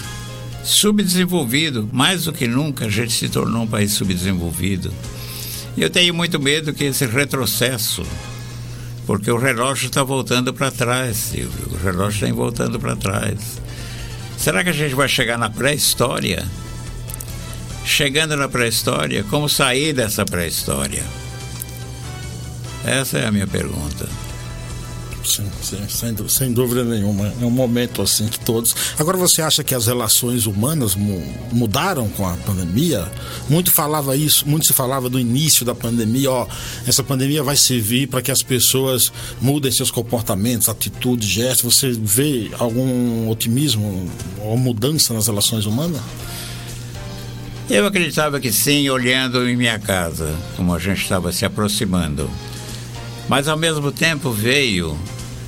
Subdesenvolvido, 0.63 1.89
mais 1.91 2.23
do 2.25 2.33
que 2.33 2.47
nunca 2.47 2.85
a 2.85 2.89
gente 2.89 3.11
se 3.13 3.29
tornou 3.29 3.63
um 3.63 3.67
país 3.67 3.91
subdesenvolvido. 3.91 4.93
E 5.75 5.81
eu 5.81 5.89
tenho 5.89 6.13
muito 6.13 6.39
medo 6.39 6.73
que 6.73 6.83
esse 6.85 7.05
retrocesso, 7.05 8.03
porque 9.05 9.29
o 9.31 9.37
relógio 9.37 9.87
está 9.87 10.03
voltando 10.03 10.53
para 10.53 10.71
trás, 10.71 11.17
Silvio, 11.17 11.69
o 11.71 11.83
relógio 11.83 12.25
está 12.25 12.35
voltando 12.35 12.79
para 12.79 12.95
trás. 12.95 13.61
Será 14.37 14.63
que 14.63 14.69
a 14.69 14.73
gente 14.73 14.95
vai 14.95 15.07
chegar 15.07 15.37
na 15.37 15.49
pré-história? 15.49 16.45
Chegando 17.85 18.35
na 18.37 18.47
pré-história, 18.47 19.23
como 19.29 19.49
sair 19.49 19.93
dessa 19.93 20.25
pré-história? 20.25 21.03
Essa 22.85 23.19
é 23.19 23.27
a 23.27 23.31
minha 23.31 23.47
pergunta. 23.47 24.22
Sim, 25.25 25.49
sim, 25.61 25.77
sem, 25.87 26.29
sem 26.29 26.53
dúvida 26.53 26.83
nenhuma. 26.83 27.33
É 27.41 27.45
um 27.45 27.49
momento 27.49 28.01
assim 28.01 28.27
que 28.27 28.39
todos. 28.39 28.75
Agora 28.99 29.17
você 29.17 29.41
acha 29.41 29.63
que 29.63 29.73
as 29.73 29.87
relações 29.87 30.45
humanas 30.45 30.95
mu 30.95 31.23
mudaram 31.51 32.09
com 32.09 32.27
a 32.27 32.35
pandemia? 32.37 33.09
Muito 33.49 33.71
falava 33.71 34.15
isso, 34.15 34.47
muito 34.47 34.67
se 34.67 34.73
falava 34.73 35.09
do 35.09 35.19
início 35.19 35.65
da 35.65 35.73
pandemia, 35.73 36.29
ó, 36.29 36.47
essa 36.85 37.03
pandemia 37.03 37.41
vai 37.41 37.55
servir 37.55 38.07
para 38.07 38.21
que 38.21 38.31
as 38.31 38.43
pessoas 38.43 39.11
mudem 39.39 39.71
seus 39.71 39.91
comportamentos, 39.91 40.67
atitudes, 40.67 41.27
gestos. 41.27 41.73
Você 41.73 41.91
vê 41.91 42.51
algum 42.59 43.29
otimismo 43.29 44.09
ou 44.39 44.57
mudança 44.57 45.13
nas 45.13 45.27
relações 45.27 45.65
humanas? 45.65 46.01
Eu 47.69 47.87
acreditava 47.87 48.39
que 48.39 48.51
sim, 48.51 48.89
olhando 48.89 49.47
em 49.47 49.55
minha 49.55 49.79
casa, 49.79 50.35
como 50.57 50.73
a 50.75 50.79
gente 50.79 51.01
estava 51.01 51.31
se 51.31 51.45
aproximando. 51.45 52.29
Mas 53.27 53.47
ao 53.47 53.57
mesmo 53.57 53.91
tempo 53.91 54.31
veio 54.31 54.97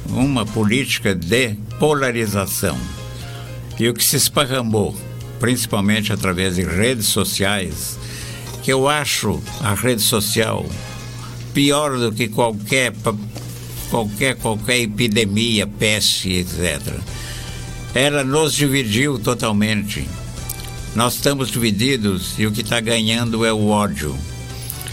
uma 0.10 0.46
política 0.46 1.14
de 1.14 1.56
polarização. 1.80 2.78
E 3.80 3.90
o 3.90 3.94
que 3.94 4.04
se 4.04 4.16
esparramou, 4.16 4.96
principalmente 5.40 6.14
através 6.14 6.56
de 6.56 6.64
redes 6.64 7.08
sociais, 7.08 8.00
que 8.64 8.72
eu 8.72 8.88
acho 8.88 9.42
a 9.62 9.74
rede 9.74 10.02
social 10.02 10.66
pior 11.54 11.98
do 11.98 12.12
que 12.12 12.28
qualquer 12.28 12.94
qualquer 13.90 14.36
qualquer 14.36 14.80
epidemia, 14.80 15.68
peste, 15.68 16.32
etc. 16.32 16.94
Ela 17.94 18.24
nos 18.24 18.54
dividiu 18.54 19.20
totalmente. 19.20 20.08
Nós 20.96 21.16
estamos 21.16 21.50
divididos 21.50 22.34
e 22.38 22.46
o 22.46 22.52
que 22.52 22.62
está 22.62 22.80
ganhando 22.80 23.46
é 23.46 23.54
o 23.54 23.68
ódio. 23.68 24.18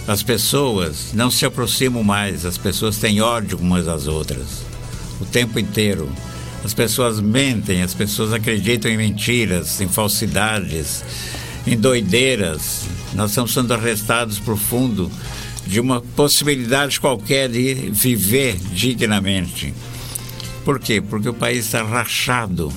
As 0.07 0.23
pessoas 0.23 1.13
não 1.15 1.31
se 1.31 1.47
aproximam 1.47 2.03
mais, 2.03 2.45
as 2.45 2.59
pessoas 2.59 2.99
têm 2.99 3.21
ódio 3.21 3.59
umas 3.59 3.87
às 3.87 4.07
outras 4.07 4.73
o 5.23 5.25
tempo 5.25 5.59
inteiro. 5.59 6.11
As 6.65 6.75
pessoas 6.75 7.21
mentem, 7.21 7.83
as 7.83 7.95
pessoas 7.95 8.33
acreditam 8.33 8.91
em 8.91 8.97
mentiras, 8.97 9.81
em 9.81 9.89
falsidades, 9.89 11.05
em 11.67 11.77
doideiras. 11.77 12.83
Nós 13.15 13.31
estamos 13.31 13.53
sendo 13.53 13.73
arrestados 13.75 14.39
por 14.39 14.57
fundo 14.57 15.11
de 15.67 15.81
uma 15.81 16.01
possibilidade 16.01 17.01
qualquer 17.01 17.49
de 17.49 17.75
viver 17.91 18.57
dignamente. 18.73 19.73
Por 20.65 20.79
quê? 20.79 21.01
Porque 21.01 21.29
o 21.29 21.35
país 21.35 21.67
está 21.67 21.83
rachado, 21.83 22.73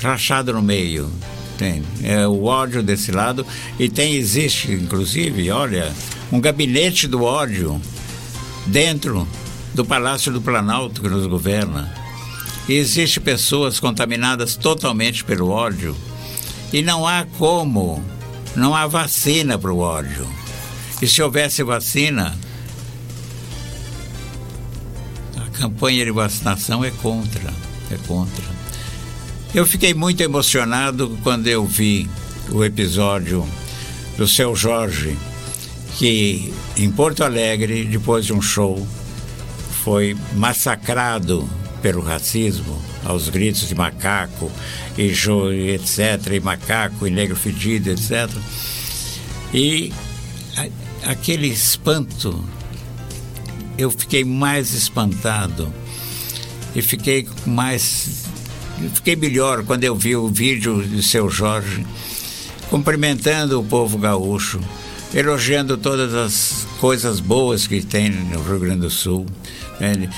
rachado 0.00 0.52
no 0.52 0.62
meio. 0.62 1.10
Tem 1.56 1.84
é, 2.02 2.26
o 2.26 2.44
ódio 2.44 2.82
desse 2.82 3.12
lado 3.12 3.46
e 3.78 3.88
tem 3.88 4.16
existe 4.16 4.72
inclusive, 4.72 5.52
olha, 5.52 5.92
um 6.34 6.40
gabinete 6.40 7.06
do 7.06 7.22
ódio 7.22 7.80
dentro 8.66 9.26
do 9.72 9.84
Palácio 9.84 10.32
do 10.32 10.42
Planalto 10.42 11.00
que 11.00 11.08
nos 11.08 11.28
governa. 11.28 11.94
E 12.68 12.72
existe 12.72 13.20
pessoas 13.20 13.78
contaminadas 13.78 14.56
totalmente 14.56 15.22
pelo 15.22 15.48
ódio. 15.48 15.96
E 16.72 16.82
não 16.82 17.06
há 17.06 17.24
como, 17.38 18.04
não 18.56 18.74
há 18.74 18.84
vacina 18.88 19.56
para 19.56 19.72
o 19.72 19.78
ódio. 19.78 20.28
E 21.00 21.06
se 21.06 21.22
houvesse 21.22 21.62
vacina, 21.62 22.36
a 25.36 25.56
campanha 25.56 26.04
de 26.04 26.10
vacinação 26.10 26.84
é 26.84 26.90
contra, 26.90 27.54
é 27.92 27.96
contra. 28.08 28.44
Eu 29.54 29.64
fiquei 29.64 29.94
muito 29.94 30.20
emocionado 30.20 31.16
quando 31.22 31.46
eu 31.46 31.64
vi 31.64 32.10
o 32.50 32.64
episódio 32.64 33.48
do 34.18 34.26
seu 34.26 34.56
Jorge, 34.56 35.16
que 35.96 36.52
em 36.76 36.90
Porto 36.90 37.22
Alegre, 37.22 37.84
depois 37.84 38.24
de 38.24 38.32
um 38.32 38.42
show, 38.42 38.86
foi 39.84 40.16
massacrado 40.34 41.48
pelo 41.82 42.00
racismo, 42.00 42.80
aos 43.04 43.28
gritos 43.28 43.68
de 43.68 43.74
macaco, 43.74 44.50
e 44.96 45.10
etc., 45.72 46.32
e 46.32 46.40
macaco, 46.40 47.06
e 47.06 47.10
negro 47.10 47.36
fedido, 47.36 47.90
etc. 47.90 48.30
E 49.52 49.92
aquele 51.04 51.48
espanto, 51.48 52.42
eu 53.76 53.90
fiquei 53.90 54.24
mais 54.24 54.72
espantado 54.72 55.72
e 56.74 56.82
fiquei 56.82 57.28
mais. 57.46 58.24
Fiquei 58.94 59.14
melhor 59.14 59.62
quando 59.64 59.84
eu 59.84 59.94
vi 59.94 60.16
o 60.16 60.28
vídeo 60.28 60.82
de 60.82 61.02
seu 61.02 61.30
Jorge 61.30 61.86
cumprimentando 62.68 63.60
o 63.60 63.64
povo 63.64 63.96
gaúcho, 63.98 64.58
elogiando 65.14 65.76
todas 65.76 66.12
as 66.12 66.66
coisas 66.80 67.20
boas 67.20 67.66
que 67.66 67.80
tem 67.80 68.10
no 68.10 68.42
Rio 68.42 68.58
Grande 68.58 68.80
do 68.80 68.90
Sul 68.90 69.26
é, 69.80 70.08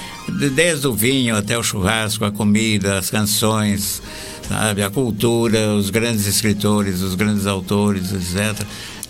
desde 0.50 0.86
o 0.86 0.92
vinho 0.92 1.36
até 1.36 1.56
o 1.56 1.62
churrasco, 1.62 2.24
a 2.24 2.32
comida, 2.32 2.98
as 2.98 3.10
canções, 3.10 4.02
sabe, 4.46 4.82
a 4.82 4.90
cultura, 4.90 5.74
os 5.74 5.90
grandes 5.90 6.26
escritores, 6.26 7.00
os 7.00 7.14
grandes 7.14 7.46
autores, 7.46 8.12
etc. 8.12 8.66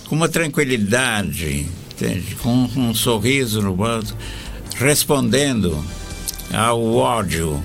Com 0.08 0.14
uma 0.14 0.28
tranquilidade, 0.28 1.66
entende? 1.92 2.36
com 2.36 2.68
um 2.76 2.94
sorriso 2.94 3.60
no 3.60 3.74
rosto, 3.74 4.16
respondendo 4.76 5.84
ao 6.52 6.94
ódio, 6.94 7.62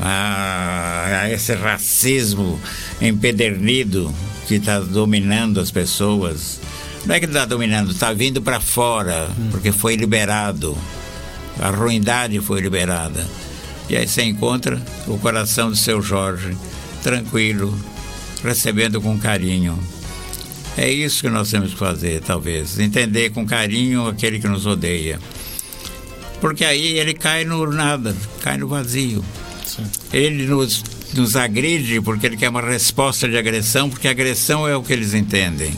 a, 0.00 1.22
a 1.22 1.30
esse 1.30 1.54
racismo 1.54 2.58
empedernido 3.00 4.12
que 4.48 4.54
está 4.54 4.80
dominando 4.80 5.60
as 5.60 5.70
pessoas. 5.70 6.60
Não 7.04 7.14
é 7.14 7.20
que 7.20 7.26
está 7.26 7.44
dominando, 7.44 7.90
está 7.90 8.12
vindo 8.12 8.40
para 8.40 8.60
fora, 8.60 9.28
porque 9.50 9.72
foi 9.72 9.96
liberado 9.96 10.76
a 11.58 11.70
ruindade 11.70 12.40
foi 12.40 12.60
liberada. 12.60 13.26
E 13.88 13.96
aí 13.96 14.06
você 14.06 14.22
encontra 14.22 14.80
o 15.06 15.18
coração 15.18 15.70
do 15.70 15.76
seu 15.76 16.00
Jorge, 16.00 16.56
tranquilo, 17.02 17.76
recebendo 18.42 19.00
com 19.00 19.18
carinho. 19.18 19.78
É 20.76 20.90
isso 20.90 21.20
que 21.20 21.28
nós 21.28 21.50
temos 21.50 21.72
que 21.72 21.78
fazer, 21.78 22.22
talvez. 22.22 22.78
Entender 22.78 23.30
com 23.30 23.44
carinho 23.44 24.06
aquele 24.06 24.38
que 24.40 24.48
nos 24.48 24.64
odeia. 24.64 25.18
Porque 26.40 26.64
aí 26.64 26.98
ele 26.98 27.12
cai 27.12 27.44
no 27.44 27.70
nada, 27.70 28.16
cai 28.40 28.56
no 28.56 28.66
vazio. 28.66 29.22
Sim. 29.66 29.84
Ele 30.12 30.46
nos, 30.46 30.82
nos 31.14 31.36
agride 31.36 32.00
porque 32.00 32.26
ele 32.26 32.36
quer 32.36 32.48
uma 32.48 32.62
resposta 32.62 33.28
de 33.28 33.36
agressão, 33.36 33.90
porque 33.90 34.08
agressão 34.08 34.66
é 34.66 34.74
o 34.74 34.82
que 34.82 34.92
eles 34.92 35.12
entendem. 35.12 35.74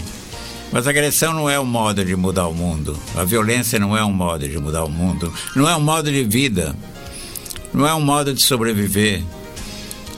Mas 0.74 0.88
a 0.88 0.90
agressão 0.90 1.32
não 1.32 1.48
é 1.48 1.58
um 1.60 1.64
modo 1.64 2.04
de 2.04 2.16
mudar 2.16 2.48
o 2.48 2.52
mundo. 2.52 2.98
A 3.14 3.22
violência 3.22 3.78
não 3.78 3.96
é 3.96 4.04
um 4.04 4.12
modo 4.12 4.48
de 4.48 4.58
mudar 4.58 4.82
o 4.82 4.90
mundo. 4.90 5.32
Não 5.54 5.68
é 5.68 5.76
um 5.76 5.80
modo 5.80 6.10
de 6.10 6.24
vida. 6.24 6.74
Não 7.72 7.86
é 7.86 7.94
um 7.94 8.00
modo 8.00 8.34
de 8.34 8.42
sobreviver. 8.42 9.22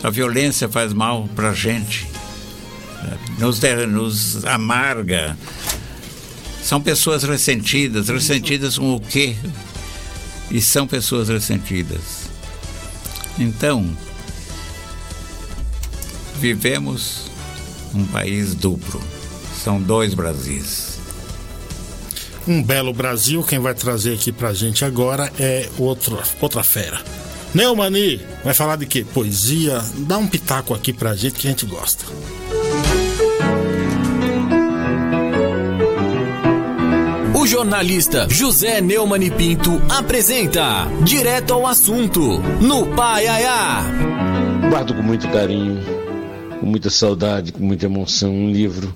A 0.02 0.08
violência 0.08 0.66
faz 0.66 0.94
mal 0.94 1.28
para 1.36 1.50
a 1.50 1.52
gente. 1.52 2.08
Nos, 3.38 3.60
nos 3.86 4.46
amarga. 4.46 5.36
São 6.62 6.80
pessoas 6.80 7.22
ressentidas. 7.22 8.08
Ressentidas 8.08 8.78
com 8.78 8.94
o 8.94 9.00
quê? 9.00 9.36
E 10.50 10.58
são 10.62 10.86
pessoas 10.86 11.28
ressentidas. 11.28 12.30
Então, 13.38 13.94
vivemos 16.40 17.30
um 17.94 18.06
país 18.06 18.54
duplo 18.54 19.15
são 19.66 19.82
dois 19.82 20.14
Brasis. 20.14 20.96
Um 22.46 22.62
belo 22.62 22.92
Brasil, 22.92 23.42
quem 23.42 23.58
vai 23.58 23.74
trazer 23.74 24.14
aqui 24.14 24.30
pra 24.30 24.54
gente 24.54 24.84
agora 24.84 25.28
é 25.40 25.68
outro, 25.76 26.22
outra 26.40 26.62
fera. 26.62 27.00
Neumani, 27.52 28.20
vai 28.44 28.54
falar 28.54 28.76
de 28.76 28.86
quê? 28.86 29.04
Poesia. 29.12 29.82
Dá 30.06 30.18
um 30.18 30.28
pitaco 30.28 30.72
aqui 30.72 30.92
pra 30.92 31.16
gente 31.16 31.40
que 31.40 31.48
a 31.48 31.50
gente 31.50 31.66
gosta. 31.66 32.04
O 37.34 37.44
jornalista 37.44 38.28
José 38.30 38.80
Neumani 38.80 39.32
Pinto 39.32 39.82
apresenta 39.88 40.86
Direto 41.02 41.54
ao 41.54 41.66
Assunto, 41.66 42.38
no 42.60 42.86
Pai 42.94 43.26
Aiá. 43.26 43.82
Guardo 44.70 44.94
com 44.94 45.02
muito 45.02 45.28
carinho, 45.28 45.82
com 46.60 46.66
muita 46.66 46.88
saudade, 46.88 47.50
com 47.50 47.64
muita 47.64 47.86
emoção 47.86 48.30
um 48.30 48.52
livro 48.52 48.94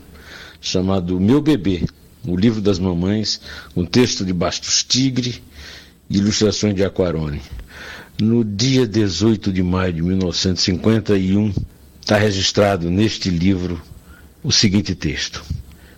chamado 0.61 1.19
Meu 1.19 1.41
Bebê, 1.41 1.85
o 2.27 2.37
livro 2.37 2.61
das 2.61 2.79
mamães, 2.79 3.41
um 3.75 3.85
texto 3.85 4.25
de 4.25 4.33
Bastos 4.33 4.85
Tigre 4.85 5.43
ilustrações 6.11 6.75
de 6.75 6.85
Aquarone. 6.85 7.41
No 8.21 8.45
dia 8.45 8.87
18 8.87 9.53
de 9.53 9.63
maio 9.63 9.93
de 9.93 10.03
1951, 10.03 11.55
está 12.01 12.19
registrado 12.19 12.91
neste 12.91 13.31
livro 13.31 13.81
o 14.43 14.51
seguinte 14.51 14.95
texto. 14.95 15.43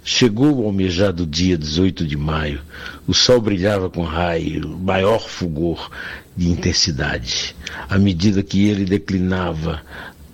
Chegou 0.05 0.61
o 0.61 0.67
almejado 0.67 1.25
dia 1.25 1.57
18 1.57 2.07
de 2.07 2.17
maio. 2.17 2.61
O 3.07 3.15
sol 3.15 3.41
brilhava 3.41 3.89
com 3.89 4.03
raio, 4.03 4.77
maior 4.79 5.27
fulgor 5.29 5.91
de 6.37 6.49
intensidade. 6.49 7.57
À 7.89 7.99
medida 7.99 8.43
que 8.43 8.67
ele 8.67 8.85
declinava 8.85 9.81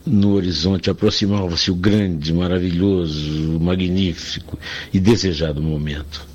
no 0.09 0.32
horizonte 0.32 0.90
aproximava-se 0.90 1.70
o 1.70 1.74
grande, 1.74 2.32
maravilhoso, 2.32 3.59
magnífico 3.61 4.59
e 4.92 4.98
desejado 4.98 5.62
momento. 5.62 6.26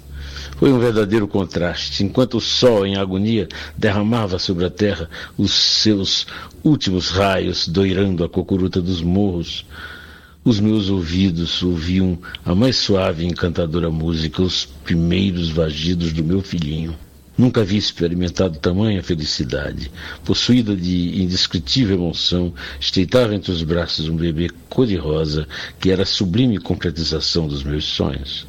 Foi 0.58 0.72
um 0.72 0.80
verdadeiro 0.80 1.28
contraste. 1.28 2.04
Enquanto 2.04 2.38
o 2.38 2.42
sol, 2.42 2.86
em 2.86 2.96
agonia, 2.96 3.48
derramava 3.78 4.38
sobre 4.40 4.66
a 4.66 4.70
terra 4.70 5.10
os 5.38 5.52
seus 5.52 6.28
últimos 6.64 7.10
raios, 7.10 7.68
doirando 7.68 8.24
a 8.24 8.30
cocuruta 8.30 8.82
dos 8.82 9.02
morros, 9.02 9.66
os 10.46 10.60
meus 10.60 10.90
ouvidos 10.90 11.64
ouviam 11.64 12.18
a 12.46 12.54
mais 12.54 12.76
suave 12.76 13.24
e 13.24 13.28
encantadora 13.28 13.90
música, 13.90 14.42
os 14.42 14.66
primeiros 14.66 15.50
vagidos 15.50 16.14
do 16.14 16.24
meu 16.24 16.42
filhinho. 16.42 16.96
Nunca 17.38 17.62
havia 17.62 17.80
experimentado 17.80 18.60
tamanha 18.60 19.02
felicidade. 19.02 19.92
Possuída 20.24 20.76
de 20.76 21.22
indescritível 21.22 21.96
emoção, 21.96 22.54
estreitava 22.80 23.34
entre 23.34 23.52
os 23.52 23.64
braços 23.64 24.08
um 24.08 24.16
bebê 24.16 24.50
cor-de-rosa 24.70 25.48
que 25.80 25.90
era 25.90 26.04
a 26.04 26.06
sublime 26.06 26.60
concretização 26.60 27.48
dos 27.48 27.64
meus 27.64 27.86
sonhos. 27.86 28.46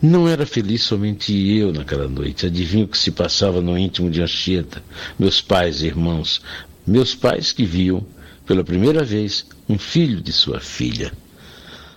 Não 0.00 0.28
era 0.28 0.46
feliz 0.46 0.82
somente 0.82 1.32
eu 1.32 1.72
naquela 1.72 2.06
noite. 2.06 2.46
Adivinho 2.46 2.84
o 2.84 2.88
que 2.88 2.96
se 2.96 3.10
passava 3.10 3.60
no 3.60 3.76
íntimo 3.76 4.08
de 4.08 4.22
Anchieta, 4.22 4.80
meus 5.18 5.40
pais 5.40 5.82
e 5.82 5.86
irmãos, 5.86 6.40
meus 6.86 7.16
pais 7.16 7.50
que 7.50 7.64
viam, 7.64 8.06
pela 8.46 8.62
primeira 8.62 9.02
vez, 9.02 9.44
um 9.68 9.76
filho 9.76 10.20
de 10.20 10.32
sua 10.32 10.60
filha. 10.60 11.12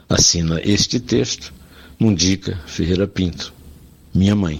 Assina 0.09 0.59
este 0.63 0.99
texto 0.99 1.53
Mundica 1.99 2.59
Ferreira 2.65 3.07
Pinto, 3.07 3.53
minha 4.11 4.35
mãe. 4.35 4.59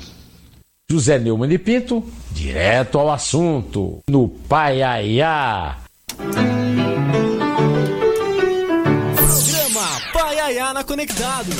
José 0.92 1.18
Neumann 1.18 1.48
de 1.48 1.58
Pinto, 1.58 2.04
direto 2.32 3.00
ao 3.00 3.10
assunto, 3.10 4.00
no 4.10 4.28
Paiaiá. 4.28 5.78
Programa 9.48 10.02
Paiaiá 10.12 10.74
na 10.74 10.84
Conectados. 10.84 11.56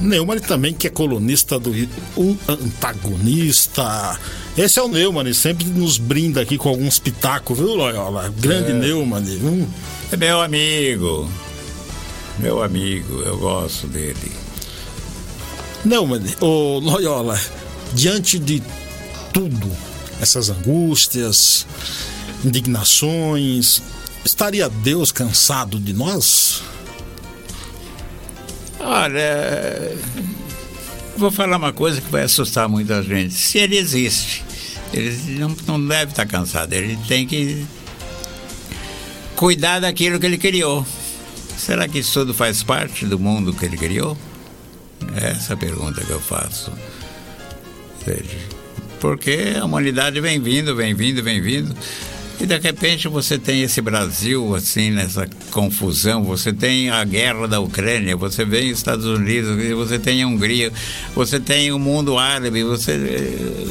Neumann 0.00 0.40
também 0.40 0.74
que 0.74 0.88
é 0.88 0.90
colunista 0.90 1.60
do 1.60 1.70
o 2.16 2.36
antagonista. 2.48 4.18
Esse 4.58 4.80
é 4.80 4.82
o 4.82 4.88
Neumann, 4.88 5.32
sempre 5.32 5.64
nos 5.64 5.98
brinda 5.98 6.40
aqui 6.40 6.58
com 6.58 6.68
alguns 6.68 6.98
pitacos, 6.98 7.56
viu, 7.56 7.76
Loyola? 7.76 8.34
Grande 8.36 8.72
é. 8.72 8.74
Neumann. 8.74 9.22
Hum. 9.44 9.64
É 10.10 10.16
meu 10.16 10.40
amigo. 10.40 11.30
Meu 12.40 12.64
amigo, 12.64 13.22
eu 13.22 13.38
gosto 13.38 13.86
dele. 13.86 14.45
Não, 15.86 16.04
o 16.40 16.80
Loyola, 16.80 17.40
diante 17.94 18.40
de 18.40 18.60
tudo, 19.32 19.70
essas 20.20 20.50
angústias, 20.50 21.64
indignações, 22.44 23.80
estaria 24.24 24.68
Deus 24.68 25.12
cansado 25.12 25.78
de 25.78 25.92
nós? 25.92 26.60
Olha, 28.80 29.96
vou 31.16 31.30
falar 31.30 31.56
uma 31.56 31.72
coisa 31.72 32.00
que 32.00 32.10
vai 32.10 32.24
assustar 32.24 32.68
muita 32.68 33.00
gente. 33.00 33.34
Se 33.34 33.58
ele 33.58 33.76
existe, 33.76 34.44
ele 34.92 35.38
não, 35.38 35.56
não 35.68 35.86
deve 35.86 36.10
estar 36.10 36.26
cansado, 36.26 36.72
ele 36.72 36.98
tem 37.06 37.24
que 37.24 37.64
cuidar 39.36 39.78
daquilo 39.78 40.18
que 40.18 40.26
ele 40.26 40.36
criou. 40.36 40.84
Será 41.56 41.86
que 41.86 42.00
isso 42.00 42.12
tudo 42.12 42.34
faz 42.34 42.64
parte 42.64 43.06
do 43.06 43.20
mundo 43.20 43.52
que 43.52 43.64
ele 43.64 43.76
criou? 43.76 44.18
É 45.20 45.30
essa 45.30 45.56
pergunta 45.56 46.00
que 46.04 46.10
eu 46.10 46.20
faço. 46.20 46.72
Porque 49.00 49.54
a 49.60 49.64
humanidade 49.64 50.20
vem 50.20 50.40
vindo, 50.40 50.74
vem 50.74 50.94
vindo, 50.94 51.22
vem 51.22 51.40
vindo. 51.40 51.74
E 52.38 52.44
de 52.44 52.58
repente 52.58 53.08
você 53.08 53.38
tem 53.38 53.62
esse 53.62 53.80
Brasil 53.80 54.54
assim 54.54 54.90
nessa 54.90 55.26
confusão, 55.50 56.22
você 56.22 56.52
tem 56.52 56.90
a 56.90 57.02
guerra 57.02 57.48
da 57.48 57.60
Ucrânia, 57.60 58.14
você 58.14 58.44
vem 58.44 58.70
os 58.70 58.78
Estados 58.78 59.06
Unidos, 59.06 59.56
você 59.74 59.98
tem 59.98 60.22
a 60.22 60.26
Hungria, 60.26 60.70
você 61.14 61.40
tem 61.40 61.72
o 61.72 61.78
mundo 61.78 62.18
árabe, 62.18 62.62
você 62.62 62.92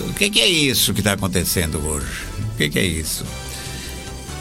o 0.10 0.14
que, 0.14 0.32
que 0.32 0.42
é 0.42 0.48
isso 0.48 0.96
que 0.96 1.02
está 1.02 1.14
acontecendo 1.14 1.78
hoje? 1.86 2.08
O 2.54 2.58
que, 2.58 2.70
que 2.70 2.80
é 2.80 2.86
isso? 2.86 3.24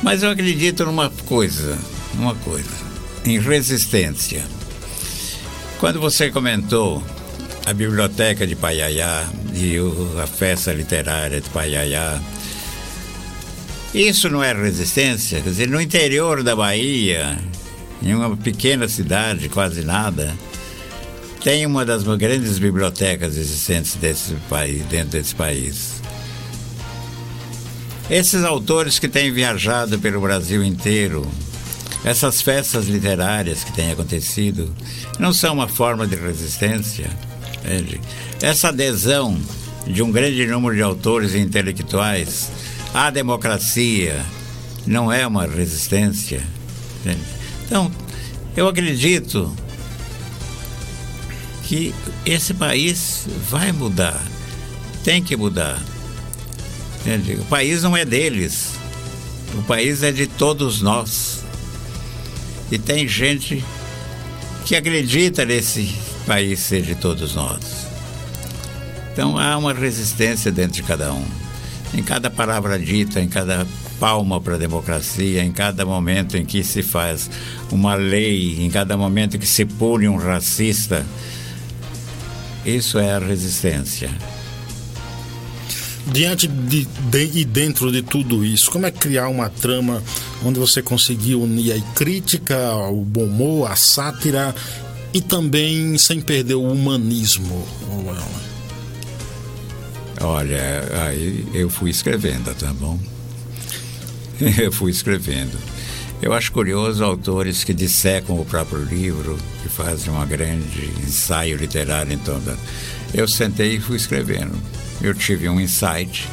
Mas 0.03 0.22
eu 0.22 0.30
acredito 0.30 0.87
numa 0.87 1.11
coisa, 1.11 1.78
numa 2.14 2.35
coisa 2.35 2.85
em 3.26 3.39
resistência. 3.39 4.43
Quando 5.78 6.00
você 6.00 6.30
comentou 6.30 7.02
a 7.66 7.72
biblioteca 7.72 8.46
de 8.46 8.56
Paiaiá 8.56 9.28
e 9.54 9.76
a 10.22 10.26
festa 10.26 10.72
literária 10.72 11.40
de 11.40 11.50
Paiaiá, 11.50 12.20
isso 13.92 14.28
não 14.28 14.42
é 14.42 14.52
resistência? 14.52 15.40
Quer 15.40 15.50
dizer, 15.50 15.68
no 15.68 15.80
interior 15.80 16.42
da 16.42 16.56
Bahia, 16.56 17.38
em 18.02 18.14
uma 18.14 18.36
pequena 18.36 18.88
cidade, 18.88 19.48
quase 19.48 19.82
nada, 19.82 20.34
tem 21.42 21.66
uma 21.66 21.84
das 21.84 22.02
grandes 22.02 22.58
bibliotecas 22.58 23.36
existentes 23.36 23.94
desse 23.96 24.34
país, 24.48 24.82
dentro 24.86 25.10
desse 25.10 25.34
país. 25.34 26.00
Esses 28.10 28.42
autores 28.44 28.98
que 28.98 29.08
têm 29.08 29.32
viajado 29.32 29.98
pelo 29.98 30.20
Brasil 30.20 30.64
inteiro, 30.64 31.26
essas 32.05 32.42
festas 32.42 32.86
literárias 32.86 33.64
que 33.64 33.72
têm 33.72 33.92
acontecido 33.92 34.72
não 35.18 35.32
são 35.32 35.55
uma 35.55 35.68
forma 35.68 36.07
de 36.07 36.16
resistência. 36.16 37.11
Entende? 37.64 38.00
Essa 38.42 38.68
adesão 38.68 39.40
de 39.86 40.02
um 40.02 40.12
grande 40.12 40.46
número 40.46 40.74
de 40.74 40.82
autores 40.82 41.34
e 41.34 41.38
intelectuais 41.38 42.50
à 42.92 43.11
democracia 43.11 44.24
não 44.86 45.11
é 45.11 45.26
uma 45.26 45.46
resistência. 45.46 46.42
Entende? 47.00 47.22
Então, 47.66 47.90
eu 48.55 48.68
acredito 48.68 49.55
que 51.64 51.94
esse 52.26 52.52
país 52.52 53.26
vai 53.48 53.72
mudar, 53.72 54.22
tem 55.02 55.22
que 55.22 55.36
mudar. 55.36 55.82
Entende? 57.00 57.34
O 57.34 57.44
país 57.46 57.82
não 57.82 57.96
é 57.96 58.05
deles, 58.05 58.72
o 59.55 59.62
país 59.62 60.02
é 60.02 60.12
de 60.12 60.26
todos 60.26 60.82
nós. 60.82 61.43
E 62.70 62.78
tem 62.78 63.06
gente 63.06 63.64
que 64.64 64.74
acredita 64.74 65.44
nesse 65.44 65.94
país 66.26 66.60
ser 66.60 66.82
de 66.82 66.94
todos 66.94 67.34
nós. 67.34 67.86
Então 69.12 69.38
há 69.38 69.56
uma 69.56 69.72
resistência 69.72 70.50
dentro 70.50 70.72
de 70.72 70.82
cada 70.82 71.12
um. 71.12 71.24
Em 71.92 72.02
cada 72.02 72.28
palavra 72.30 72.78
dita, 72.78 73.20
em 73.20 73.28
cada 73.28 73.66
palma 74.00 74.40
para 74.40 74.56
a 74.56 74.58
democracia, 74.58 75.44
em 75.44 75.52
cada 75.52 75.86
momento 75.86 76.36
em 76.36 76.44
que 76.44 76.64
se 76.64 76.82
faz 76.82 77.30
uma 77.70 77.94
lei, 77.94 78.60
em 78.60 78.68
cada 78.68 78.96
momento 78.96 79.36
em 79.36 79.38
que 79.38 79.46
se 79.46 79.64
pune 79.64 80.08
um 80.08 80.16
racista, 80.16 81.06
isso 82.64 82.98
é 82.98 83.12
a 83.12 83.18
resistência. 83.18 84.10
Diante 86.06 86.46
de, 86.46 86.84
de, 86.84 87.30
e 87.34 87.44
dentro 87.44 87.92
de 87.92 88.02
tudo 88.02 88.44
isso, 88.44 88.70
como 88.70 88.86
é 88.86 88.90
criar 88.90 89.28
uma 89.28 89.48
trama 89.48 90.02
onde 90.45 90.59
você 90.59 90.82
conseguiu 90.82 91.42
unir 91.42 91.72
a 91.72 91.80
crítica, 91.95 92.74
o 92.88 93.05
bom 93.05 93.24
humor, 93.24 93.70
a 93.70 93.76
sátira 93.76 94.55
e 95.12 95.20
também 95.20 95.97
sem 95.99 96.20
perder 96.20 96.55
o 96.55 96.62
humanismo? 96.62 97.66
Olha, 100.20 100.61
aí 101.07 101.47
eu 101.53 101.68
fui 101.68 101.90
escrevendo, 101.90 102.55
tá 102.55 102.72
bom? 102.72 102.99
Eu 104.59 104.72
fui 104.72 104.90
escrevendo. 104.90 105.57
Eu 106.20 106.32
acho 106.32 106.51
curioso 106.51 107.05
autores 107.05 107.62
que 107.62 107.72
dissecam 107.72 108.40
o 108.40 108.45
próprio 108.45 108.82
livro, 108.82 109.38
que 109.62 109.68
fazem 109.68 110.12
um 110.12 110.26
grande 110.26 110.90
ensaio 111.07 111.57
literário 111.57 112.12
em. 112.12 112.59
Eu 113.12 113.28
sentei 113.28 113.76
e 113.76 113.80
fui 113.80 113.97
escrevendo 113.97 114.61
eu 115.05 115.14
tive 115.14 115.49
um 115.49 115.61
insight. 115.61 116.28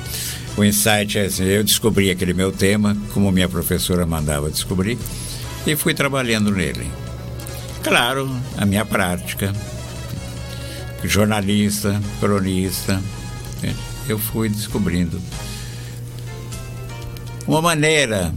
O 0.58 0.64
insight 0.64 1.18
é 1.18 1.26
assim, 1.26 1.46
eu 1.46 1.64
descobri 1.64 2.12
aquele 2.12 2.34
meu 2.34 2.52
tema, 2.52 2.96
como 3.14 3.32
minha 3.32 3.48
professora 3.48 4.06
mandava 4.06 4.50
descobrir, 4.50 4.98
e 5.66 5.76
fui 5.76 5.94
trabalhando 5.94 6.52
nele. 6.52 6.90
Claro, 7.82 8.30
a 8.58 8.66
minha 8.66 8.86
prática, 8.86 9.54
jornalista, 11.04 12.00
cronista, 12.20 13.02
eu 14.08 14.20
fui 14.20 14.50
descobrindo 14.50 15.22
uma 17.48 17.62
maneira 17.62 18.34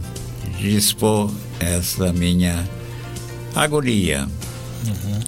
de 0.57 0.75
expor 0.75 1.31
essa 1.59 2.11
minha 2.13 2.67
agonia. 3.53 4.27
Uhum. 4.87 5.19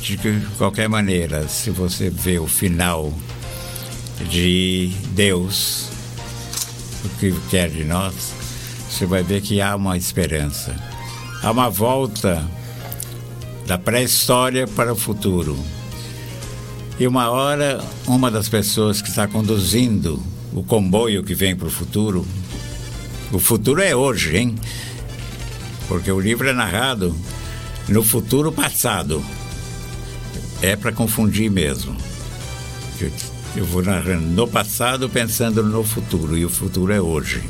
De 0.00 0.18
qualquer 0.56 0.88
maneira, 0.88 1.46
se 1.46 1.70
você 1.70 2.08
vê 2.08 2.38
o 2.38 2.46
final 2.46 3.12
de 4.28 4.92
Deus, 5.12 5.88
o 7.04 7.08
que 7.18 7.32
quer 7.50 7.70
de 7.70 7.84
nós, 7.84 8.32
você 8.88 9.06
vai 9.06 9.22
ver 9.22 9.40
que 9.40 9.60
há 9.60 9.74
uma 9.76 9.96
esperança. 9.96 10.74
Há 11.42 11.50
uma 11.50 11.70
volta 11.70 12.44
da 13.66 13.78
pré-história 13.78 14.66
para 14.66 14.92
o 14.92 14.96
futuro. 14.96 15.58
E 16.98 17.06
uma 17.06 17.30
hora, 17.30 17.82
uma 18.06 18.30
das 18.30 18.48
pessoas 18.48 19.00
que 19.00 19.08
está 19.08 19.26
conduzindo 19.26 20.22
o 20.52 20.62
comboio 20.62 21.22
que 21.22 21.34
vem 21.34 21.54
para 21.54 21.68
o 21.68 21.70
futuro, 21.70 22.26
o 23.32 23.38
futuro 23.38 23.80
é 23.80 23.94
hoje, 23.94 24.36
hein? 24.36 24.54
Porque 25.86 26.10
o 26.10 26.20
livro 26.20 26.48
é 26.48 26.52
narrado 26.52 27.16
no 27.88 28.02
futuro 28.02 28.52
passado. 28.52 29.24
é 30.62 30.76
para 30.76 30.92
confundir 30.92 31.50
mesmo. 31.50 31.96
Eu, 33.56 33.64
vou 33.64 33.82
narrando 33.82 34.26
no 34.26 34.46
passado 34.46 35.08
pensando 35.08 35.62
no 35.62 35.82
futuro, 35.82 36.36
e 36.36 36.44
o 36.44 36.48
futuro 36.48 36.92
é 36.92 37.00
hoje. 37.00 37.42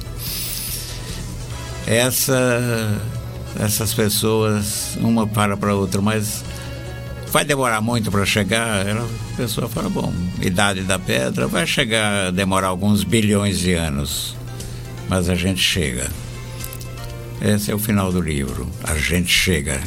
Essa, 1.87 3.01
essas 3.59 3.93
pessoas, 3.93 4.97
uma 5.01 5.27
para 5.27 5.57
para 5.57 5.75
outra, 5.75 6.01
mas 6.01 6.45
vai 7.31 7.45
demorar 7.45 7.81
muito 7.81 8.11
para 8.11 8.25
chegar? 8.25 8.87
a 8.87 9.37
pessoa 9.37 9.69
fala, 9.69 9.89
bom, 9.89 10.13
idade 10.41 10.83
da 10.83 10.99
pedra 10.99 11.47
vai 11.47 11.67
chegar, 11.67 12.33
demorar 12.33 12.69
alguns 12.69 13.05
bilhões 13.05 13.59
de 13.59 13.75
anos, 13.75 14.37
mas 15.09 15.29
a 15.29 15.35
gente 15.35 15.61
chega. 15.61 16.11
Esse 17.41 17.71
é 17.71 17.75
o 17.75 17.79
final 17.79 18.13
do 18.13 18.21
livro. 18.21 18.69
A 18.85 18.97
gente 18.97 19.31
chega. 19.31 19.81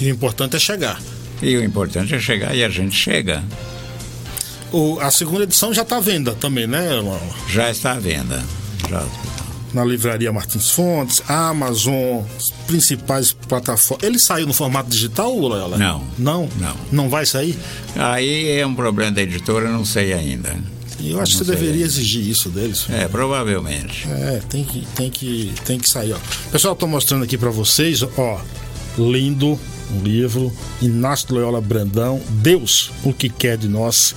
E 0.00 0.06
o 0.06 0.14
importante 0.14 0.56
é 0.56 0.58
chegar. 0.58 1.00
E 1.42 1.56
o 1.56 1.62
importante 1.62 2.14
é 2.14 2.18
chegar 2.18 2.54
e 2.54 2.64
a 2.64 2.68
gente 2.68 2.94
chega. 2.94 3.42
O, 4.72 4.98
a 5.00 5.10
segunda 5.10 5.44
edição 5.44 5.74
já 5.74 5.82
está 5.82 5.96
à 5.96 6.00
venda 6.00 6.32
também, 6.34 6.66
né, 6.66 6.88
Já 7.48 7.70
está 7.70 7.92
à 7.92 7.98
venda. 7.98 8.42
Já. 8.88 9.04
Na 9.74 9.84
livraria 9.84 10.32
Martins 10.32 10.70
Fontes, 10.70 11.22
Amazon, 11.28 12.22
principais 12.66 13.32
plataformas. 13.32 14.04
Ele 14.04 14.18
saiu 14.18 14.46
no 14.46 14.52
formato 14.52 14.90
digital, 14.90 15.32
Loyola? 15.36 15.78
Não. 15.78 16.04
Não? 16.18 16.48
Não. 16.58 16.76
Não 16.90 17.08
vai 17.08 17.24
sair? 17.24 17.56
Aí 17.94 18.58
é 18.58 18.66
um 18.66 18.74
problema 18.74 19.12
da 19.12 19.22
editora, 19.22 19.70
não 19.70 19.84
sei 19.84 20.12
ainda. 20.12 20.56
Eu 21.02 21.20
acho 21.20 21.38
que 21.38 21.44
você 21.44 21.52
deveria 21.52 21.84
exigir 21.84 22.28
isso 22.28 22.50
deles. 22.50 22.86
É, 22.90 23.08
provavelmente. 23.08 24.06
É, 24.08 24.42
tem 24.48 24.64
que, 24.64 24.86
tem 24.94 25.10
que, 25.10 25.52
tem 25.64 25.78
que 25.78 25.88
sair, 25.88 26.12
ó. 26.12 26.18
Pessoal, 26.50 26.74
estou 26.74 26.88
mostrando 26.88 27.24
aqui 27.24 27.38
para 27.38 27.50
vocês, 27.50 28.02
ó, 28.02 28.40
lindo 28.98 29.58
um 29.92 30.02
livro, 30.02 30.52
Inácio 30.80 31.34
Loyola 31.34 31.60
Brandão, 31.60 32.20
Deus, 32.28 32.92
o 33.02 33.12
que 33.12 33.28
quer 33.28 33.56
de 33.56 33.68
nós. 33.68 34.14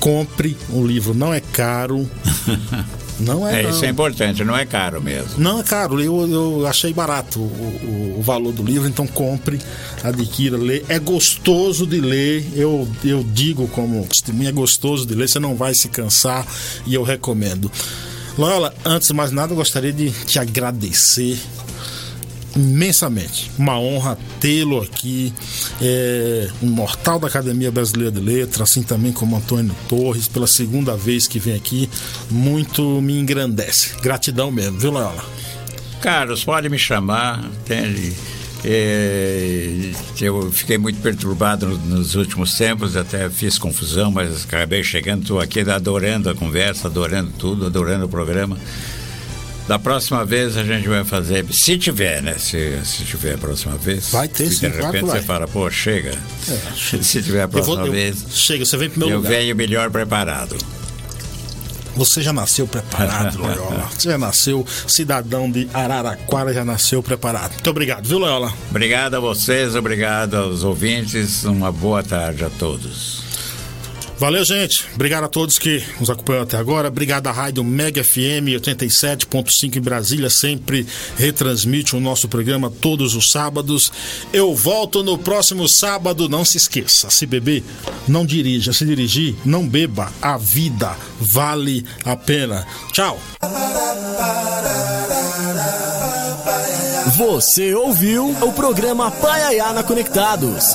Compre 0.00 0.56
o 0.70 0.80
um 0.80 0.86
livro, 0.86 1.14
não 1.14 1.32
é 1.32 1.40
caro. 1.40 2.08
Não 3.18 3.48
é, 3.48 3.60
é 3.60 3.62
não. 3.62 3.70
Isso 3.70 3.84
é 3.84 3.88
importante, 3.88 4.44
não 4.44 4.56
é 4.56 4.66
caro 4.66 5.00
mesmo. 5.00 5.38
Não 5.38 5.60
é 5.60 5.62
caro, 5.62 6.00
eu, 6.00 6.28
eu 6.28 6.66
achei 6.66 6.92
barato 6.92 7.40
o, 7.40 7.42
o, 7.42 8.16
o, 8.18 8.22
valor 8.22 8.52
do 8.52 8.62
livro, 8.62 8.86
então 8.86 9.06
compre, 9.06 9.58
adquira, 10.04 10.58
lê. 10.58 10.84
É 10.86 10.98
gostoso 10.98 11.86
de 11.86 12.00
ler, 12.00 12.46
eu, 12.54 12.86
eu 13.02 13.24
digo 13.24 13.68
como 13.68 14.06
testemunha, 14.06 14.50
é 14.50 14.52
gostoso 14.52 15.06
de 15.06 15.14
ler, 15.14 15.28
você 15.28 15.38
não 15.38 15.56
vai 15.56 15.74
se 15.74 15.88
cansar 15.88 16.46
e 16.86 16.94
eu 16.94 17.02
recomendo. 17.02 17.72
Loyola, 18.36 18.74
antes 18.84 19.08
de 19.08 19.14
mais 19.14 19.30
nada, 19.30 19.52
eu 19.52 19.56
gostaria 19.56 19.92
de 19.92 20.10
te 20.10 20.38
agradecer 20.38 21.38
imensamente. 22.56 23.50
Uma 23.58 23.78
honra 23.78 24.18
tê-lo 24.40 24.80
aqui, 24.80 25.32
é, 25.80 26.48
um 26.62 26.68
mortal 26.68 27.18
da 27.18 27.28
Academia 27.28 27.70
Brasileira 27.70 28.10
de 28.10 28.20
Letras, 28.20 28.62
assim 28.62 28.82
também 28.82 29.12
como 29.12 29.36
Antônio 29.36 29.74
Torres, 29.88 30.26
pela 30.26 30.46
segunda 30.46 30.96
vez 30.96 31.26
que 31.28 31.38
vem 31.38 31.54
aqui, 31.54 31.88
muito 32.30 33.00
me 33.00 33.18
engrandece. 33.18 33.94
Gratidão 34.00 34.50
mesmo, 34.50 34.78
viu, 34.78 34.90
Loyola? 34.90 35.24
Carlos, 36.00 36.44
pode 36.44 36.68
me 36.68 36.78
chamar, 36.78 37.44
entende? 37.44 38.14
É, 38.64 39.92
eu 40.20 40.50
fiquei 40.50 40.76
muito 40.76 41.00
perturbado 41.00 41.66
nos 41.66 42.14
últimos 42.14 42.56
tempos, 42.56 42.96
até 42.96 43.28
fiz 43.30 43.58
confusão, 43.58 44.10
mas 44.10 44.44
acabei 44.44 44.82
chegando, 44.82 45.22
estou 45.22 45.40
aqui 45.40 45.60
adorando 45.60 46.28
a 46.28 46.34
conversa, 46.34 46.88
adorando 46.88 47.32
tudo, 47.38 47.66
adorando 47.66 48.06
o 48.06 48.08
programa. 48.08 48.58
Da 49.68 49.80
próxima 49.80 50.24
vez 50.24 50.56
a 50.56 50.62
gente 50.62 50.88
vai 50.88 51.04
fazer, 51.04 51.44
se 51.52 51.76
tiver, 51.76 52.22
né? 52.22 52.36
Se, 52.38 52.78
se 52.84 53.04
tiver 53.04 53.34
a 53.34 53.38
próxima 53.38 53.76
vez. 53.76 54.10
Vai 54.10 54.28
ter, 54.28 54.48
sim. 54.48 54.70
De 54.70 54.76
repente 54.76 55.00
claro 55.00 55.06
você 55.06 55.22
fala, 55.22 55.48
pô, 55.48 55.68
chega. 55.70 56.10
É. 56.48 56.76
Se 57.02 57.22
tiver 57.22 57.42
a 57.42 57.48
próxima 57.48 57.74
eu 57.74 57.82
vou, 57.84 57.92
vez. 57.92 58.22
Eu, 58.22 58.30
chega, 58.30 58.64
você 58.64 58.76
vem 58.76 58.88
pro 58.88 59.00
meu 59.00 59.08
eu 59.08 59.16
lugar. 59.16 59.32
Eu 59.32 59.38
venho 59.38 59.56
melhor 59.56 59.90
preparado. 59.90 60.56
Você 61.96 62.20
já 62.22 62.32
nasceu 62.32 62.66
preparado, 62.66 63.38
Loyola. 63.42 63.88
Você 63.90 64.10
já 64.10 64.18
nasceu 64.18 64.64
cidadão 64.86 65.50
de 65.50 65.68
Araraquara, 65.72 66.52
já 66.52 66.64
nasceu 66.64 67.02
preparado. 67.02 67.52
Muito 67.52 67.70
obrigado, 67.70 68.06
viu, 68.06 68.18
Loyola? 68.18 68.52
Obrigado 68.70 69.14
a 69.14 69.20
vocês, 69.20 69.74
obrigado 69.74 70.36
aos 70.36 70.62
ouvintes. 70.62 71.44
Uma 71.44 71.72
boa 71.72 72.02
tarde 72.02 72.44
a 72.44 72.50
todos. 72.50 73.24
Valeu, 74.18 74.42
gente. 74.44 74.86
Obrigado 74.94 75.24
a 75.24 75.28
todos 75.28 75.58
que 75.58 75.84
nos 76.00 76.08
acompanham 76.08 76.42
até 76.42 76.56
agora. 76.56 76.88
Obrigado 76.88 77.26
à 77.26 77.32
Rádio 77.32 77.62
Mega 77.62 78.02
FM 78.02 78.56
87.5 78.56 79.76
em 79.76 79.80
Brasília, 79.80 80.30
sempre 80.30 80.86
retransmite 81.16 81.94
o 81.94 82.00
nosso 82.00 82.26
programa 82.26 82.70
todos 82.70 83.14
os 83.14 83.30
sábados. 83.30 83.92
Eu 84.32 84.54
volto 84.54 85.02
no 85.02 85.18
próximo 85.18 85.68
sábado. 85.68 86.30
Não 86.30 86.46
se 86.46 86.56
esqueça, 86.56 87.10
se 87.10 87.26
beber, 87.26 87.62
não 88.08 88.24
dirija. 88.24 88.72
Se 88.72 88.86
dirigir, 88.86 89.34
não 89.44 89.68
beba. 89.68 90.10
A 90.22 90.38
vida 90.38 90.96
vale 91.20 91.84
a 92.02 92.16
pena. 92.16 92.66
Tchau. 92.92 93.20
Você 97.18 97.74
ouviu 97.74 98.30
o 98.30 98.52
programa 98.52 99.10
Paiaiana 99.10 99.82
Conectados 99.82 100.74